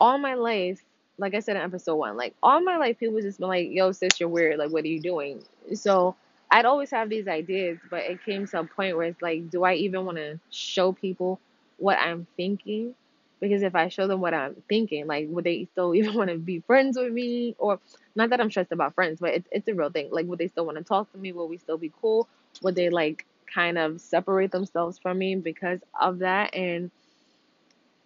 all 0.01 0.19
my 0.19 0.35
life, 0.35 0.83
like 1.19 1.35
I 1.35 1.41
said 1.41 1.57
in 1.57 1.63
episode 1.63 1.97
one, 1.97 2.17
like 2.17 2.35
all 2.43 2.61
my 2.61 2.77
life, 2.77 2.99
people 2.99 3.21
just 3.21 3.39
been 3.39 3.49
like, 3.49 3.71
yo, 3.71 3.93
sis, 3.93 4.21
you're 4.21 4.29
weird. 4.29 4.59
Like, 4.59 4.71
what 4.71 4.85
are 4.85 4.89
you 4.89 5.01
doing? 5.01 5.43
So 5.75 6.17
I'd 6.53 6.67
always 6.67 6.93
have 6.93 7.11
these 7.11 7.29
ideas, 7.29 7.79
but 7.91 8.03
it 8.05 8.25
came 8.25 8.47
to 8.49 8.61
a 8.61 8.65
point 8.65 8.97
where 8.97 9.07
it's 9.09 9.23
like, 9.23 9.51
do 9.51 9.65
I 9.65 9.75
even 9.75 10.07
want 10.07 10.19
to 10.19 10.41
show 10.51 10.93
people 10.93 11.41
what 11.79 11.99
I'm 11.99 12.29
thinking? 12.37 12.95
Because 13.41 13.63
if 13.65 13.75
I 13.77 13.89
show 13.89 14.09
them 14.09 14.21
what 14.21 14.35
I'm 14.35 14.57
thinking, 14.69 15.09
like, 15.09 15.29
would 15.31 15.45
they 15.45 15.67
still 15.73 15.95
even 15.97 16.15
want 16.15 16.31
to 16.31 16.39
be 16.39 16.61
friends 16.61 16.99
with 16.99 17.13
me? 17.13 17.57
Or 17.59 17.81
not 18.17 18.31
that 18.31 18.41
I'm 18.41 18.51
stressed 18.51 18.73
about 18.73 18.95
friends, 18.95 19.21
but 19.21 19.35
it's 19.35 19.49
it's 19.53 19.69
a 19.69 19.75
real 19.75 19.91
thing. 19.91 20.11
Like, 20.13 20.27
would 20.27 20.41
they 20.41 20.49
still 20.49 20.67
want 20.67 20.79
to 20.79 20.85
talk 20.85 21.13
to 21.13 21.19
me? 21.19 21.33
Will 21.33 21.49
we 21.49 21.59
still 21.59 21.79
be 21.79 21.93
cool? 22.03 22.29
Would 22.63 22.77
they 22.77 22.91
like 22.91 23.27
kind 23.53 23.79
of 23.79 24.01
separate 24.01 24.53
themselves 24.53 24.99
from 24.99 25.19
me 25.19 25.37
because 25.37 25.81
of 26.01 26.21
that? 26.21 26.55
And 26.55 26.91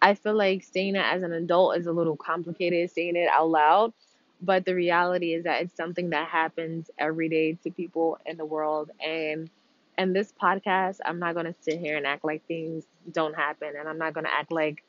I 0.01 0.13
feel 0.15 0.35
like 0.35 0.63
saying 0.63 0.95
it 0.95 1.05
as 1.05 1.23
an 1.23 1.33
adult 1.33 1.77
is 1.77 1.87
a 1.87 1.91
little 1.91 2.17
complicated, 2.17 2.91
saying 2.91 3.15
it 3.15 3.29
out 3.31 3.49
loud 3.49 3.93
but 4.41 4.65
the 4.65 4.75
reality 4.75 5.33
is 5.33 5.43
that 5.43 5.61
it's 5.61 5.75
something 5.75 6.09
that 6.11 6.27
happens 6.27 6.89
every 6.97 7.29
day 7.29 7.53
to 7.63 7.71
people 7.71 8.17
in 8.25 8.37
the 8.37 8.45
world 8.45 8.91
and 9.03 9.49
and 9.97 10.15
this 10.15 10.33
podcast 10.41 10.99
i'm 11.05 11.19
not 11.19 11.33
going 11.33 11.45
to 11.45 11.55
sit 11.61 11.79
here 11.79 11.97
and 11.97 12.05
act 12.07 12.23
like 12.23 12.45
things 12.47 12.85
don't 13.11 13.35
happen 13.35 13.73
and 13.77 13.87
i'm 13.89 13.97
not 13.97 14.13
going 14.13 14.25
to 14.25 14.33
act 14.33 14.51
like 14.51 14.83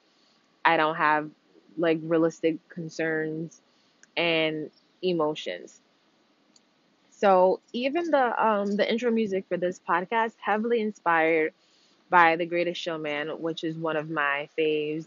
I 0.65 0.77
don't 0.77 0.97
have 0.97 1.31
like 1.77 1.99
realistic 2.03 2.57
concerns 2.69 3.61
and 4.17 4.71
emotions. 5.03 5.81
So 7.11 7.61
even 7.73 8.11
the 8.11 8.45
um 8.45 8.77
the 8.77 8.91
intro 8.91 9.11
music 9.11 9.47
for 9.49 9.57
this 9.57 9.81
podcast 9.81 10.35
heavily 10.41 10.81
inspired 10.81 11.53
by 12.11 12.37
The 12.37 12.47
Greatest 12.47 12.81
Showman, 12.81 13.41
which 13.41 13.65
is 13.65 13.77
one 13.77 13.97
of 13.97 14.11
my 14.11 14.49
faves. 14.59 15.07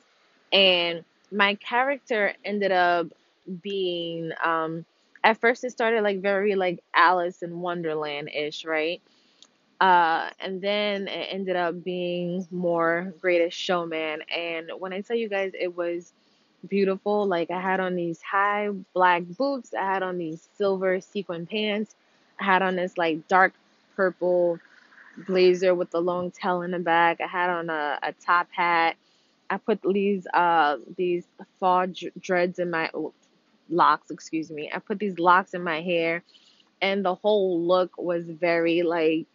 And 0.52 1.04
my 1.32 1.56
character 1.56 2.34
ended 2.44 2.72
up 2.72 3.08
being 3.62 4.32
um 4.44 4.86
at 5.24 5.38
first 5.40 5.64
it 5.64 5.72
started 5.72 6.02
like 6.04 6.22
very 6.22 6.56
like 6.56 6.84
Alice 6.96 7.42
in 7.44 7.60
Wonderland 7.60 8.30
ish, 8.34 8.66
right? 8.66 9.02
Uh, 9.80 10.30
and 10.40 10.62
then 10.62 11.08
it 11.08 11.28
ended 11.32 11.56
up 11.56 11.84
being 11.84 12.48
more 12.52 13.14
Greatest 13.20 13.58
Showman. 13.58 14.22
And 14.36 14.72
when 14.80 14.94
I 14.94 15.02
tell 15.02 15.18
you 15.18 15.28
guys, 15.30 15.54
it 15.60 15.76
was 15.76 16.14
beautiful. 16.68 17.26
Like 17.28 17.52
I 17.52 17.60
had 17.60 17.80
on 17.80 17.96
these 17.96 18.22
high 18.22 18.70
black 18.94 19.24
boots, 19.24 19.74
I 19.74 19.84
had 19.84 20.04
on 20.04 20.18
these 20.18 20.48
silver 20.58 21.02
sequin 21.02 21.48
pants, 21.48 21.96
I 22.40 22.46
had 22.46 22.62
on 22.62 22.76
this 22.76 22.98
like 22.98 23.28
dark 23.28 23.54
purple 23.96 24.60
blazer 25.28 25.76
with 25.76 25.92
the 25.92 26.02
long 26.02 26.32
tail 26.32 26.62
in 26.62 26.72
the 26.72 26.80
back. 26.80 27.20
I 27.22 27.28
had 27.28 27.50
on 27.50 27.70
a, 27.70 28.00
a 28.04 28.14
top 28.14 28.48
hat. 28.52 28.96
I 29.50 29.58
put 29.58 29.82
these 29.82 30.28
uh 30.34 30.78
these 30.98 31.26
fall 31.60 31.86
dreads 32.20 32.60
in 32.60 32.70
my 32.72 32.90
locks, 33.72 34.12
excuse 34.12 34.52
me. 34.52 34.72
I 34.74 34.80
put 34.80 35.00
these 35.00 35.20
locks 35.20 35.54
in 35.54 35.64
my 35.64 35.82
hair, 35.82 36.24
and 36.82 37.06
the 37.06 37.16
whole 37.16 37.60
look 37.62 37.98
was 37.98 38.30
very 38.30 38.84
like, 38.84 39.28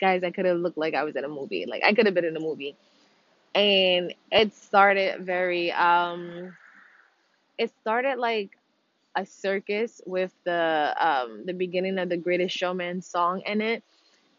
guys, 0.00 0.22
I 0.24 0.30
could 0.30 0.46
have 0.46 0.58
looked 0.58 0.78
like 0.78 0.94
I 0.94 1.04
was 1.04 1.16
in 1.16 1.24
a 1.24 1.28
movie. 1.28 1.66
Like 1.66 1.82
I 1.84 1.92
could 1.94 2.06
have 2.06 2.14
been 2.14 2.24
in 2.24 2.36
a 2.36 2.40
movie, 2.40 2.76
and 3.54 4.14
it 4.30 4.54
started 4.54 5.24
very 5.24 5.72
um, 5.72 6.54
it 7.58 7.70
started 7.80 8.18
like 8.18 8.50
a 9.16 9.24
circus 9.26 10.00
with 10.06 10.32
the 10.44 10.94
um 10.98 11.44
the 11.46 11.52
beginning 11.54 11.98
of 11.98 12.08
the 12.08 12.16
Greatest 12.16 12.56
Showman 12.56 13.02
song 13.02 13.42
in 13.46 13.60
it 13.60 13.82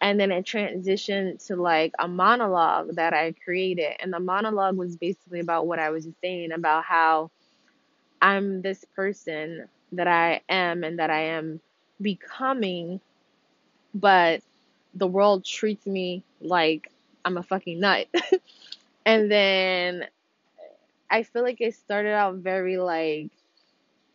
and 0.01 0.19
then 0.19 0.31
it 0.31 0.45
transitioned 0.45 1.45
to 1.47 1.55
like 1.55 1.93
a 1.99 2.07
monologue 2.07 2.95
that 2.95 3.13
I 3.13 3.33
created. 3.43 3.93
And 3.99 4.13
the 4.13 4.19
monologue 4.19 4.77
was 4.77 4.95
basically 4.97 5.39
about 5.39 5.67
what 5.67 5.79
I 5.79 5.89
was 5.89 6.07
saying 6.21 6.51
about 6.51 6.83
how 6.85 7.31
I'm 8.23 8.63
this 8.63 8.85
person 8.95 9.67
that 9.93 10.07
I 10.07 10.41
am 10.49 10.85
and 10.85 10.99
that 10.99 11.11
I 11.11 11.23
am 11.23 11.59
becoming, 12.01 13.01
but 13.93 14.41
the 14.95 15.07
world 15.07 15.45
treats 15.45 15.85
me 15.85 16.23
like 16.41 16.89
I'm 17.25 17.37
a 17.37 17.43
fucking 17.43 17.81
nut. 17.81 18.07
and 19.05 19.29
then 19.29 20.07
I 21.11 21.23
feel 21.23 21.43
like 21.43 21.61
it 21.61 21.75
started 21.75 22.13
out 22.13 22.35
very 22.37 22.77
like 22.77 23.29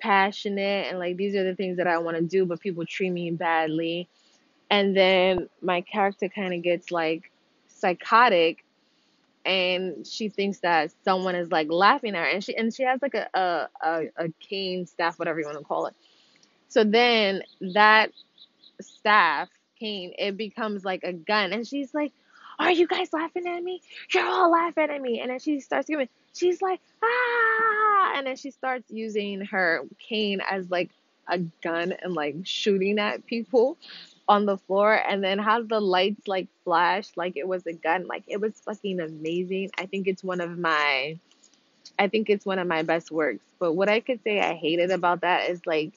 passionate 0.01 0.89
and 0.89 0.99
like 0.99 1.17
these 1.17 1.37
are 1.37 1.45
the 1.45 1.55
things 1.55 1.77
that 1.77 1.87
I 1.87 1.99
want 1.99 2.17
to 2.17 2.25
do, 2.25 2.47
but 2.47 2.61
people 2.61 2.87
treat 2.87 3.11
me 3.11 3.31
badly 3.33 4.09
and 4.71 4.97
then 4.97 5.49
my 5.63 5.83
character 5.83 6.29
kind 6.29 6.55
of 6.55 6.63
gets 6.63 6.91
like 6.91 7.31
psychotic 7.69 8.65
and 9.49 10.07
she 10.07 10.29
thinks 10.29 10.61
that 10.61 10.93
someone 11.05 11.35
is 11.35 11.51
like 11.51 11.69
laughing 11.71 12.15
at 12.15 12.21
her 12.21 12.27
and 12.29 12.45
she 12.45 12.55
and 12.57 12.73
she 12.75 12.83
has 12.85 13.01
like 13.03 13.15
a 13.15 13.29
a, 13.35 13.69
a, 13.83 14.03
a 14.19 14.29
cane 14.41 14.87
staff 14.87 15.19
whatever 15.19 15.41
you 15.41 15.47
want 15.47 15.59
to 15.59 15.65
call 15.65 15.87
it. 15.87 15.95
So 16.69 16.85
then 16.85 17.43
that 17.75 18.13
staff 18.81 19.49
cane 19.81 20.13
it 20.19 20.37
becomes 20.37 20.85
like 20.85 21.03
a 21.03 21.13
gun 21.15 21.53
and 21.53 21.67
she's 21.67 21.95
like 21.95 22.13
are 22.61 22.73
you 22.73 22.89
guys 22.89 23.13
laughing 23.13 23.47
at 23.47 23.63
me? 23.63 23.81
You're 24.13 24.27
all 24.27 24.51
laughing 24.51 24.91
at 24.91 25.01
me. 25.01 25.21
And 25.21 25.31
then 25.31 25.39
she 25.39 25.61
starts 25.61 25.87
screaming 25.87 26.09
she's 26.35 26.61
like 26.61 26.81
ah! 27.03 28.13
And 28.17 28.27
then 28.27 28.37
she 28.37 28.51
starts 28.51 28.91
using 28.91 29.41
her 29.47 29.83
cane 29.99 30.41
as 30.49 30.71
like 30.71 30.91
a 31.29 31.39
gun 31.39 31.93
and 32.03 32.15
like 32.15 32.37
shooting 32.45 32.99
at 32.99 33.27
people 33.27 33.79
on 34.29 34.47
the 34.47 34.59
floor 34.59 34.95
and 34.95 35.25
then 35.25 35.39
how 35.39 35.63
the 35.63 35.81
lights 35.81 36.29
like 36.29 36.49
flash 36.65 37.09
like 37.17 37.37
it 37.37 37.49
was 37.49 37.67
a 37.67 37.73
gun 37.73 38.07
like 38.07 38.25
it 38.29 38.41
was 38.41 38.53
fucking 38.65 39.01
amazing. 39.01 39.71
I 39.79 39.87
think 39.87 40.07
it's 40.07 40.23
one 40.25 40.41
of 40.41 40.59
my 40.59 41.19
i 41.99 42.09
think 42.09 42.31
it's 42.31 42.47
one 42.47 42.59
of 42.59 42.67
my 42.69 42.83
best 42.83 43.11
works. 43.11 43.45
But 43.59 43.73
what 43.75 43.89
i 43.89 44.01
could 44.01 44.23
say 44.25 44.41
i 44.41 44.55
hated 44.55 44.91
about 44.91 45.23
that 45.23 45.51
is 45.51 45.67
like 45.67 45.95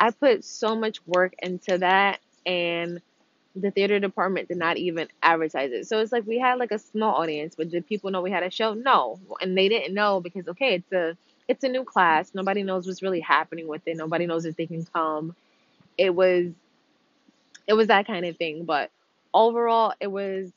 i 0.00 0.10
put 0.10 0.44
so 0.44 0.76
much 0.76 1.04
work 1.06 1.34
into 1.42 1.78
that 1.78 2.20
and 2.46 3.00
the 3.54 3.70
theater 3.70 4.00
department 4.00 4.48
did 4.48 4.56
not 4.56 4.78
even 4.78 5.08
advertise 5.22 5.72
it. 5.72 5.86
So 5.86 6.00
it's 6.00 6.12
like 6.12 6.26
we 6.26 6.38
had 6.38 6.58
like 6.58 6.72
a 6.72 6.78
small 6.78 7.16
audience 7.16 7.54
but 7.56 7.70
did 7.70 7.86
people 7.86 8.10
know 8.10 8.22
we 8.22 8.30
had 8.30 8.42
a 8.44 8.50
show? 8.50 8.74
No. 8.74 9.18
And 9.40 9.56
they 9.58 9.68
didn't 9.68 9.94
know 9.94 10.20
because 10.20 10.48
okay 10.48 10.76
it's 10.76 10.92
a 10.92 11.16
it's 11.48 11.64
a 11.64 11.68
new 11.68 11.84
class. 11.84 12.32
Nobody 12.34 12.62
knows 12.62 12.86
what's 12.86 13.02
really 13.02 13.20
happening 13.20 13.68
with 13.68 13.82
it. 13.86 13.96
Nobody 13.96 14.26
knows 14.26 14.46
if 14.46 14.56
they 14.56 14.66
can 14.66 14.84
come. 14.86 15.36
It 15.98 16.14
was 16.14 16.52
it 17.66 17.74
was 17.74 17.88
that 17.88 18.06
kind 18.06 18.26
of 18.26 18.36
thing. 18.36 18.64
But 18.64 18.90
overall, 19.34 19.94
it 20.00 20.08
was 20.08 20.52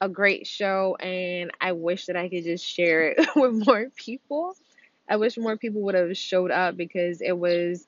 a 0.00 0.08
great 0.08 0.46
show, 0.46 0.96
and 1.00 1.50
I 1.60 1.72
wish 1.72 2.06
that 2.06 2.16
I 2.16 2.28
could 2.28 2.44
just 2.44 2.64
share 2.66 3.10
it 3.12 3.28
with 3.36 3.66
more 3.66 3.86
people. 3.96 4.56
I 5.08 5.16
wish 5.16 5.38
more 5.38 5.56
people 5.56 5.82
would 5.82 5.94
have 5.94 6.16
showed 6.16 6.50
up 6.50 6.76
because 6.76 7.22
it 7.22 7.38
was 7.38 7.86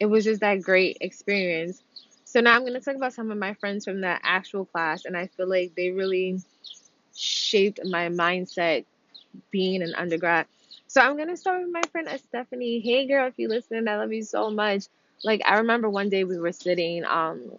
it 0.00 0.06
was 0.06 0.24
just 0.24 0.40
that 0.40 0.62
great 0.62 0.98
experience. 1.00 1.82
So 2.24 2.40
now 2.40 2.54
I'm 2.54 2.62
going 2.62 2.74
to 2.74 2.80
talk 2.80 2.96
about 2.96 3.12
some 3.12 3.30
of 3.30 3.38
my 3.38 3.54
friends 3.54 3.84
from 3.84 4.00
the 4.00 4.18
actual 4.22 4.64
class 4.64 5.04
and 5.04 5.16
I 5.16 5.26
feel 5.28 5.48
like 5.48 5.74
they 5.76 5.90
really 5.90 6.40
shaped 7.16 7.80
my 7.84 8.08
mindset 8.08 8.84
being 9.50 9.82
an 9.82 9.94
undergrad. 9.96 10.46
So 10.88 11.00
I'm 11.00 11.16
going 11.16 11.28
to 11.28 11.36
start 11.36 11.62
with 11.62 11.72
my 11.72 11.82
friend 11.92 12.08
Stephanie. 12.28 12.80
Hey 12.80 13.06
girl, 13.06 13.28
if 13.28 13.34
you 13.38 13.48
listen, 13.48 13.88
I 13.88 13.96
love 13.98 14.12
you 14.12 14.22
so 14.22 14.50
much 14.50 14.86
like 15.24 15.42
I 15.44 15.58
remember 15.58 15.88
one 15.88 16.08
day 16.08 16.24
we 16.24 16.38
were 16.38 16.52
sitting 16.52 17.04
um 17.04 17.52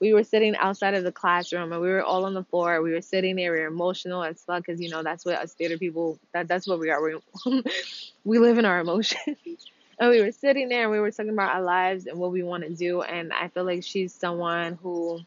we 0.00 0.12
were 0.12 0.24
sitting 0.24 0.56
outside 0.56 0.94
of 0.94 1.04
the 1.04 1.12
classroom 1.12 1.72
and 1.72 1.82
we 1.82 1.88
were 1.88 2.02
all 2.02 2.24
on 2.24 2.34
the 2.34 2.44
floor. 2.44 2.80
We 2.82 2.92
were 2.92 3.02
sitting 3.02 3.36
there. 3.36 3.52
We 3.52 3.60
were 3.60 3.66
emotional 3.66 4.22
as 4.22 4.42
fuck 4.44 4.64
because 4.64 4.80
you 4.80 4.90
know 4.90 5.02
that's 5.02 5.24
what 5.24 5.36
us 5.36 5.54
theater 5.54 5.78
people 5.78 6.18
that 6.32 6.48
that's 6.48 6.68
what 6.68 6.78
we 6.78 6.90
are. 6.90 7.02
We 7.02 7.62
we 8.24 8.38
live 8.38 8.58
in 8.58 8.64
our 8.64 8.80
emotions. 8.80 9.36
and 9.98 10.10
we 10.10 10.20
were 10.20 10.32
sitting 10.32 10.68
there 10.68 10.82
and 10.82 10.92
we 10.92 11.00
were 11.00 11.10
talking 11.10 11.32
about 11.32 11.54
our 11.54 11.62
lives 11.62 12.06
and 12.06 12.18
what 12.18 12.32
we 12.32 12.42
want 12.42 12.64
to 12.64 12.70
do. 12.74 13.02
And 13.02 13.32
I 13.32 13.48
feel 13.48 13.64
like 13.64 13.82
she's 13.82 14.14
someone 14.14 14.78
who 14.82 15.20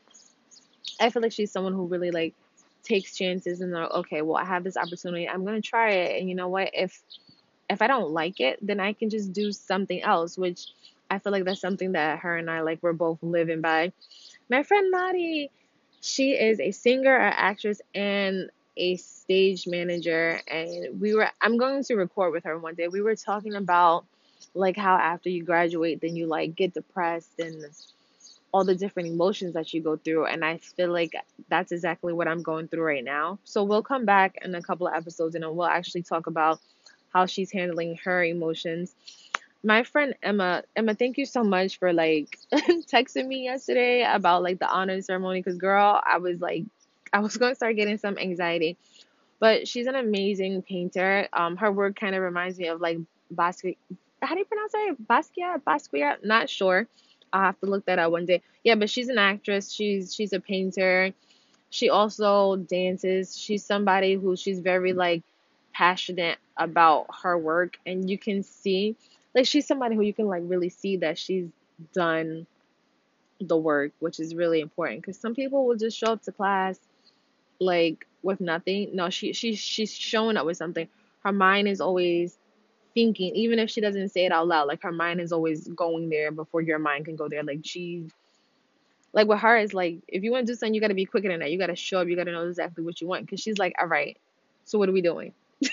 I 0.99 1.09
feel 1.09 1.21
like 1.21 1.31
she's 1.31 1.51
someone 1.51 1.73
who 1.73 1.87
really 1.87 2.11
like 2.11 2.33
takes 2.83 3.15
chances 3.17 3.61
and 3.61 3.71
like, 3.71 3.91
okay, 3.91 4.21
well 4.21 4.37
I 4.37 4.45
have 4.45 4.63
this 4.63 4.77
opportunity. 4.77 5.27
I'm 5.27 5.45
gonna 5.45 5.61
try 5.61 5.91
it. 5.91 6.19
And 6.19 6.29
you 6.29 6.35
know 6.35 6.47
what? 6.47 6.69
If 6.73 7.01
if 7.69 7.81
I 7.81 7.87
don't 7.87 8.11
like 8.11 8.39
it, 8.39 8.59
then 8.65 8.79
I 8.79 8.93
can 8.93 9.09
just 9.09 9.33
do 9.33 9.51
something 9.51 10.01
else, 10.01 10.37
which 10.37 10.67
I 11.11 11.19
feel 11.19 11.31
like 11.31 11.45
that's 11.45 11.61
something 11.61 11.91
that 11.91 12.19
her 12.19 12.37
and 12.37 12.49
I 12.49 12.61
like 12.61 12.79
we're 12.81 12.93
both 12.93 13.19
living 13.21 13.61
by. 13.61 13.91
My 14.49 14.63
friend 14.63 14.89
Madi, 14.89 15.51
she 16.01 16.31
is 16.31 16.59
a 16.59 16.71
singer, 16.71 17.15
an 17.15 17.33
actress, 17.35 17.81
and 17.93 18.49
a 18.77 18.95
stage 18.95 19.67
manager. 19.67 20.39
And 20.47 20.99
we 21.01 21.13
were 21.13 21.29
I'm 21.41 21.57
going 21.57 21.83
to 21.83 21.95
record 21.95 22.31
with 22.33 22.45
her 22.45 22.57
one 22.57 22.75
day. 22.75 22.87
We 22.87 23.01
were 23.01 23.15
talking 23.15 23.55
about 23.55 24.05
like 24.53 24.77
how 24.77 24.95
after 24.95 25.29
you 25.29 25.43
graduate 25.43 26.01
then 26.01 26.15
you 26.15 26.27
like 26.27 26.55
get 26.55 26.73
depressed 26.73 27.39
and 27.39 27.65
all 28.53 28.65
the 28.65 28.75
different 28.75 29.09
emotions 29.09 29.53
that 29.53 29.73
you 29.73 29.81
go 29.81 29.95
through 29.95 30.25
and 30.25 30.43
i 30.43 30.57
feel 30.57 30.91
like 30.91 31.13
that's 31.49 31.71
exactly 31.71 32.11
what 32.11 32.27
i'm 32.27 32.41
going 32.41 32.67
through 32.67 32.83
right 32.83 33.03
now 33.03 33.39
so 33.43 33.63
we'll 33.63 33.83
come 33.83 34.05
back 34.05 34.37
in 34.43 34.53
a 34.55 34.61
couple 34.61 34.87
of 34.87 34.93
episodes 34.93 35.35
and 35.35 35.45
we'll 35.55 35.65
actually 35.65 36.01
talk 36.03 36.27
about 36.27 36.59
how 37.13 37.25
she's 37.25 37.51
handling 37.51 37.97
her 38.03 38.23
emotions 38.23 38.93
my 39.63 39.83
friend 39.83 40.15
Emma, 40.23 40.63
Emma, 40.75 40.95
thank 40.95 41.17
you 41.17 41.25
so 41.25 41.43
much 41.43 41.77
for 41.79 41.93
like 41.93 42.39
texting 42.53 43.27
me 43.27 43.43
yesterday 43.43 44.03
about 44.03 44.43
like 44.43 44.59
the 44.59 44.69
honor 44.69 45.01
ceremony. 45.01 45.43
Cause 45.43 45.57
girl, 45.57 46.01
I 46.03 46.17
was 46.17 46.39
like, 46.39 46.63
I 47.13 47.19
was 47.19 47.37
gonna 47.37 47.55
start 47.55 47.75
getting 47.75 47.97
some 47.97 48.17
anxiety. 48.17 48.77
But 49.39 49.67
she's 49.67 49.87
an 49.87 49.95
amazing 49.95 50.61
painter. 50.61 51.27
Um, 51.33 51.57
her 51.57 51.71
work 51.71 51.99
kind 51.99 52.15
of 52.15 52.21
reminds 52.21 52.59
me 52.59 52.67
of 52.67 52.79
like 52.79 52.99
Basquiat. 53.33 53.77
How 54.21 54.33
do 54.35 54.39
you 54.39 54.45
pronounce 54.45 54.71
it? 54.75 55.07
Basquiat, 55.07 55.63
Basquiat. 55.63 56.23
Not 56.23 56.49
sure. 56.49 56.87
I'll 57.33 57.41
have 57.41 57.59
to 57.61 57.65
look 57.65 57.85
that 57.85 57.97
up 57.97 58.11
one 58.11 58.25
day. 58.25 58.41
Yeah, 58.63 58.75
but 58.75 58.89
she's 58.89 59.09
an 59.09 59.17
actress. 59.17 59.71
She's 59.71 60.13
she's 60.13 60.33
a 60.33 60.39
painter. 60.39 61.13
She 61.69 61.89
also 61.89 62.57
dances. 62.57 63.37
She's 63.37 63.63
somebody 63.65 64.15
who 64.15 64.35
she's 64.35 64.59
very 64.59 64.93
like 64.93 65.23
passionate 65.73 66.37
about 66.57 67.07
her 67.23 67.37
work, 67.37 67.77
and 67.85 68.09
you 68.09 68.17
can 68.17 68.43
see 68.43 68.95
like 69.35 69.45
she's 69.45 69.67
somebody 69.67 69.95
who 69.95 70.01
you 70.01 70.13
can 70.13 70.27
like 70.27 70.43
really 70.45 70.69
see 70.69 70.97
that 70.97 71.17
she's 71.17 71.47
done 71.93 72.45
the 73.39 73.57
work, 73.57 73.91
which 73.99 74.19
is 74.19 74.35
really 74.35 74.61
important 74.61 75.01
because 75.01 75.17
some 75.17 75.33
people 75.33 75.65
will 75.65 75.75
just 75.75 75.97
show 75.97 76.13
up 76.13 76.21
to 76.23 76.31
class 76.31 76.79
like 77.59 78.05
with 78.23 78.41
nothing. 78.41 78.89
No, 78.93 79.09
she 79.09 79.33
she 79.33 79.55
she's 79.55 79.93
showing 79.93 80.37
up 80.37 80.45
with 80.45 80.57
something. 80.57 80.87
Her 81.23 81.31
mind 81.31 81.67
is 81.67 81.81
always 81.81 82.37
thinking, 82.93 83.35
even 83.35 83.59
if 83.59 83.69
she 83.69 83.81
doesn't 83.81 84.09
say 84.09 84.25
it 84.25 84.31
out 84.31 84.47
loud. 84.47 84.67
Like 84.67 84.83
her 84.83 84.91
mind 84.91 85.21
is 85.21 85.31
always 85.31 85.67
going 85.67 86.09
there 86.09 86.31
before 86.31 86.61
your 86.61 86.79
mind 86.79 87.05
can 87.05 87.15
go 87.15 87.29
there. 87.29 87.43
Like 87.43 87.59
she, 87.63 88.07
like 89.13 89.27
with 89.27 89.39
her 89.39 89.57
is 89.57 89.73
like 89.73 89.99
if 90.07 90.23
you 90.23 90.31
want 90.31 90.47
to 90.47 90.53
do 90.53 90.57
something, 90.57 90.73
you 90.73 90.81
got 90.81 90.87
to 90.87 90.93
be 90.93 91.05
quicker 91.05 91.29
than 91.29 91.39
that. 91.39 91.51
You 91.51 91.57
got 91.57 91.67
to 91.67 91.75
show 91.75 92.01
up. 92.01 92.07
You 92.07 92.15
got 92.15 92.25
to 92.25 92.31
know 92.31 92.47
exactly 92.47 92.83
what 92.83 92.99
you 93.01 93.07
want. 93.07 93.25
Because 93.25 93.39
she's 93.39 93.57
like, 93.57 93.75
all 93.79 93.87
right, 93.87 94.17
so 94.65 94.77
what 94.77 94.89
are 94.89 94.93
we 94.93 95.01
doing? 95.01 95.33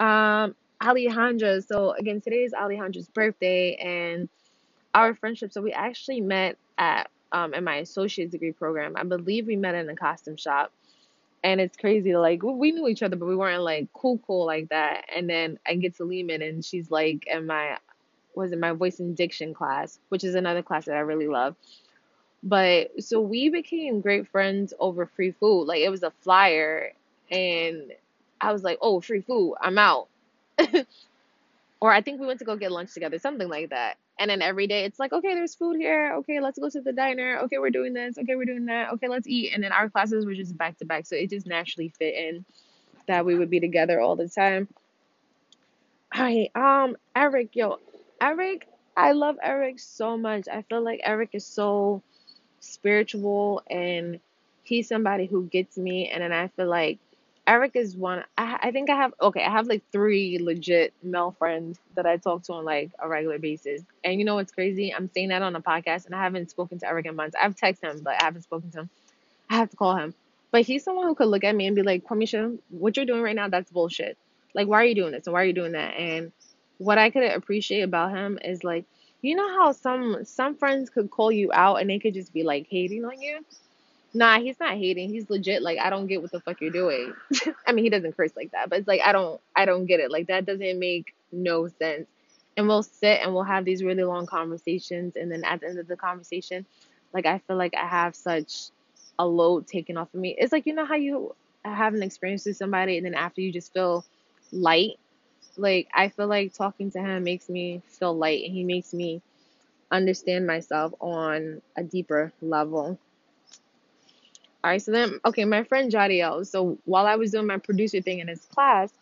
Um, 0.00 0.54
Alejandra. 0.82 1.66
So 1.66 1.92
again, 1.92 2.20
today 2.20 2.44
is 2.44 2.52
Alejandra's 2.52 3.08
birthday, 3.08 3.74
and 3.76 4.28
our 4.94 5.14
friendship. 5.14 5.52
So 5.52 5.62
we 5.62 5.72
actually 5.72 6.22
met 6.22 6.58
at 6.78 7.10
um 7.32 7.54
in 7.54 7.64
my 7.64 7.76
associate 7.76 8.30
degree 8.30 8.52
program. 8.52 8.94
I 8.96 9.04
believe 9.04 9.46
we 9.46 9.56
met 9.56 9.74
in 9.76 9.90
a 9.90 9.96
costume 9.96 10.36
shop, 10.36 10.72
and 11.44 11.60
it's 11.60 11.76
crazy. 11.78 12.16
Like 12.16 12.42
we 12.42 12.54
we 12.54 12.72
knew 12.72 12.88
each 12.88 13.02
other, 13.04 13.16
but 13.16 13.26
we 13.28 13.36
weren't 13.36 13.62
like 13.62 13.88
cool, 13.94 14.18
cool 14.26 14.46
like 14.46 14.70
that. 14.70 15.06
And 15.14 15.30
then 15.30 15.58
I 15.66 15.76
get 15.76 15.96
to 15.98 16.04
Lehman, 16.04 16.42
and 16.42 16.64
she's 16.64 16.90
like 16.90 17.26
in 17.28 17.46
my 17.46 17.78
was 18.34 18.52
in 18.52 18.60
my 18.60 18.72
voice 18.72 19.00
and 19.00 19.16
diction 19.16 19.54
class, 19.54 20.00
which 20.10 20.24
is 20.24 20.36
another 20.36 20.62
class 20.62 20.86
that 20.86 20.96
I 20.96 21.00
really 21.00 21.28
love. 21.28 21.56
But 22.44 23.02
so 23.04 23.20
we 23.22 23.50
became 23.50 24.02
great 24.02 24.28
friends 24.28 24.74
over 24.80 25.06
free 25.06 25.32
food. 25.32 25.64
Like 25.66 25.80
it 25.82 25.90
was 25.90 26.04
a 26.04 26.12
flyer, 26.22 26.92
and 27.30 27.92
I 28.40 28.52
was 28.52 28.64
like, 28.64 28.78
"Oh, 28.82 29.00
free 29.02 29.22
food, 29.22 29.56
I'm 29.62 29.78
out." 29.78 30.09
Or 31.80 31.92
I 31.92 32.02
think 32.02 32.20
we 32.20 32.26
went 32.26 32.40
to 32.40 32.44
go 32.44 32.56
get 32.56 32.72
lunch 32.72 32.92
together, 32.92 33.18
something 33.18 33.48
like 33.48 33.70
that. 33.70 33.96
And 34.18 34.30
then 34.30 34.42
every 34.42 34.66
day 34.66 34.84
it's 34.84 34.98
like, 34.98 35.12
okay, 35.14 35.34
there's 35.34 35.54
food 35.54 35.78
here. 35.78 36.14
Okay, 36.18 36.40
let's 36.40 36.58
go 36.58 36.68
to 36.68 36.80
the 36.82 36.92
diner. 36.92 37.38
Okay, 37.44 37.58
we're 37.58 37.70
doing 37.70 37.94
this. 37.94 38.18
Okay, 38.18 38.36
we're 38.36 38.44
doing 38.44 38.66
that. 38.66 38.92
Okay, 38.94 39.08
let's 39.08 39.26
eat. 39.26 39.52
And 39.54 39.64
then 39.64 39.72
our 39.72 39.88
classes 39.88 40.26
were 40.26 40.34
just 40.34 40.56
back 40.58 40.76
to 40.78 40.84
back. 40.84 41.06
So 41.06 41.16
it 41.16 41.30
just 41.30 41.46
naturally 41.46 41.88
fit 41.88 42.14
in 42.14 42.44
that 43.06 43.24
we 43.24 43.34
would 43.36 43.50
be 43.50 43.60
together 43.60 44.00
all 44.00 44.16
the 44.16 44.28
time. 44.28 44.68
Hi, 46.12 46.50
um, 46.54 46.96
Eric, 47.16 47.56
yo, 47.56 47.78
Eric, 48.20 48.68
I 48.96 49.12
love 49.12 49.38
Eric 49.42 49.78
so 49.78 50.18
much. 50.18 50.48
I 50.48 50.62
feel 50.62 50.82
like 50.82 51.00
Eric 51.04 51.30
is 51.34 51.46
so 51.46 52.02
spiritual 52.60 53.62
and 53.70 54.20
he's 54.64 54.88
somebody 54.88 55.26
who 55.26 55.46
gets 55.46 55.78
me 55.78 56.08
and 56.08 56.22
then 56.22 56.32
I 56.32 56.48
feel 56.48 56.68
like 56.68 56.98
Eric 57.46 57.72
is 57.74 57.96
one 57.96 58.24
I 58.38 58.58
I 58.62 58.70
think 58.70 58.90
I 58.90 58.96
have 58.96 59.14
okay, 59.20 59.42
I 59.44 59.50
have 59.50 59.66
like 59.66 59.82
three 59.92 60.38
legit 60.38 60.92
male 61.02 61.34
friends 61.38 61.78
that 61.96 62.06
I 62.06 62.16
talk 62.16 62.42
to 62.44 62.54
on 62.54 62.64
like 62.64 62.90
a 62.98 63.08
regular 63.08 63.38
basis. 63.38 63.82
And 64.04 64.18
you 64.18 64.24
know 64.24 64.36
what's 64.36 64.52
crazy? 64.52 64.94
I'm 64.94 65.10
saying 65.12 65.28
that 65.30 65.42
on 65.42 65.56
a 65.56 65.60
podcast 65.60 66.06
and 66.06 66.14
I 66.14 66.22
haven't 66.22 66.50
spoken 66.50 66.78
to 66.80 66.88
Eric 66.88 67.06
in 67.06 67.16
months. 67.16 67.36
I've 67.40 67.56
texted 67.56 67.90
him, 67.90 68.00
but 68.02 68.20
I 68.20 68.24
haven't 68.24 68.42
spoken 68.42 68.70
to 68.72 68.80
him. 68.80 68.90
I 69.50 69.56
have 69.56 69.70
to 69.70 69.76
call 69.76 69.96
him. 69.96 70.14
But 70.52 70.62
he's 70.62 70.84
someone 70.84 71.06
who 71.06 71.14
could 71.14 71.28
look 71.28 71.44
at 71.44 71.54
me 71.54 71.66
and 71.66 71.76
be 71.76 71.82
like, 71.82 72.04
Quameisha, 72.04 72.58
what 72.70 72.96
you're 72.96 73.06
doing 73.06 73.22
right 73.22 73.36
now, 73.36 73.48
that's 73.48 73.70
bullshit. 73.70 74.16
Like, 74.54 74.66
why 74.66 74.82
are 74.82 74.84
you 74.84 74.94
doing 74.94 75.12
this? 75.12 75.26
And 75.26 75.34
why 75.34 75.42
are 75.42 75.46
you 75.46 75.52
doing 75.52 75.72
that? 75.72 75.94
And 75.96 76.32
what 76.78 76.98
I 76.98 77.10
could 77.10 77.22
appreciate 77.24 77.82
about 77.82 78.10
him 78.12 78.38
is 78.44 78.64
like, 78.64 78.84
you 79.22 79.36
know 79.36 79.48
how 79.48 79.72
some 79.72 80.24
some 80.24 80.56
friends 80.56 80.88
could 80.90 81.10
call 81.10 81.30
you 81.30 81.52
out 81.52 81.76
and 81.76 81.90
they 81.90 81.98
could 81.98 82.14
just 82.14 82.32
be 82.32 82.42
like 82.42 82.66
hating 82.70 83.04
on 83.04 83.20
you? 83.20 83.44
Nah, 84.12 84.40
he's 84.40 84.58
not 84.58 84.76
hating. 84.76 85.10
He's 85.10 85.30
legit 85.30 85.62
like, 85.62 85.78
I 85.78 85.90
don't 85.90 86.06
get 86.06 86.20
what 86.20 86.32
the 86.32 86.40
fuck 86.40 86.60
you're 86.60 86.70
doing. 86.70 87.12
I 87.66 87.72
mean, 87.72 87.84
he 87.84 87.90
doesn't 87.90 88.16
curse 88.16 88.32
like 88.36 88.50
that, 88.52 88.68
but 88.68 88.80
it's 88.80 88.88
like 88.88 89.00
I 89.04 89.12
don't 89.12 89.40
I 89.54 89.64
don't 89.66 89.86
get 89.86 90.00
it. 90.00 90.10
Like 90.10 90.26
that 90.28 90.46
doesn't 90.46 90.78
make 90.78 91.14
no 91.30 91.68
sense. 91.68 92.08
And 92.56 92.66
we'll 92.66 92.82
sit 92.82 93.20
and 93.22 93.32
we'll 93.32 93.44
have 93.44 93.64
these 93.64 93.84
really 93.84 94.02
long 94.02 94.26
conversations 94.26 95.14
and 95.16 95.30
then 95.30 95.44
at 95.44 95.60
the 95.60 95.68
end 95.68 95.78
of 95.78 95.86
the 95.86 95.96
conversation, 95.96 96.66
like 97.12 97.26
I 97.26 97.38
feel 97.38 97.56
like 97.56 97.74
I 97.76 97.86
have 97.86 98.16
such 98.16 98.70
a 99.18 99.26
load 99.26 99.66
taken 99.68 99.96
off 99.96 100.12
of 100.12 100.20
me. 100.20 100.34
It's 100.36 100.52
like 100.52 100.66
you 100.66 100.74
know 100.74 100.84
how 100.86 100.96
you 100.96 101.34
have 101.64 101.94
an 101.94 102.02
experience 102.02 102.46
with 102.46 102.56
somebody 102.56 102.96
and 102.96 103.06
then 103.06 103.14
after 103.14 103.40
you 103.40 103.52
just 103.52 103.72
feel 103.72 104.04
light. 104.50 104.98
Like 105.56 105.88
I 105.94 106.08
feel 106.08 106.26
like 106.26 106.54
talking 106.54 106.90
to 106.92 107.00
him 107.00 107.24
makes 107.24 107.48
me 107.48 107.82
feel 107.86 108.16
light 108.16 108.44
and 108.44 108.52
he 108.52 108.64
makes 108.64 108.92
me 108.92 109.22
understand 109.90 110.46
myself 110.46 110.94
on 111.00 111.62
a 111.76 111.82
deeper 111.84 112.32
level. 112.42 112.98
All 114.62 114.70
right, 114.70 114.82
so 114.82 114.92
then, 114.92 115.20
okay, 115.24 115.44
my 115.44 115.64
friend 115.64 115.90
Jadiel. 115.90 116.46
So 116.46 116.78
while 116.84 117.06
I 117.06 117.16
was 117.16 117.30
doing 117.30 117.46
my 117.46 117.56
producer 117.58 118.02
thing 118.02 118.18
in 118.18 118.28
his 118.28 118.44
class, 118.46 118.92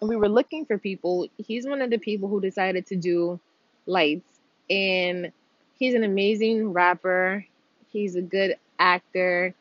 and 0.00 0.08
we 0.08 0.16
were 0.16 0.28
looking 0.28 0.64
for 0.64 0.78
people, 0.78 1.26
he's 1.38 1.66
one 1.66 1.82
of 1.82 1.90
the 1.90 1.98
people 1.98 2.28
who 2.28 2.40
decided 2.40 2.86
to 2.86 2.96
do 2.96 3.40
lights, 3.86 4.38
and 4.70 5.32
he's 5.76 5.94
an 5.94 6.04
amazing 6.04 6.72
rapper. 6.72 7.44
He's 7.90 8.14
a 8.14 8.22
good 8.22 8.56
actor. 8.78 9.54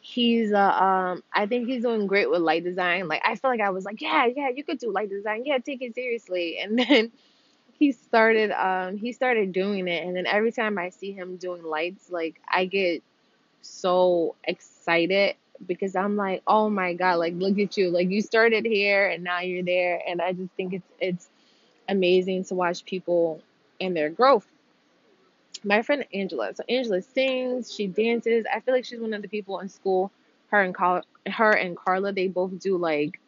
He's 0.00 0.52
uh, 0.52 0.58
um, 0.70 1.22
I 1.32 1.46
think 1.46 1.68
he's 1.68 1.82
doing 1.82 2.06
great 2.06 2.30
with 2.30 2.40
light 2.42 2.64
design. 2.64 3.08
Like 3.08 3.22
I 3.24 3.34
feel 3.36 3.50
like 3.50 3.60
I 3.60 3.70
was 3.70 3.84
like, 3.84 4.00
yeah, 4.00 4.26
yeah, 4.26 4.50
you 4.50 4.62
could 4.62 4.78
do 4.78 4.90
light 4.92 5.10
design. 5.10 5.44
Yeah, 5.46 5.58
take 5.58 5.82
it 5.82 5.94
seriously. 5.94 6.58
And 6.62 6.78
then 6.78 7.12
he 7.78 7.92
started 7.92 8.50
um 8.52 8.96
he 8.98 9.12
started 9.12 9.52
doing 9.52 9.88
it, 9.88 10.04
and 10.06 10.16
then 10.16 10.26
every 10.26 10.52
time 10.52 10.78
I 10.78 10.90
see 10.90 11.12
him 11.12 11.36
doing 11.36 11.62
lights, 11.64 12.10
like 12.10 12.40
I 12.48 12.66
get 12.66 13.02
so 13.68 14.34
excited 14.44 15.36
because 15.66 15.96
I'm 15.96 16.16
like, 16.16 16.42
oh 16.46 16.68
my 16.68 16.94
God, 16.94 17.14
like 17.14 17.34
look 17.36 17.58
at 17.58 17.76
you. 17.76 17.90
Like 17.90 18.10
you 18.10 18.20
started 18.22 18.64
here 18.66 19.08
and 19.08 19.24
now 19.24 19.40
you're 19.40 19.64
there. 19.64 20.02
And 20.06 20.20
I 20.20 20.32
just 20.32 20.52
think 20.56 20.74
it's 20.74 20.88
it's 21.00 21.28
amazing 21.88 22.44
to 22.44 22.54
watch 22.54 22.84
people 22.84 23.42
and 23.80 23.96
their 23.96 24.10
growth. 24.10 24.46
My 25.64 25.82
friend 25.82 26.04
Angela. 26.12 26.54
So 26.54 26.64
Angela 26.68 27.02
sings, 27.02 27.72
she 27.74 27.86
dances. 27.86 28.44
I 28.52 28.60
feel 28.60 28.74
like 28.74 28.84
she's 28.84 29.00
one 29.00 29.14
of 29.14 29.22
the 29.22 29.28
people 29.28 29.58
in 29.60 29.68
school, 29.68 30.12
her 30.48 30.62
and 30.62 30.76
her 31.32 31.52
and 31.52 31.76
Carla, 31.76 32.12
they 32.12 32.28
both 32.28 32.58
do 32.60 32.76
like 32.76 33.18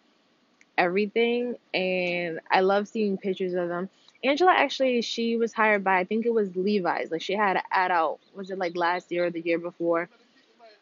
everything 0.76 1.56
and 1.74 2.40
I 2.50 2.60
love 2.60 2.88
seeing 2.88 3.18
pictures 3.18 3.54
of 3.54 3.68
them. 3.68 3.88
Angela 4.24 4.52
actually 4.52 5.02
she 5.02 5.36
was 5.36 5.52
hired 5.52 5.84
by 5.84 5.98
I 5.98 6.04
think 6.04 6.26
it 6.26 6.32
was 6.32 6.54
Levi's. 6.56 7.10
Like 7.10 7.22
she 7.22 7.34
had 7.34 7.56
an 7.56 7.62
ad 7.70 7.90
out, 7.90 8.20
was 8.34 8.50
it 8.50 8.58
like 8.58 8.76
last 8.76 9.10
year 9.10 9.26
or 9.26 9.30
the 9.30 9.40
year 9.40 9.58
before? 9.58 10.08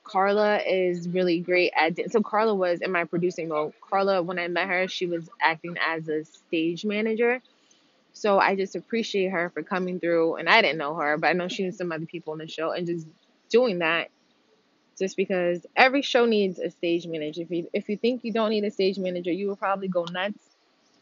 Carla 0.07 0.59
is 0.59 1.09
really 1.09 1.41
great 1.41 1.73
at 1.77 2.13
so 2.13 2.23
Carla 2.23 2.55
was 2.55 2.81
in 2.81 2.93
my 2.93 3.05
producing 3.05 3.49
role. 3.49 3.75
Carla, 3.81 4.23
when 4.23 4.39
I 4.39 4.49
met 4.49 4.69
her, 4.69 4.89
she 4.89 5.07
was 5.07 5.29
acting 5.41 5.77
as 5.85 6.09
a 6.09 6.25
stage 6.25 6.85
manager. 6.85 7.43
So 8.13 8.39
I 8.39 8.57
just 8.57 8.77
appreciate 8.77 9.29
her 9.31 9.51
for 9.51 9.63
coming 9.63 10.01
through 10.01 10.37
and 10.37 10.49
I 10.49 10.63
didn't 10.63 10.79
know 10.79 10.95
her, 10.95 11.19
but 11.19 11.29
I 11.29 11.33
know 11.35 11.49
she 11.49 11.65
knew 11.65 11.73
some 11.73 11.93
other 11.93 12.07
people 12.07 12.33
in 12.35 12.39
the 12.39 12.49
show 12.49 12.71
and 12.73 12.87
just 12.87 13.07
doing 13.51 13.81
that 13.81 14.11
just 14.99 15.17
because 15.17 15.67
every 15.77 16.03
show 16.03 16.25
needs 16.25 16.59
a 16.59 16.71
stage 16.71 17.07
manager. 17.07 17.43
If 17.43 17.51
you 17.51 17.69
if 17.73 17.89
you 17.89 17.97
think 17.97 18.25
you 18.25 18.33
don't 18.33 18.51
need 18.51 18.65
a 18.65 18.71
stage 18.71 18.99
manager, 18.99 19.33
you 19.33 19.49
will 19.49 19.57
probably 19.57 19.89
go 19.89 20.05
nuts. 20.11 20.39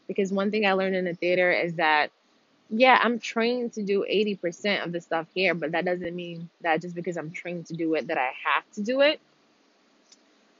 Because 0.07 0.31
one 0.31 0.51
thing 0.51 0.65
I 0.65 0.73
learned 0.73 0.95
in 0.95 1.05
the 1.05 1.13
theater 1.13 1.51
is 1.51 1.75
that 1.75 2.11
yeah, 2.69 2.99
I'm 3.01 3.19
trained 3.19 3.73
to 3.73 3.83
do 3.83 4.05
80% 4.09 4.85
of 4.85 4.91
the 4.93 5.01
stuff 5.01 5.27
here, 5.33 5.53
but 5.55 5.73
that 5.73 5.85
doesn't 5.85 6.15
mean 6.15 6.49
that 6.61 6.81
just 6.81 6.95
because 6.95 7.17
I'm 7.17 7.31
trained 7.31 7.67
to 7.67 7.75
do 7.75 7.95
it 7.95 8.07
that 8.07 8.17
I 8.17 8.31
have 8.45 8.63
to 8.75 8.83
do 8.83 9.01
it. 9.01 9.19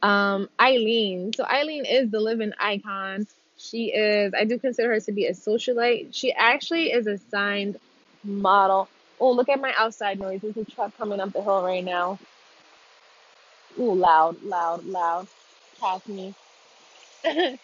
Um, 0.02 0.50
Eileen. 0.62 1.34
So 1.34 1.46
Eileen 1.46 1.86
is 1.86 2.12
the 2.12 2.22
living 2.22 2.54
icon. 2.60 3.28
She 3.58 3.88
is, 3.94 4.34
I 4.38 4.46
do 4.46 4.60
consider 4.60 4.90
her 4.94 5.02
to 5.02 5.12
be 5.14 5.28
a 5.28 5.34
socialite. 5.34 6.16
She 6.16 6.34
actually 6.34 6.92
is 6.92 7.08
a 7.08 7.18
signed 7.18 7.78
model. 8.24 8.90
Oh, 9.20 9.32
look 9.34 9.50
at 9.50 9.62
my 9.62 9.74
outside 9.78 10.20
noise. 10.20 10.42
There's 10.42 10.58
a 10.58 10.66
truck 10.66 10.98
coming 10.98 11.20
up 11.20 11.34
the 11.34 11.44
hill 11.44 11.64
right 11.64 11.84
now. 11.84 12.20
Ooh, 13.80 13.94
loud, 13.96 14.42
loud, 14.44 14.86
loud. 14.86 15.28
Pass 15.82 16.08
me. 16.08 16.36
All 17.26 17.58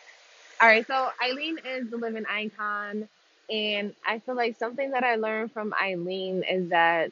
right, 0.67 0.87
so 0.87 1.09
Eileen 1.23 1.57
is 1.65 1.89
the 1.91 1.97
living 1.97 2.25
icon. 2.29 3.09
And 3.51 3.95
I 4.07 4.19
feel 4.19 4.35
like 4.35 4.57
something 4.57 4.91
that 4.91 5.03
I 5.03 5.17
learned 5.17 5.51
from 5.53 5.73
Eileen 5.81 6.43
is 6.49 6.69
that 6.69 7.11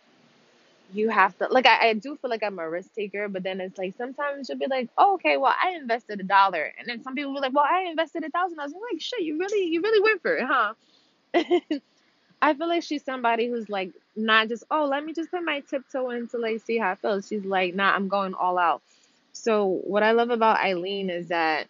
you 0.94 1.10
have 1.10 1.38
to 1.40 1.48
like 1.50 1.66
I, 1.68 1.90
I 1.90 1.94
do 1.94 2.16
feel 2.18 2.30
like 2.30 2.44
I'm 2.44 2.60
a 2.60 2.70
risk 2.70 2.94
taker, 2.96 3.28
but 3.30 3.44
then 3.44 3.62
it's 3.62 3.78
like 3.78 3.96
sometimes 3.98 4.48
she'll 4.48 4.58
be 4.58 4.68
like, 4.70 4.90
oh, 4.98 5.16
okay, 5.16 5.38
well 5.38 5.54
I 5.62 5.72
invested 5.72 6.20
a 6.20 6.24
dollar, 6.24 6.74
and 6.80 6.88
then 6.88 7.04
some 7.04 7.16
people 7.16 7.32
will 7.34 7.42
be 7.42 7.48
like, 7.48 7.56
well 7.56 7.66
I 7.70 7.84
invested 7.90 8.24
a 8.24 8.30
thousand 8.30 8.58
dollars. 8.58 8.74
I'm 8.76 8.82
like, 8.94 9.02
shit, 9.02 9.22
you 9.22 9.38
really 9.40 9.66
you 9.68 9.82
really 9.82 10.02
went 10.04 10.22
for 10.22 10.38
it, 10.38 10.46
huh? 10.48 10.74
I 12.42 12.54
feel 12.56 12.70
like 12.70 12.84
she's 12.84 13.04
somebody 13.04 13.48
who's 13.50 13.70
like 13.70 13.92
not 14.16 14.50
just 14.50 14.64
oh 14.72 14.86
let 14.86 15.06
me 15.06 15.14
just 15.14 15.32
put 15.32 15.44
my 15.44 15.62
tiptoe 15.62 16.12
in 16.12 16.28
to 16.30 16.38
like 16.38 16.62
see 16.62 16.78
how 16.80 16.94
it 16.94 17.00
feels. 17.00 17.28
She's 17.28 17.46
like, 17.46 17.76
nah, 17.76 17.92
I'm 17.94 18.08
going 18.10 18.34
all 18.36 18.58
out. 18.60 18.82
So 19.34 19.66
what 19.86 20.04
I 20.04 20.12
love 20.12 20.30
about 20.32 20.60
Eileen 20.60 21.10
is 21.10 21.30
that 21.30 21.68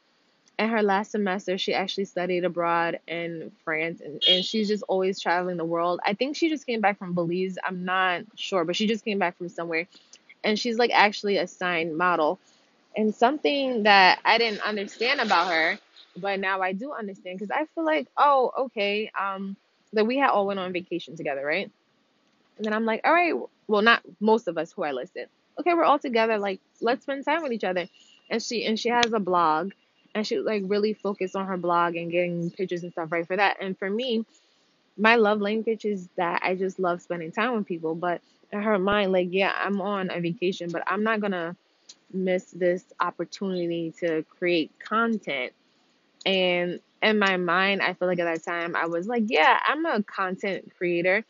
in 0.60 0.70
her 0.70 0.84
last 0.84 1.12
semester 1.12 1.57
she 1.57 1.74
actually 1.74 2.03
studied 2.05 2.43
abroad 2.43 2.99
in 3.07 3.51
France 3.64 4.01
and, 4.01 4.22
and 4.28 4.43
she's 4.43 4.68
just 4.68 4.84
always 4.89 5.20
traveling 5.20 5.55
the 5.55 5.66
world. 5.66 6.01
I 6.05 6.14
think 6.14 6.36
she 6.36 6.49
just 6.49 6.68
came 6.68 6.82
back 6.82 6.99
from 6.99 7.14
Belize. 7.14 7.57
I'm 7.64 7.86
not 7.86 8.24
sure, 8.36 8.66
but 8.66 8.76
she 8.76 8.86
just 8.86 9.05
came 9.05 9.18
back 9.20 9.38
from 9.38 9.47
somewhere. 9.47 9.88
And 10.43 10.60
she's 10.60 10.78
like 10.78 10.91
actually 10.93 11.38
a 11.38 11.47
signed 11.47 11.97
model. 11.97 12.39
And 12.95 13.16
something 13.16 13.84
that 13.84 14.20
I 14.26 14.38
didn't 14.38 14.62
understand 14.62 15.22
about 15.22 15.49
her, 15.49 15.80
but 16.18 16.41
now 16.41 16.62
I 16.62 16.74
do 16.74 16.91
understand 16.91 17.39
because 17.39 17.51
I 17.51 17.66
feel 17.74 17.86
like, 17.86 18.07
oh, 18.18 18.51
okay, 18.66 19.10
um, 19.18 19.55
that 19.93 20.05
we 20.05 20.18
had 20.18 20.30
all 20.32 20.45
went 20.45 20.60
on 20.60 20.74
vacation 20.74 21.16
together, 21.16 21.45
right? 21.45 21.72
And 22.57 22.66
then 22.66 22.74
I'm 22.74 22.86
like, 22.86 23.01
all 23.05 23.14
right, 23.14 23.34
well, 23.68 23.82
not 23.82 24.01
most 24.20 24.49
of 24.49 24.57
us 24.57 24.74
who 24.74 24.84
I 24.84 24.91
listed. 24.91 25.30
Okay, 25.57 25.74
we're 25.74 25.86
all 25.86 25.99
together. 25.99 26.38
Like, 26.38 26.60
let's 26.82 27.03
spend 27.03 27.24
time 27.24 27.43
with 27.43 27.53
each 27.53 27.64
other. 27.64 27.88
And 28.30 28.43
she 28.43 28.66
and 28.66 28.78
she 28.78 28.89
has 28.89 29.14
a 29.14 29.20
blog, 29.20 29.72
and 30.16 30.26
she 30.26 30.39
like 30.39 30.64
really 30.66 30.93
focused 30.93 31.36
on 31.36 31.47
her 31.47 31.57
blog 31.57 31.95
and 31.95 32.12
getting 32.12 32.51
pictures 32.51 32.84
and 32.84 32.91
stuff 32.91 33.12
right 33.12 33.28
for 33.28 33.38
that. 33.38 33.57
And 33.62 33.78
for 33.78 33.89
me, 33.89 34.26
my 34.97 35.16
love 35.16 35.41
language 35.41 35.86
is 35.86 36.10
that 36.18 36.41
I 36.43 36.55
just 36.55 36.80
love 36.80 37.01
spending 37.01 37.32
time 37.32 37.55
with 37.55 37.66
people. 37.66 37.95
But 37.95 38.22
in 38.51 38.62
her 38.62 38.80
mind, 38.80 39.12
like, 39.12 39.30
yeah, 39.32 39.53
I'm 39.57 39.82
on 39.82 40.12
a 40.12 40.20
vacation, 40.20 40.72
but 40.72 40.84
I'm 40.88 41.03
not 41.03 41.22
gonna 41.22 41.55
miss 42.14 42.45
this 42.51 42.84
opportunity 42.99 43.93
to 43.99 44.24
create 44.24 44.72
content. 44.80 45.53
And 46.26 46.80
in 47.01 47.20
my 47.20 47.38
mind, 47.38 47.82
I 47.82 47.93
feel 47.93 48.07
like 48.07 48.20
at 48.20 48.26
that 48.26 48.43
time 48.43 48.76
I 48.76 48.88
was 48.88 49.07
like, 49.07 49.24
yeah, 49.28 49.60
I'm 49.66 49.86
a 49.86 50.03
content 50.03 50.72
creator, 50.78 51.24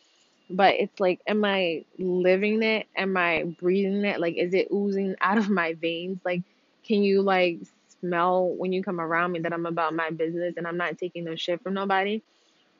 but 0.49 0.75
it's 0.75 0.99
like, 0.99 1.21
am 1.27 1.45
I 1.45 1.85
living 1.99 2.63
it? 2.63 2.87
Am 2.95 3.15
I 3.17 3.43
breathing 3.59 4.05
it? 4.05 4.19
Like, 4.19 4.35
is 4.37 4.53
it 4.53 4.69
oozing 4.73 5.15
out 5.21 5.37
of 5.37 5.49
my 5.49 5.73
veins? 5.73 6.19
Like, 6.25 6.43
can 6.83 7.03
you 7.03 7.21
like 7.21 7.59
smell 7.99 8.47
when 8.47 8.71
you 8.73 8.83
come 8.83 8.99
around 8.99 9.31
me 9.31 9.39
that 9.41 9.53
I'm 9.53 9.65
about 9.65 9.93
my 9.93 10.09
business 10.09 10.55
and 10.57 10.67
I'm 10.67 10.77
not 10.77 10.97
taking 10.97 11.25
no 11.25 11.35
shit 11.35 11.61
from 11.61 11.73
nobody? 11.73 12.21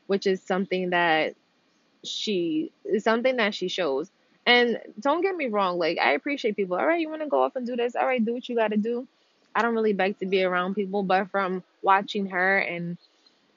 Which 0.07 0.27
is 0.27 0.41
something 0.41 0.91
that 0.91 1.35
she 2.03 2.71
is 2.85 3.03
something 3.03 3.37
that 3.37 3.53
she 3.53 3.67
shows. 3.67 4.11
And 4.45 4.79
don't 4.99 5.21
get 5.21 5.35
me 5.35 5.47
wrong, 5.47 5.77
like 5.77 5.99
I 5.99 6.13
appreciate 6.13 6.55
people. 6.55 6.77
All 6.77 6.85
right, 6.85 6.99
you 6.99 7.09
want 7.09 7.21
to 7.21 7.27
go 7.27 7.43
off 7.43 7.55
and 7.55 7.67
do 7.67 7.75
this? 7.75 7.95
All 7.95 8.05
right, 8.05 8.23
do 8.23 8.33
what 8.33 8.49
you 8.49 8.55
got 8.55 8.71
to 8.71 8.77
do. 8.77 9.07
I 9.53 9.61
don't 9.61 9.75
really 9.75 9.93
beg 9.93 10.19
to 10.19 10.25
be 10.25 10.43
around 10.43 10.75
people, 10.75 11.03
but 11.03 11.29
from 11.29 11.63
watching 11.81 12.27
her 12.27 12.57
and 12.57 12.97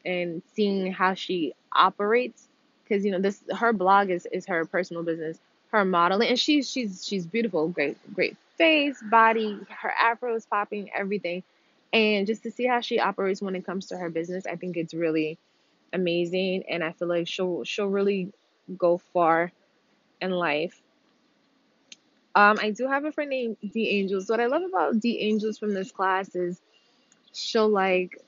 and 0.04 0.42
seeing 0.54 0.92
how 0.92 1.14
she 1.14 1.54
operates 1.72 2.48
because 2.82 3.04
you 3.04 3.12
know 3.12 3.20
this 3.20 3.42
her 3.56 3.72
blog 3.72 4.10
is 4.10 4.26
is 4.32 4.46
her 4.46 4.64
personal 4.64 5.02
business 5.02 5.38
her 5.70 5.84
modeling 5.84 6.28
and 6.28 6.38
she's 6.38 6.70
she's 6.70 7.06
she's 7.06 7.26
beautiful 7.26 7.68
great 7.68 7.96
great 8.14 8.36
face 8.58 9.02
body 9.10 9.58
her 9.68 9.90
afro 9.90 10.34
is 10.34 10.44
popping 10.46 10.90
everything 10.94 11.42
and 11.92 12.26
just 12.26 12.42
to 12.42 12.50
see 12.50 12.66
how 12.66 12.80
she 12.80 12.98
operates 13.00 13.42
when 13.42 13.54
it 13.54 13.66
comes 13.66 13.86
to 13.86 13.96
her 13.96 14.10
business 14.10 14.46
i 14.46 14.56
think 14.56 14.76
it's 14.76 14.94
really 14.94 15.38
amazing 15.92 16.64
and 16.68 16.82
i 16.82 16.92
feel 16.92 17.08
like 17.08 17.28
she'll 17.28 17.64
she'll 17.64 17.88
really 17.88 18.32
go 18.78 18.98
far 19.12 19.52
in 20.20 20.30
life 20.30 20.80
um 22.34 22.58
i 22.60 22.70
do 22.70 22.86
have 22.88 23.04
a 23.04 23.12
friend 23.12 23.30
named 23.30 23.56
d 23.72 23.88
angels 23.90 24.28
what 24.28 24.40
i 24.40 24.46
love 24.46 24.62
about 24.62 24.98
d 25.00 25.20
angels 25.20 25.58
from 25.58 25.74
this 25.74 25.90
class 25.92 26.34
is 26.34 26.60
she'll 27.32 27.68
like 27.68 28.18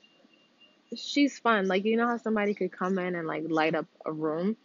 she's 0.96 1.38
fun. 1.38 1.68
Like 1.68 1.84
you 1.84 1.96
know 1.96 2.06
how 2.06 2.16
somebody 2.16 2.54
could 2.54 2.72
come 2.72 2.98
in 2.98 3.14
and 3.14 3.26
like 3.26 3.44
light 3.48 3.74
up 3.74 3.86
a 4.04 4.12
room. 4.12 4.56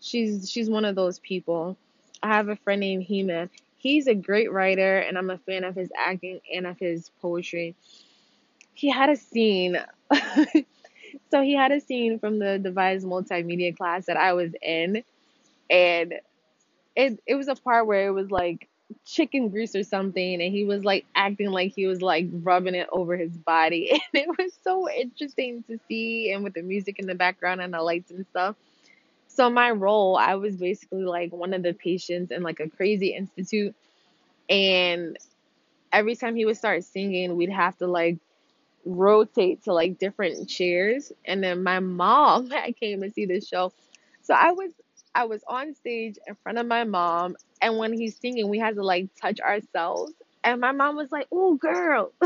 She's 0.00 0.50
she's 0.50 0.70
one 0.70 0.84
of 0.84 0.94
those 0.94 1.18
people. 1.18 1.76
I 2.22 2.28
have 2.28 2.48
a 2.48 2.56
friend 2.56 2.80
named 2.80 3.04
Heman. 3.04 3.50
He's 3.78 4.06
a 4.06 4.14
great 4.14 4.52
writer, 4.52 4.98
and 4.98 5.18
I'm 5.18 5.30
a 5.30 5.38
fan 5.38 5.64
of 5.64 5.74
his 5.74 5.90
acting 5.96 6.40
and 6.54 6.66
of 6.66 6.78
his 6.78 7.10
poetry. 7.20 7.74
He 8.74 8.90
had 8.90 9.10
a 9.10 9.16
scene. 9.16 9.78
so 11.30 11.42
he 11.42 11.54
had 11.54 11.72
a 11.72 11.80
scene 11.80 12.18
from 12.18 12.38
the 12.38 12.58
devised 12.58 13.06
multimedia 13.06 13.76
class 13.76 14.06
that 14.06 14.16
I 14.16 14.32
was 14.34 14.52
in, 14.62 15.04
and 15.70 16.14
it 16.96 17.20
it 17.26 17.34
was 17.34 17.48
a 17.48 17.54
part 17.54 17.86
where 17.86 18.06
it 18.08 18.12
was 18.12 18.30
like 18.30 18.68
chicken 19.06 19.48
grease 19.48 19.74
or 19.74 19.82
something 19.84 20.42
and 20.42 20.52
he 20.52 20.64
was 20.64 20.84
like 20.84 21.06
acting 21.14 21.50
like 21.50 21.72
he 21.74 21.86
was 21.86 22.02
like 22.02 22.26
rubbing 22.32 22.74
it 22.74 22.88
over 22.92 23.16
his 23.16 23.36
body 23.36 23.90
and 23.92 24.00
it 24.12 24.28
was 24.38 24.52
so 24.62 24.88
interesting 24.90 25.62
to 25.64 25.78
see 25.88 26.30
and 26.32 26.44
with 26.44 26.54
the 26.54 26.62
music 26.62 26.98
in 26.98 27.06
the 27.06 27.14
background 27.14 27.60
and 27.62 27.72
the 27.72 27.80
lights 27.82 28.10
and 28.10 28.26
stuff 28.26 28.54
so 29.28 29.50
my 29.50 29.70
role 29.70 30.16
i 30.16 30.34
was 30.34 30.56
basically 30.56 31.04
like 31.04 31.32
one 31.32 31.54
of 31.54 31.62
the 31.62 31.72
patients 31.74 32.30
in 32.32 32.42
like 32.42 32.60
a 32.60 32.68
crazy 32.68 33.08
institute 33.14 33.74
and 34.48 35.16
every 35.92 36.16
time 36.16 36.36
he 36.36 36.44
would 36.44 36.56
start 36.56 36.84
singing 36.84 37.36
we'd 37.36 37.50
have 37.50 37.76
to 37.78 37.86
like 37.86 38.18
rotate 38.84 39.64
to 39.64 39.72
like 39.72 39.98
different 39.98 40.48
chairs. 40.48 41.12
And 41.24 41.42
then 41.42 41.62
my 41.62 41.80
mom 41.80 42.50
had 42.50 42.76
came 42.76 43.02
to 43.02 43.10
see 43.10 43.26
the 43.26 43.40
show. 43.40 43.72
So 44.22 44.34
i 44.34 44.52
was 44.52 44.72
i 45.14 45.24
was 45.24 45.42
on 45.48 45.74
stage 45.74 46.16
in 46.26 46.36
front 46.42 46.58
of 46.58 46.66
my 46.66 46.84
mom. 46.84 47.36
And 47.60 47.78
when 47.78 47.92
he's 47.92 48.18
singing 48.18 48.48
we 48.48 48.58
had 48.58 48.76
to 48.76 48.84
like 48.84 49.08
touch 49.20 49.40
ourselves. 49.40 50.12
And 50.44 50.60
my 50.60 50.72
mom 50.72 50.96
was 50.96 51.12
like 51.12 51.28
oh 51.32 51.54
girl. 51.56 52.12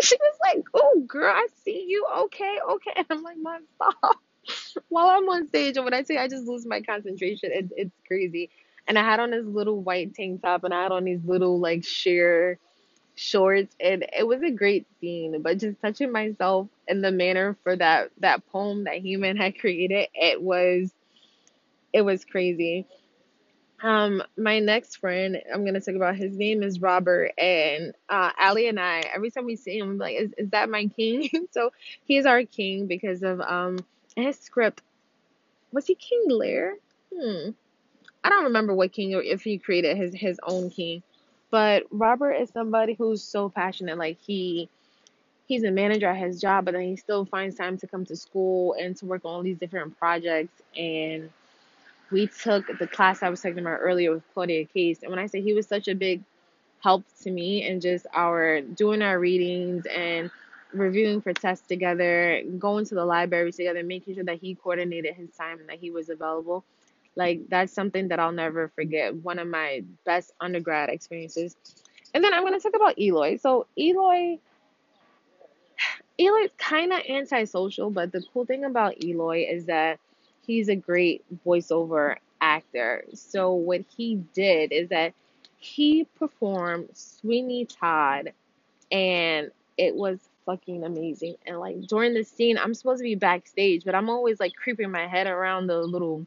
She 0.00 0.16
was 0.16 0.38
like 0.42 0.64
oh 0.74 1.04
girl 1.06 1.32
i 1.34 1.46
see 1.64 1.86
you. 1.88 2.06
Okay 2.18 2.58
okay. 2.70 2.92
And 2.96 3.06
i'm 3.10 3.22
like 3.22 3.38
mom 3.38 3.62
stop 3.76 4.16
while 4.88 5.08
i'm 5.08 5.28
on 5.28 5.48
stage 5.48 5.76
and 5.76 5.84
when 5.84 5.94
i 5.94 6.02
say 6.02 6.16
i 6.18 6.28
just 6.28 6.46
lose 6.46 6.66
my 6.66 6.80
concentration 6.80 7.50
it, 7.52 7.70
it's 7.76 7.96
crazy. 8.06 8.50
And 8.86 8.98
i 8.98 9.02
had 9.02 9.20
on 9.20 9.30
this 9.30 9.46
little 9.46 9.82
white 9.82 10.14
tank 10.14 10.42
top 10.42 10.64
and 10.64 10.74
i 10.74 10.82
had 10.84 10.92
on 10.92 11.04
these 11.04 11.20
little 11.24 11.60
like 11.60 11.84
sheer 11.84 12.58
shorts 13.14 13.74
and 13.80 14.04
it 14.16 14.26
was 14.26 14.42
a 14.42 14.50
great 14.50 14.86
scene 15.00 15.40
but 15.42 15.58
just 15.58 15.80
touching 15.80 16.10
myself 16.10 16.68
in 16.88 17.00
the 17.00 17.12
manner 17.12 17.56
for 17.62 17.76
that 17.76 18.10
that 18.18 18.44
poem 18.48 18.84
that 18.84 18.96
Heman 18.96 19.36
had 19.36 19.58
created 19.58 20.08
it 20.14 20.42
was 20.42 20.92
it 21.92 22.02
was 22.02 22.24
crazy. 22.24 22.86
Um 23.82 24.22
my 24.36 24.60
next 24.60 24.96
friend 24.96 25.36
i'm 25.52 25.64
gonna 25.64 25.80
talk 25.80 25.94
about 25.94 26.16
his 26.16 26.36
name 26.36 26.62
is 26.62 26.80
robert 26.80 27.32
and 27.36 27.92
uh 28.08 28.30
ali 28.40 28.68
and 28.68 28.80
i 28.80 29.00
every 29.14 29.30
time 29.30 29.44
we 29.44 29.56
see 29.56 29.78
him 29.78 29.90
I'm 29.90 29.98
like 29.98 30.16
is, 30.16 30.32
is 30.38 30.50
that 30.50 30.70
my 30.70 30.86
king? 30.86 31.28
So 31.52 31.70
he's 32.04 32.24
our 32.26 32.44
king 32.44 32.86
because 32.86 33.22
of 33.22 33.40
um 33.40 33.78
his 34.16 34.38
script. 34.38 34.82
Was 35.72 35.86
he 35.86 35.94
king 35.96 36.24
lear? 36.28 36.78
Hmm. 37.14 37.50
I 38.24 38.30
don't 38.30 38.44
remember 38.44 38.74
what 38.74 38.92
king 38.92 39.14
or 39.14 39.22
if 39.22 39.42
he 39.42 39.58
created 39.58 39.96
his 39.96 40.14
his 40.14 40.40
own 40.44 40.70
king 40.70 41.02
but 41.54 41.84
robert 41.92 42.32
is 42.34 42.50
somebody 42.50 42.94
who's 42.94 43.22
so 43.22 43.48
passionate 43.48 43.98
like 43.98 44.18
he 44.26 44.68
he's 45.46 45.64
a 45.64 45.70
manager 45.70 46.08
at 46.08 46.16
his 46.16 46.40
job, 46.40 46.64
but 46.64 46.72
then 46.74 46.82
he 46.84 46.96
still 46.96 47.24
finds 47.24 47.56
time 47.56 47.78
to 47.78 47.86
come 47.86 48.04
to 48.06 48.16
school 48.16 48.74
and 48.80 48.96
to 48.96 49.06
work 49.06 49.24
on 49.24 49.34
all 49.34 49.42
these 49.42 49.58
different 49.58 49.98
projects. 49.98 50.62
And 50.76 51.30
we 52.10 52.28
took 52.28 52.66
the 52.78 52.86
class 52.86 53.22
I 53.22 53.30
was 53.30 53.42
talking 53.42 53.60
about 53.60 53.80
earlier 53.80 54.12
with 54.12 54.24
Claudia 54.34 54.66
Case. 54.66 55.02
And 55.02 55.10
when 55.10 55.20
I 55.20 55.26
say 55.26 55.42
he 55.42 55.54
was 55.54 55.66
such 55.66 55.88
a 55.88 55.94
big 55.94 56.22
help 56.82 57.04
to 57.22 57.30
me 57.30 57.68
and 57.68 57.82
just 57.82 58.06
our 58.14 58.60
doing 58.62 59.02
our 59.02 59.18
readings 59.18 59.86
and 59.86 60.30
reviewing 60.72 61.20
for 61.22 61.32
tests 61.32 61.66
together, 61.68 62.42
going 62.58 62.86
to 62.86 62.94
the 62.94 63.04
library 63.06 63.52
together, 63.52 63.82
making 63.82 64.16
sure 64.16 64.24
that 64.24 64.40
he 64.40 64.54
coordinated 64.56 65.14
his 65.14 65.30
time 65.32 65.60
and 65.60 65.68
that 65.70 65.78
he 65.78 65.90
was 65.90 66.10
available. 66.10 66.64
Like 67.16 67.48
that's 67.48 67.72
something 67.72 68.08
that 68.08 68.18
I'll 68.18 68.32
never 68.32 68.68
forget. 68.68 69.14
One 69.14 69.38
of 69.38 69.48
my 69.48 69.84
best 70.04 70.32
undergrad 70.40 70.88
experiences. 70.88 71.56
And 72.12 72.22
then 72.22 72.34
I'm 72.34 72.44
gonna 72.44 72.60
talk 72.60 72.74
about 72.74 72.98
Eloy. 72.98 73.36
So 73.36 73.66
Eloy 73.78 74.38
Eloy's 76.18 76.50
kind 76.58 76.92
of 76.92 77.00
antisocial, 77.08 77.90
but 77.90 78.12
the 78.12 78.22
cool 78.32 78.44
thing 78.46 78.64
about 78.64 79.02
Eloy 79.02 79.46
is 79.50 79.64
that 79.66 79.98
he's 80.46 80.68
a 80.68 80.76
great 80.76 81.24
voiceover 81.44 82.16
actor. 82.40 83.04
So 83.14 83.52
what 83.52 83.82
he 83.96 84.16
did 84.32 84.72
is 84.72 84.88
that 84.90 85.12
he 85.58 86.04
performed 86.18 86.90
Sweeney 86.92 87.64
Todd 87.64 88.32
and 88.92 89.50
it 89.76 89.94
was 89.94 90.18
fucking 90.46 90.84
amazing. 90.84 91.36
And 91.46 91.58
like 91.58 91.80
during 91.82 92.14
the 92.14 92.22
scene, 92.22 92.58
I'm 92.58 92.74
supposed 92.74 93.00
to 93.00 93.04
be 93.04 93.14
backstage, 93.14 93.84
but 93.84 93.94
I'm 93.94 94.10
always 94.10 94.38
like 94.38 94.54
creeping 94.54 94.90
my 94.90 95.06
head 95.06 95.26
around 95.26 95.66
the 95.66 95.78
little 95.78 96.26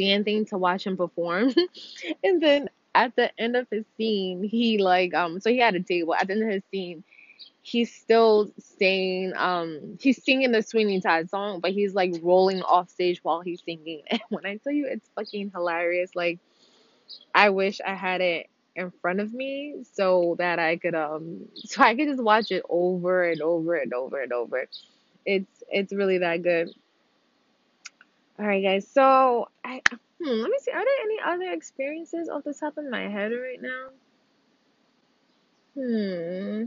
stand 0.00 0.24
thing 0.24 0.46
to 0.46 0.58
watch 0.58 0.86
him 0.86 0.96
perform. 0.96 1.54
and 2.24 2.42
then 2.42 2.68
at 2.94 3.14
the 3.16 3.30
end 3.40 3.56
of 3.56 3.66
his 3.70 3.84
scene, 3.96 4.42
he 4.42 4.78
like 4.78 5.14
um 5.14 5.40
so 5.40 5.50
he 5.50 5.58
had 5.58 5.74
a 5.74 5.82
table. 5.82 6.14
At 6.14 6.26
the 6.26 6.34
end 6.34 6.42
of 6.44 6.50
his 6.50 6.62
scene, 6.70 7.04
he's 7.62 7.94
still 7.94 8.50
saying 8.58 9.32
um 9.36 9.98
he's 10.00 10.22
singing 10.24 10.52
the 10.52 10.62
Sweeney 10.62 11.00
Todd 11.00 11.30
song, 11.30 11.60
but 11.60 11.72
he's 11.72 11.94
like 11.94 12.14
rolling 12.22 12.62
off 12.62 12.90
stage 12.90 13.20
while 13.22 13.40
he's 13.40 13.62
singing. 13.64 14.02
And 14.10 14.20
when 14.30 14.46
I 14.46 14.56
tell 14.56 14.72
you 14.72 14.86
it's 14.86 15.08
fucking 15.14 15.52
hilarious, 15.54 16.10
like 16.14 16.40
I 17.34 17.50
wish 17.50 17.80
I 17.86 17.94
had 17.94 18.20
it 18.20 18.48
in 18.76 18.90
front 19.02 19.20
of 19.20 19.32
me 19.32 19.84
so 19.92 20.36
that 20.38 20.58
I 20.58 20.76
could 20.76 20.94
um 20.94 21.46
so 21.56 21.82
I 21.82 21.94
could 21.94 22.08
just 22.08 22.22
watch 22.22 22.50
it 22.50 22.64
over 22.68 23.24
and 23.24 23.42
over 23.42 23.76
and 23.76 23.92
over 23.94 24.20
and 24.22 24.32
over. 24.32 24.68
It's 25.26 25.62
it's 25.70 25.92
really 25.92 26.18
that 26.18 26.42
good. 26.42 26.70
All 28.40 28.46
right, 28.46 28.62
guys. 28.62 28.88
So 28.88 29.48
I 29.62 29.82
hmm, 30.18 30.40
let 30.40 30.50
me 30.50 30.56
see. 30.60 30.70
Are 30.70 30.82
there 30.82 31.04
any 31.04 31.18
other 31.26 31.52
experiences 31.52 32.30
off 32.30 32.42
the 32.42 32.54
top 32.54 32.78
of 32.78 32.86
my 32.88 33.06
head 33.06 33.32
right 33.32 33.60
now? 33.60 33.88
Hmm. 35.74 36.64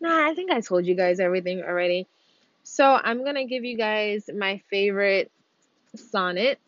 Nah, 0.00 0.30
I 0.30 0.34
think 0.34 0.50
I 0.50 0.62
told 0.62 0.86
you 0.86 0.94
guys 0.94 1.20
everything 1.20 1.60
already. 1.60 2.06
So 2.62 2.86
I'm 2.86 3.22
gonna 3.22 3.44
give 3.44 3.64
you 3.64 3.76
guys 3.76 4.30
my 4.34 4.62
favorite 4.70 5.30
sonnet 5.94 6.58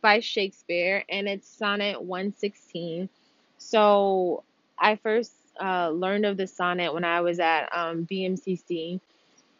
by 0.00 0.18
Shakespeare, 0.18 1.04
and 1.08 1.28
it's 1.28 1.46
Sonnet 1.46 2.02
116. 2.02 3.08
So 3.58 4.42
I 4.76 4.96
first 4.96 5.34
uh, 5.60 5.90
learned 5.90 6.26
of 6.26 6.36
the 6.36 6.48
sonnet 6.48 6.92
when 6.94 7.04
I 7.04 7.20
was 7.20 7.38
at 7.38 7.68
um, 7.72 8.08
BMCC, 8.10 9.00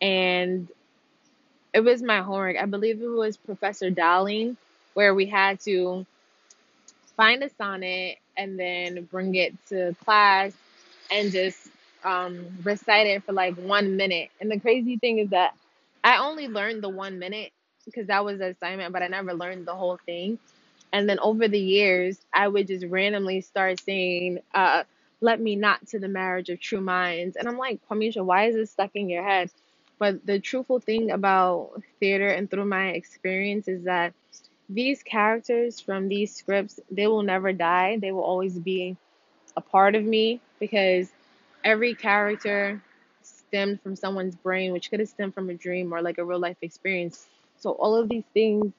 and 0.00 0.68
it 1.74 1.80
was 1.80 2.02
my 2.02 2.22
homework. 2.22 2.56
I 2.58 2.66
believe 2.66 3.02
it 3.02 3.08
was 3.08 3.36
Professor 3.36 3.90
Dowling, 3.90 4.56
where 4.94 5.14
we 5.14 5.26
had 5.26 5.60
to 5.62 6.06
find 7.16 7.42
a 7.44 7.50
sonnet 7.56 8.18
and 8.36 8.58
then 8.58 9.04
bring 9.12 9.34
it 9.36 9.54
to 9.68 9.96
class 10.04 10.52
and 11.10 11.32
just 11.32 11.68
um, 12.04 12.46
recite 12.64 13.06
it 13.08 13.24
for 13.24 13.32
like 13.32 13.56
one 13.56 13.96
minute. 13.96 14.30
And 14.40 14.50
the 14.50 14.60
crazy 14.60 14.98
thing 14.98 15.18
is 15.18 15.30
that 15.30 15.54
I 16.04 16.18
only 16.18 16.48
learned 16.48 16.82
the 16.84 16.90
one 16.90 17.18
minute 17.18 17.52
because 17.86 18.08
that 18.08 18.24
was 18.24 18.38
the 18.40 18.48
assignment, 18.48 18.92
but 18.92 19.02
I 19.02 19.08
never 19.08 19.34
learned 19.34 19.66
the 19.66 19.74
whole 19.74 19.98
thing. 20.06 20.38
And 20.92 21.08
then 21.08 21.20
over 21.20 21.48
the 21.48 21.60
years, 21.60 22.18
I 22.34 22.48
would 22.48 22.68
just 22.68 22.86
randomly 22.86 23.42
start 23.42 23.80
saying, 23.80 24.40
uh, 24.54 24.84
let 25.20 25.40
me 25.40 25.56
not 25.56 25.86
to 25.88 26.00
the 26.00 26.08
marriage 26.08 26.50
of 26.50 26.60
true 26.60 26.80
minds. 26.82 27.36
And 27.36 27.48
I'm 27.48 27.58
like, 27.58 27.80
Quameisha, 27.90 28.24
why 28.24 28.46
is 28.46 28.56
this 28.56 28.72
stuck 28.72 28.92
in 28.94 29.08
your 29.10 29.24
head? 29.24 29.50
But 30.02 30.26
the 30.26 30.40
truthful 30.40 30.80
thing 30.80 31.12
about 31.12 31.82
theater 32.00 32.28
and 32.28 32.50
through 32.50 32.66
my 32.66 32.88
experience 32.90 33.68
is 33.68 33.84
that 33.84 34.14
these 34.68 35.02
characters 35.04 35.80
from 35.80 36.08
these 36.08 36.34
scripts, 36.34 36.80
they 36.90 37.06
will 37.06 37.22
never 37.22 37.52
die. 37.52 37.98
They 37.98 38.12
will 38.12 38.24
always 38.24 38.58
be 38.58 38.96
a 39.56 39.62
part 39.62 39.94
of 39.96 40.04
me 40.04 40.40
because 40.60 41.12
every 41.64 41.94
character 41.94 42.82
stemmed 43.22 43.80
from 43.82 43.96
someone's 43.96 44.36
brain, 44.36 44.72
which 44.72 44.90
could 44.90 45.00
have 45.00 45.08
stemmed 45.10 45.34
from 45.34 45.50
a 45.50 45.54
dream 45.54 45.94
or 45.94 46.02
like 46.02 46.18
a 46.18 46.24
real 46.24 46.40
life 46.40 46.58
experience. 46.62 47.28
So 47.58 47.72
all 47.72 47.96
of 47.96 48.08
these 48.08 48.24
things, 48.34 48.72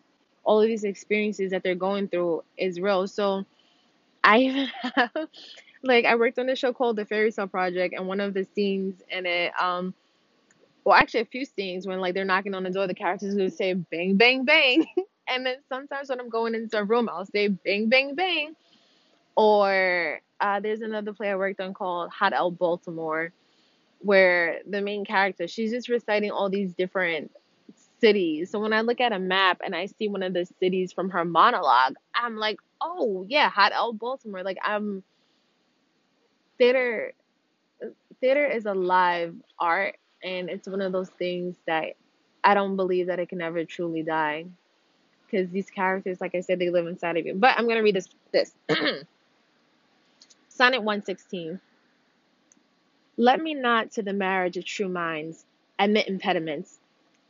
all 0.43 0.61
of 0.61 0.67
these 0.67 0.83
experiences 0.83 1.51
that 1.51 1.63
they're 1.63 1.75
going 1.75 2.09
through 2.09 2.43
is 2.57 2.81
real. 2.81 3.07
So 3.07 3.45
I 4.23 4.39
even 4.39 4.67
have 4.95 5.11
like 5.83 6.05
I 6.05 6.15
worked 6.15 6.39
on 6.39 6.49
a 6.49 6.55
show 6.55 6.73
called 6.73 6.97
The 6.97 7.05
Fairy 7.05 7.31
Tale 7.31 7.47
Project, 7.47 7.95
and 7.95 8.07
one 8.07 8.21
of 8.21 8.33
the 8.33 8.45
scenes 8.45 9.01
in 9.09 9.25
it, 9.27 9.53
um, 9.61 9.93
well, 10.85 10.95
actually 10.95 11.21
a 11.21 11.25
few 11.25 11.45
scenes 11.45 11.87
when 11.87 11.99
like 11.99 12.13
they're 12.13 12.25
knocking 12.25 12.53
on 12.53 12.63
the 12.63 12.69
door, 12.69 12.87
the 12.87 12.93
characters 12.93 13.35
would 13.35 13.53
say 13.53 13.73
bang, 13.73 14.17
bang, 14.17 14.45
bang, 14.45 14.85
and 15.27 15.45
then 15.45 15.57
sometimes 15.69 16.09
when 16.09 16.19
I'm 16.19 16.29
going 16.29 16.55
into 16.55 16.77
a 16.77 16.83
room, 16.83 17.09
I'll 17.09 17.25
say 17.25 17.47
bang, 17.47 17.89
bang, 17.89 18.15
bang, 18.15 18.55
or 19.35 20.19
uh, 20.39 20.59
there's 20.59 20.81
another 20.81 21.13
play 21.13 21.29
I 21.31 21.35
worked 21.35 21.61
on 21.61 21.73
called 21.73 22.11
Hot 22.11 22.33
L 22.33 22.51
Baltimore, 22.51 23.31
where 23.99 24.59
the 24.69 24.81
main 24.81 25.05
character 25.05 25.47
she's 25.47 25.71
just 25.71 25.89
reciting 25.89 26.31
all 26.31 26.49
these 26.49 26.73
different 26.73 27.31
cities. 28.01 28.51
So 28.51 28.59
when 28.59 28.73
I 28.73 28.81
look 28.81 28.99
at 28.99 29.13
a 29.13 29.19
map 29.19 29.61
and 29.63 29.73
I 29.73 29.85
see 29.85 30.09
one 30.09 30.23
of 30.23 30.33
the 30.33 30.45
cities 30.59 30.91
from 30.91 31.09
her 31.11 31.23
monologue, 31.23 31.95
I'm 32.13 32.35
like, 32.35 32.59
oh 32.81 33.25
yeah, 33.29 33.49
Hot 33.49 33.71
L 33.73 33.93
Baltimore. 33.93 34.43
Like 34.43 34.57
I'm 34.63 35.03
theater 36.57 37.13
theater 38.19 38.45
is 38.45 38.65
a 38.65 38.73
live 38.73 39.35
art 39.59 39.97
and 40.23 40.49
it's 40.49 40.67
one 40.67 40.81
of 40.81 40.91
those 40.91 41.09
things 41.09 41.55
that 41.67 41.95
I 42.43 42.53
don't 42.53 42.75
believe 42.75 43.07
that 43.07 43.19
it 43.19 43.29
can 43.29 43.41
ever 43.41 43.65
truly 43.65 44.03
die 44.03 44.45
because 45.25 45.49
these 45.49 45.69
characters 45.69 46.21
like 46.21 46.35
I 46.35 46.41
said 46.41 46.59
they 46.59 46.69
live 46.69 46.87
inside 46.87 47.17
of 47.17 47.25
you. 47.25 47.35
But 47.35 47.57
I'm 47.57 47.65
going 47.65 47.77
to 47.77 47.83
read 47.83 47.95
this 47.95 48.09
this 48.31 48.53
Sonnet 50.49 50.83
116 50.83 51.59
Let 53.17 53.41
me 53.41 53.53
not 53.53 53.91
to 53.91 54.03
the 54.03 54.13
marriage 54.13 54.57
of 54.57 54.65
true 54.65 54.89
minds 54.89 55.45
admit 55.79 56.07
impediments. 56.07 56.79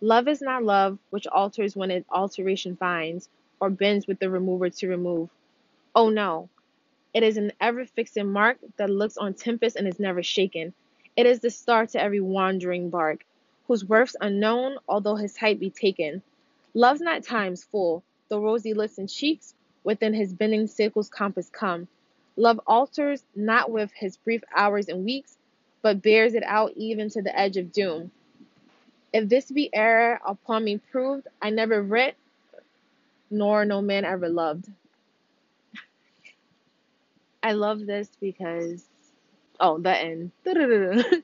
Love 0.02 0.28
is 0.28 0.42
not 0.42 0.64
love 0.64 1.00
which 1.12 1.28
alters 1.28 1.76
when 1.76 1.92
it 1.92 2.06
alteration 2.12 2.76
finds 2.76 3.30
or 3.60 3.70
bends 3.70 4.08
with 4.08 4.20
the 4.20 4.30
remover 4.30 4.70
to 4.70 4.88
remove. 4.88 5.30
Oh 5.96 6.10
no, 6.10 6.50
it 7.14 7.24
is 7.24 7.38
an 7.38 7.52
ever 7.62 7.86
fixing 7.86 8.32
mark 8.32 8.58
that 8.78 8.90
looks 8.90 9.18
on 9.18 9.34
tempest 9.34 9.76
and 9.76 9.88
is 9.88 10.00
never 10.00 10.24
shaken. 10.24 10.74
It 11.16 11.28
is 11.28 11.42
the 11.42 11.52
star 11.52 11.86
to 11.88 12.02
every 12.02 12.20
wandering 12.22 12.90
bark, 12.90 13.24
whose 13.68 13.86
worth's 13.86 14.16
unknown, 14.20 14.78
although 14.88 15.16
his 15.16 15.38
height 15.38 15.60
be 15.60 15.70
taken. 15.70 16.24
Love's 16.74 17.02
not 17.02 17.24
time's 17.24 17.64
full, 17.64 18.04
though 18.30 18.42
rosy 18.42 18.74
lips 18.74 18.98
and 18.98 19.08
cheeks 19.08 19.54
within 19.84 20.14
his 20.14 20.34
bending 20.34 20.66
circle's 20.66 21.10
compass 21.10 21.50
come. 21.50 21.88
Love 22.36 22.60
alters 22.66 23.24
not 23.36 23.70
with 23.70 23.92
his 23.94 24.18
brief 24.18 24.44
hours 24.56 24.90
and 24.90 25.06
weeks, 25.06 25.38
but 25.84 26.02
bears 26.02 26.34
it 26.34 26.44
out 26.44 26.72
even 26.76 27.10
to 27.10 27.22
the 27.22 27.38
edge 27.38 27.58
of 27.58 27.72
doom. 27.72 28.10
If 29.14 29.30
this 29.30 29.52
be 29.52 29.70
error 29.72 30.20
upon 30.26 30.64
me 30.64 30.80
proved, 30.80 31.28
I 31.40 31.52
never 31.52 31.84
writ, 31.84 32.16
nor 33.30 33.66
no 33.66 33.84
man 33.84 34.04
ever 34.04 34.30
loved. 34.30 34.66
I 37.44 37.52
love 37.52 37.86
this 37.86 38.10
because 38.20 38.90
oh 39.60 39.80
the 39.80 39.98
end. 39.98 40.32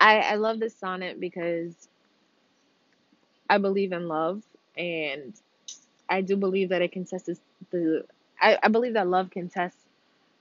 I 0.00 0.20
I 0.20 0.34
love 0.36 0.60
this 0.60 0.76
sonnet 0.76 1.20
because 1.20 1.88
I 3.48 3.58
believe 3.58 3.92
in 3.92 4.08
love 4.08 4.42
and 4.76 5.34
I 6.08 6.20
do 6.20 6.36
believe 6.36 6.70
that 6.70 6.82
it 6.82 6.92
can 6.92 7.04
test 7.04 7.30
the 7.70 8.04
I, 8.40 8.58
I 8.62 8.68
believe 8.68 8.94
that 8.94 9.08
love 9.08 9.30
can 9.30 9.48
test 9.48 9.76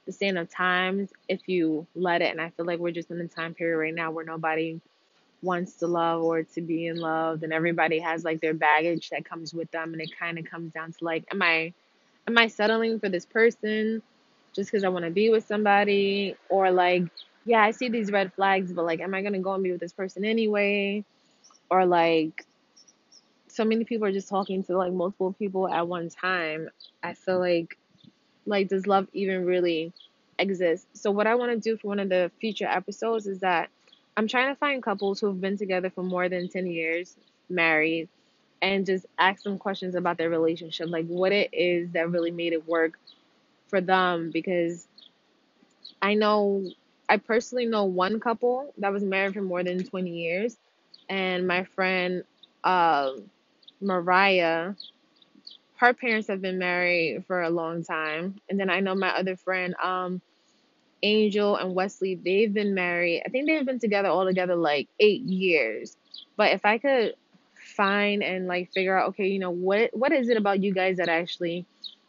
the 0.05 0.11
stand 0.11 0.37
of 0.37 0.49
times 0.49 1.11
if 1.27 1.47
you 1.47 1.87
let 1.95 2.21
it 2.21 2.31
and 2.31 2.41
I 2.41 2.49
feel 2.51 2.65
like 2.65 2.79
we're 2.79 2.91
just 2.91 3.11
in 3.11 3.21
a 3.21 3.27
time 3.27 3.53
period 3.53 3.77
right 3.77 3.95
now 3.95 4.11
where 4.11 4.25
nobody 4.25 4.79
wants 5.41 5.75
to 5.75 5.87
love 5.87 6.23
or 6.23 6.43
to 6.43 6.61
be 6.61 6.87
in 6.87 6.97
love 6.97 7.43
and 7.43 7.53
everybody 7.53 7.99
has 7.99 8.23
like 8.23 8.41
their 8.41 8.53
baggage 8.53 9.09
that 9.11 9.25
comes 9.25 9.53
with 9.53 9.69
them 9.71 9.93
and 9.93 10.01
it 10.01 10.11
kind 10.17 10.39
of 10.39 10.45
comes 10.45 10.73
down 10.73 10.91
to 10.93 11.05
like 11.05 11.25
am 11.31 11.41
I 11.41 11.73
am 12.27 12.37
I 12.37 12.47
settling 12.47 12.99
for 12.99 13.09
this 13.09 13.25
person 13.25 14.01
just 14.55 14.71
because 14.71 14.83
I 14.83 14.89
want 14.89 15.05
to 15.05 15.11
be 15.11 15.29
with 15.29 15.45
somebody 15.45 16.35
or 16.49 16.71
like 16.71 17.03
yeah 17.45 17.61
I 17.61 17.71
see 17.71 17.89
these 17.89 18.11
red 18.11 18.33
flags 18.33 18.71
but 18.73 18.85
like 18.85 19.01
am 19.01 19.13
I 19.13 19.21
gonna 19.21 19.39
go 19.39 19.53
and 19.53 19.63
be 19.63 19.71
with 19.71 19.81
this 19.81 19.93
person 19.93 20.25
anyway? 20.25 21.03
Or 21.69 21.85
like 21.85 22.45
so 23.47 23.65
many 23.65 23.85
people 23.85 24.07
are 24.07 24.11
just 24.11 24.29
talking 24.29 24.63
to 24.63 24.77
like 24.77 24.93
multiple 24.93 25.33
people 25.33 25.67
at 25.69 25.87
one 25.87 26.09
time. 26.09 26.69
I 27.03 27.13
feel 27.13 27.39
like 27.39 27.77
like 28.45 28.69
does 28.69 28.87
love 28.87 29.07
even 29.13 29.45
really 29.45 29.93
exist? 30.37 30.87
So 30.93 31.11
what 31.11 31.27
I 31.27 31.35
want 31.35 31.51
to 31.51 31.59
do 31.59 31.77
for 31.77 31.87
one 31.89 31.99
of 31.99 32.09
the 32.09 32.31
future 32.39 32.67
episodes 32.67 33.27
is 33.27 33.39
that 33.39 33.69
I'm 34.17 34.27
trying 34.27 34.53
to 34.53 34.59
find 34.59 34.81
couples 34.83 35.19
who 35.19 35.27
have 35.27 35.41
been 35.41 35.57
together 35.57 35.89
for 35.89 36.03
more 36.03 36.29
than 36.29 36.49
10 36.49 36.67
years 36.67 37.15
married 37.49 38.09
and 38.61 38.85
just 38.85 39.05
ask 39.17 39.43
them 39.43 39.57
questions 39.57 39.95
about 39.95 40.17
their 40.17 40.29
relationship 40.29 40.89
like 40.89 41.05
what 41.07 41.31
it 41.31 41.49
is 41.53 41.91
that 41.91 42.09
really 42.09 42.31
made 42.31 42.53
it 42.53 42.67
work 42.67 42.97
for 43.75 43.81
them 43.81 44.31
because 44.31 44.87
I 46.01 46.13
know 46.15 46.63
I 47.09 47.17
personally 47.17 47.65
know 47.65 47.85
one 47.85 48.19
couple 48.19 48.73
that 48.77 48.91
was 48.91 49.03
married 49.03 49.33
for 49.33 49.41
more 49.41 49.63
than 49.63 49.83
20 49.83 50.11
years. 50.11 50.57
And 51.09 51.47
my 51.47 51.63
friend 51.63 52.23
uh, 52.63 53.11
Mariah 53.81 54.73
her 55.77 55.93
parents 55.93 56.27
have 56.27 56.41
been 56.41 56.57
married 56.59 57.25
for 57.27 57.41
a 57.41 57.49
long 57.49 57.83
time. 57.83 58.39
And 58.49 58.59
then 58.59 58.69
I 58.69 58.79
know 58.79 58.95
my 58.95 59.09
other 59.17 59.35
friend 59.35 59.75
um 59.83 60.21
Angel 61.03 61.55
and 61.57 61.75
Wesley 61.75 62.15
they've 62.15 62.53
been 62.53 62.73
married. 62.75 63.23
I 63.25 63.29
think 63.29 63.47
they've 63.47 63.65
been 63.65 63.79
together 63.79 64.09
all 64.09 64.25
together 64.25 64.55
like 64.55 64.89
8 64.99 65.21
years. 65.23 65.97
But 66.37 66.53
if 66.53 66.65
I 66.65 66.77
could 66.79 67.15
find 67.75 68.23
and 68.23 68.47
like 68.47 68.71
figure 68.71 68.97
out 68.97 69.09
okay 69.09 69.27
you 69.27 69.39
know 69.39 69.51
what 69.51 69.91
what 69.97 70.11
is 70.11 70.29
it 70.29 70.37
about 70.37 70.63
you 70.63 70.73
guys 70.73 70.97
that 70.97 71.09
actually 71.09 71.65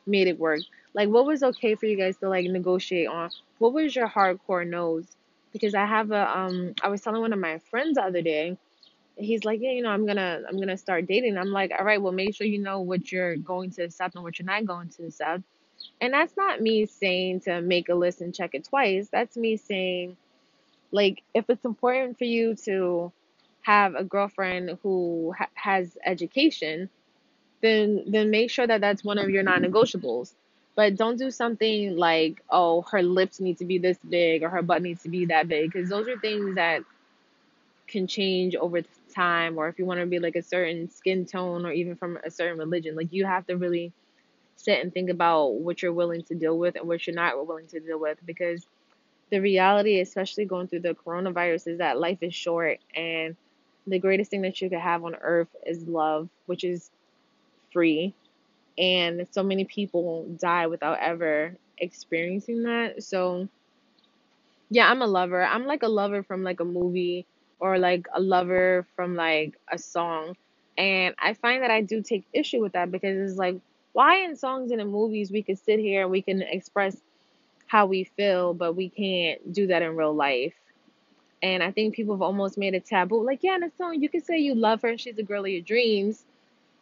made 0.07 0.29
it 0.29 0.39
work 0.39 0.61
like 0.97 1.11
what 1.11 1.27
was 1.27 1.45
okay 1.45 1.77
for 1.77 1.87
you 1.87 1.99
guys 1.99 2.19
to 2.19 2.31
like 2.31 2.47
negotiate 2.51 3.09
on? 3.09 3.31
What 3.61 3.75
was 3.75 3.97
your 3.97 4.09
hardcore 4.09 4.69
no's? 4.69 5.07
Because 5.55 5.75
i 5.75 5.87
have 5.87 6.13
a 6.13 6.39
um 6.39 6.75
i 6.83 6.89
was 6.89 7.03
telling 7.03 7.23
one 7.23 7.35
of 7.35 7.41
my 7.41 7.61
friends 7.71 7.97
the 7.97 8.03
other 8.05 8.23
day 8.23 8.59
he's 9.19 9.45
like 9.45 9.61
yeah 9.63 9.73
you 9.73 9.83
know 9.83 9.91
i'm 9.91 10.07
gonna 10.07 10.43
i'm 10.49 10.59
gonna 10.59 10.79
start 10.79 11.07
dating. 11.07 11.39
I'm 11.39 11.53
like 11.53 11.73
all 11.79 11.85
right 11.87 12.03
well 12.03 12.13
make 12.13 12.35
sure 12.37 12.47
you 12.49 12.59
know 12.61 12.81
what 12.81 13.13
you're 13.13 13.37
going 13.37 13.71
to 13.73 13.85
accept 13.85 14.17
and 14.17 14.25
what 14.25 14.39
you're 14.39 14.47
not 14.47 14.67
going 14.67 14.91
to 14.91 15.05
accept. 15.07 15.45
And 16.01 16.15
that's 16.15 16.37
not 16.37 16.61
me 16.63 16.87
saying 16.87 17.43
to 17.43 17.63
make 17.63 17.89
a 17.91 17.95
list 17.95 18.23
and 18.23 18.35
check 18.35 18.55
it 18.55 18.65
twice. 18.65 19.09
That's 19.11 19.37
me 19.37 19.57
saying 19.59 20.17
like 20.93 21.23
if 21.35 21.47
it's 21.51 21.65
important 21.65 22.19
for 22.19 22.25
you 22.25 22.57
to 22.67 23.13
have 23.63 23.95
a 23.97 24.05
girlfriend 24.05 24.79
who 24.83 25.35
ha- 25.39 25.49
has 25.55 25.99
education 26.05 26.91
then 27.63 28.05
then 28.09 28.31
make 28.31 28.51
sure 28.51 28.67
that 28.67 28.81
that's 28.81 29.05
one 29.05 29.19
of 29.19 29.31
your 29.31 29.43
non-negotiables. 29.45 30.35
But 30.77 30.97
don't 30.97 31.19
do 31.19 31.31
something 31.31 31.97
like, 31.97 32.43
oh, 32.51 32.83
her 32.91 33.03
lips 33.03 33.41
need 33.41 33.59
to 33.59 33.65
be 33.65 33.79
this 33.79 33.99
big 34.09 34.43
or 34.43 34.51
her 34.51 34.63
butt 34.63 34.83
needs 34.83 35.03
to 35.05 35.09
be 35.09 35.25
that 35.27 35.49
big, 35.49 35.73
because 35.73 35.89
those 35.89 36.07
are 36.07 36.19
things 36.19 36.55
that 36.57 36.83
can 37.89 38.07
change 38.07 38.55
over 38.55 38.83
time. 39.15 39.57
Or 39.57 39.69
if 39.69 39.79
you 39.79 39.87
want 39.87 40.01
to 40.01 40.07
be 40.07 40.19
like 40.19 40.37
a 40.37 40.43
certain 40.43 40.91
skin 40.91 41.25
tone 41.25 41.65
or 41.65 41.73
even 41.73 41.97
from 41.97 42.19
a 42.25 42.31
certain 42.31 42.59
religion, 42.59 42.95
like 42.95 43.13
you 43.13 43.25
have 43.25 43.47
to 43.47 43.57
really 43.57 43.91
sit 44.57 44.83
and 44.83 44.93
think 44.93 45.09
about 45.09 45.55
what 45.55 45.81
you're 45.81 45.93
willing 45.95 46.23
to 46.25 46.35
deal 46.35 46.59
with 46.59 46.77
and 46.77 46.87
what 46.87 47.07
you're 47.07 47.17
not 47.17 47.47
willing 47.47 47.67
to 47.69 47.81
deal 47.81 47.99
with, 47.99 48.19
because 48.27 48.67
the 49.31 49.41
reality, 49.41 50.01
especially 50.01 50.45
going 50.45 50.69
through 50.69 50.81
the 50.81 50.95
coronavirus, 50.95 51.69
is 51.69 51.79
that 51.79 51.99
life 51.99 52.19
is 52.21 52.35
short 52.35 52.81
and 52.95 53.35
the 53.87 53.99
greatest 53.99 54.31
thing 54.31 54.43
that 54.43 54.61
you 54.61 54.69
could 54.69 54.79
have 54.79 55.05
on 55.05 55.15
earth 55.15 55.49
is 55.65 55.87
love, 55.87 56.29
which 56.47 56.65
is 56.65 56.91
free 57.73 58.13
and 58.79 59.27
so 59.31 59.43
many 59.43 59.65
people 59.65 60.27
die 60.41 60.67
without 60.67 60.99
ever 61.01 61.57
experiencing 61.79 62.63
that. 62.65 63.03
So 63.03 63.49
yeah 64.71 64.91
i'm 64.91 65.03
a 65.03 65.07
lover. 65.07 65.45
I'm 65.45 65.67
like 65.67 65.83
a 65.83 65.89
lover 65.89 66.23
from 66.23 66.43
like 66.43 66.61
a 66.61 66.65
movie 66.65 67.27
or 67.59 67.79
like 67.79 68.07
a 68.15 68.21
lover 68.21 68.87
from 68.97 69.15
like 69.17 69.59
a 69.71 69.79
song. 69.79 70.37
And 70.79 71.15
i 71.19 71.35
find 71.35 71.63
that 71.63 71.71
i 71.71 71.81
do 71.83 72.03
take 72.03 72.27
issue 72.33 72.61
with 72.61 72.73
that 72.73 72.91
because 72.91 73.31
it's 73.31 73.39
like 73.39 73.57
why 73.93 74.25
in 74.25 74.37
songs 74.37 74.71
and 74.73 74.81
in 74.81 74.89
movies 74.91 75.31
we 75.33 75.43
can 75.43 75.57
sit 75.57 75.79
here 75.81 76.03
and 76.03 76.11
we 76.11 76.21
can 76.23 76.43
express 76.43 76.97
how 77.67 77.87
we 77.87 78.05
feel 78.05 78.55
but 78.55 78.75
we 78.75 78.89
can't 78.91 79.53
do 79.53 79.67
that 79.69 79.83
in 79.83 79.97
real 79.97 80.15
life? 80.15 80.55
And 81.43 81.63
i 81.63 81.71
think 81.73 81.95
people 81.95 82.15
have 82.15 82.23
almost 82.23 82.59
made 82.59 82.75
it 82.75 82.87
taboo. 82.87 83.25
Like 83.25 83.41
yeah 83.43 83.57
in 83.57 83.65
a 83.65 83.71
song 83.79 84.03
you 84.03 84.09
can 84.09 84.23
say 84.23 84.39
you 84.39 84.55
love 84.55 84.83
her 84.83 84.89
and 84.89 85.01
she's 85.01 85.17
the 85.17 85.23
girl 85.23 85.45
of 85.45 85.51
your 85.51 85.63
dreams 85.63 86.25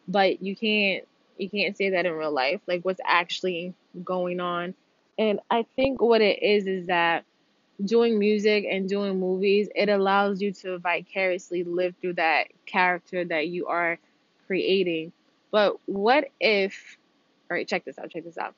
but 0.07 0.41
you 0.41 0.55
can't 0.55 1.05
you 1.37 1.49
can't 1.49 1.77
say 1.77 1.89
that 1.91 2.05
in 2.05 2.13
real 2.13 2.31
life 2.31 2.61
like 2.67 2.83
what's 2.83 3.01
actually 3.05 3.73
going 4.03 4.39
on 4.39 4.73
and 5.17 5.39
i 5.51 5.65
think 5.75 6.01
what 6.01 6.21
it 6.21 6.41
is 6.43 6.67
is 6.67 6.87
that 6.87 7.25
doing 7.83 8.17
music 8.19 8.65
and 8.69 8.87
doing 8.87 9.19
movies, 9.19 9.67
it 9.75 9.89
allows 9.89 10.41
you 10.41 10.51
to 10.53 10.77
vicariously 10.79 11.63
live 11.63 11.95
through 12.01 12.13
that 12.13 12.47
character 12.65 13.25
that 13.25 13.47
you 13.47 13.67
are 13.67 13.97
creating. 14.47 15.11
But 15.51 15.77
what 15.85 16.29
if, 16.39 16.97
all 17.49 17.55
right, 17.55 17.67
check 17.67 17.85
this 17.85 17.99
out, 17.99 18.11
check 18.11 18.23
this 18.23 18.37
out. 18.37 18.55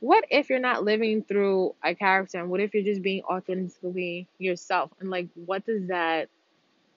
What 0.00 0.24
if 0.30 0.50
you're 0.50 0.58
not 0.58 0.84
living 0.84 1.22
through 1.22 1.74
a 1.82 1.94
character 1.94 2.38
and 2.38 2.50
what 2.50 2.60
if 2.60 2.74
you're 2.74 2.84
just 2.84 3.02
being 3.02 3.22
authentically 3.24 4.28
yourself? 4.38 4.90
And 5.00 5.10
like 5.10 5.28
what 5.34 5.64
does 5.66 5.88
that 5.88 6.28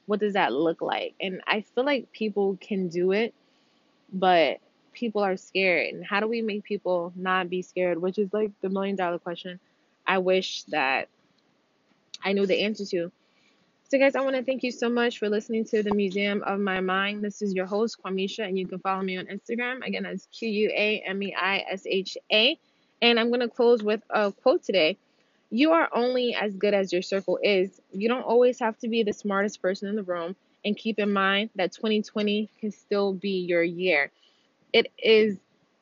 what 0.05 0.20
does 0.20 0.34
that 0.34 0.51
look 0.53 0.82
like? 0.82 1.13
And 1.22 1.41
I 1.45 1.61
feel 1.61 1.86
like 1.86 2.11
people 2.11 2.57
can 2.59 2.89
do 2.89 3.11
it, 3.11 3.34
but 4.11 4.59
people 5.00 5.24
are 5.24 5.38
scared. 5.38 5.93
And 5.93 6.06
how 6.06 6.20
do 6.20 6.28
we 6.28 6.41
make 6.41 6.64
people 6.64 7.14
not 7.16 7.50
be 7.50 7.62
scared? 7.62 8.02
Which 8.02 8.20
is 8.20 8.34
like 8.34 8.52
the 8.62 8.70
million 8.70 8.95
dollar 8.95 9.18
question. 9.18 9.60
I 10.06 10.18
wish 10.18 10.64
that 10.66 11.08
I 12.24 12.34
knew 12.34 12.45
the 12.45 12.62
answer 12.64 12.86
to. 12.86 13.12
So, 13.89 13.97
guys, 13.97 14.16
I 14.16 14.22
want 14.22 14.36
to 14.36 14.43
thank 14.43 14.62
you 14.62 14.72
so 14.72 14.88
much 14.89 15.18
for 15.18 15.30
listening 15.30 15.66
to 15.66 15.82
the 15.82 15.95
Museum 15.95 16.43
of 16.43 16.60
My 16.60 16.80
Mind. 16.80 17.24
This 17.24 17.41
is 17.41 17.56
your 17.56 17.66
host, 17.66 17.97
Quameisha, 18.04 18.45
and 18.47 18.60
you 18.60 18.68
can 18.68 18.78
follow 18.80 19.02
me 19.02 19.18
on 19.18 19.26
Instagram. 19.26 19.84
Again, 19.84 20.04
that's 20.04 20.28
Q 20.28 20.47
U 20.47 20.72
A 20.76 21.02
M 21.08 21.24
E 21.24 21.34
I 21.36 21.66
S 21.68 21.88
H 21.88 22.18
A. 22.32 22.60
And 23.02 23.20
I'm 23.20 23.30
going 23.30 23.39
to 23.39 23.47
close 23.47 23.82
with 23.82 24.02
a 24.10 24.32
quote 24.32 24.62
today. 24.62 24.97
You 25.50 25.72
are 25.72 25.89
only 25.91 26.36
as 26.36 26.56
good 26.56 26.76
as 26.76 26.93
your 26.93 27.02
circle 27.02 27.39
is. 27.41 27.82
You 27.91 28.10
don't 28.10 28.22
always 28.22 28.60
have 28.60 28.78
to 28.80 28.88
be 28.89 29.02
the 29.02 29.14
smartest 29.14 29.62
person 29.62 29.88
in 29.88 29.95
the 29.95 30.04
room. 30.04 30.36
And 30.64 30.78
keep 30.78 31.00
in 31.00 31.12
mind 31.12 31.50
that 31.56 31.72
2020 31.72 32.50
can 32.60 32.72
still 32.72 33.14
be 33.14 33.39
your 33.39 33.64
year. 33.64 34.12
It 34.74 34.91
is 34.97 35.38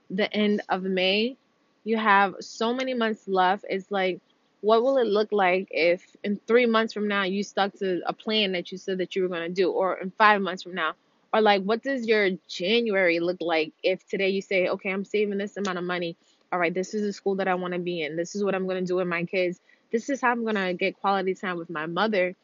the 0.09 0.31
end 0.33 0.61
of 0.69 0.83
May. 0.83 1.37
You 1.83 1.97
have 1.97 2.35
so 2.39 2.73
many 2.73 2.93
months 2.93 3.27
left. 3.27 3.65
It's 3.69 3.91
like, 3.91 4.19
what 4.61 4.83
will 4.83 4.97
it 4.97 5.07
look 5.07 5.31
like 5.31 5.67
if 5.71 6.03
in 6.23 6.39
three 6.47 6.65
months 6.65 6.93
from 6.93 7.07
now 7.07 7.23
you 7.23 7.43
stuck 7.43 7.73
to 7.75 8.01
a 8.05 8.13
plan 8.13 8.53
that 8.53 8.71
you 8.71 8.77
said 8.77 8.97
that 8.97 9.15
you 9.15 9.21
were 9.21 9.27
going 9.29 9.47
to 9.47 9.53
do, 9.53 9.71
or 9.71 9.97
in 9.97 10.11
five 10.11 10.41
months 10.41 10.63
from 10.63 10.73
now? 10.73 10.93
Or 11.33 11.41
like, 11.41 11.63
what 11.63 11.83
does 11.83 12.07
your 12.07 12.31
January 12.47 13.19
look 13.19 13.37
like 13.41 13.73
if 13.83 14.07
today 14.07 14.29
you 14.29 14.41
say, 14.41 14.67
okay, 14.69 14.89
I'm 14.91 15.05
saving 15.05 15.37
this 15.37 15.57
amount 15.57 15.77
of 15.77 15.83
money. 15.83 16.15
All 16.51 16.59
right, 16.59 16.73
this 16.73 16.93
is 16.93 17.01
the 17.03 17.13
school 17.13 17.35
that 17.35 17.47
I 17.47 17.55
want 17.55 17.73
to 17.73 17.79
be 17.79 18.01
in. 18.01 18.15
This 18.15 18.35
is 18.35 18.43
what 18.43 18.55
I'm 18.55 18.65
going 18.65 18.81
to 18.81 18.87
do 18.87 18.95
with 18.95 19.07
my 19.07 19.25
kids. 19.25 19.59
This 19.91 20.09
is 20.09 20.21
how 20.21 20.31
I'm 20.31 20.43
going 20.43 20.55
to 20.55 20.73
get 20.73 20.99
quality 20.99 21.33
time 21.33 21.57
with 21.57 21.69
my 21.69 21.85
mother. 21.85 22.35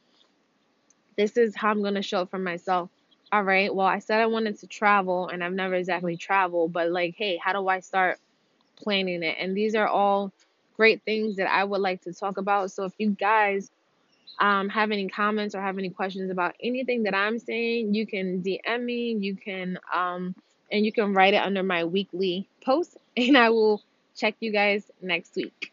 This 1.17 1.37
is 1.37 1.55
how 1.55 1.71
I'm 1.71 1.81
going 1.81 1.95
to 1.95 2.01
show 2.01 2.21
up 2.21 2.31
for 2.31 2.39
myself. 2.39 2.89
All 3.34 3.41
right, 3.41 3.73
well, 3.73 3.88
I 3.88 3.97
said 3.97 4.19
I 4.21 4.27
wanted 4.27 4.59
to 4.59 4.67
travel 4.67 5.27
and 5.27 5.43
I've 5.43 5.53
never 5.53 5.73
exactly 5.73 6.17
traveled, 6.17 6.71
but 6.71 6.91
like, 6.91 7.15
hey, 7.17 7.38
how 7.38 7.51
do 7.53 7.67
I 7.67 7.79
start 7.79 8.19
planning 8.75 9.23
it? 9.23 9.38
And 9.39 9.57
these 9.57 9.73
are 9.73 9.88
all 9.88 10.31
great 10.77 11.01
things 11.01 11.38
that 11.38 11.51
I 11.51 11.63
would 11.63 11.81
like 11.81 12.03
to 12.03 12.13
talk 12.13 12.38
about. 12.38 12.69
So 12.71 12.84
if 12.84 12.93
you 12.99 13.09
guys 13.09 13.71
um, 14.39 14.69
have 14.69 14.91
any 14.91 15.09
comments 15.09 15.55
or 15.55 15.61
have 15.61 15.79
any 15.79 15.89
questions 15.89 16.29
about 16.29 16.53
anything 16.61 17.01
that 17.05 17.15
I'm 17.15 17.39
saying, 17.39 17.95
you 17.95 18.05
can 18.05 18.43
DM 18.43 18.84
me, 18.84 19.13
you 19.19 19.36
can 19.36 19.79
um, 19.91 20.36
and 20.71 20.86
you 20.86 20.91
can 20.91 21.15
write 21.15 21.34
it 21.34 21.41
under 21.41 21.63
my 21.63 21.86
weekly 21.86 22.47
post, 22.63 22.97
and 23.17 23.36
I 23.36 23.49
will 23.49 23.81
check 24.15 24.36
you 24.41 24.51
guys 24.51 24.91
next 25.01 25.36
week. 25.36 25.72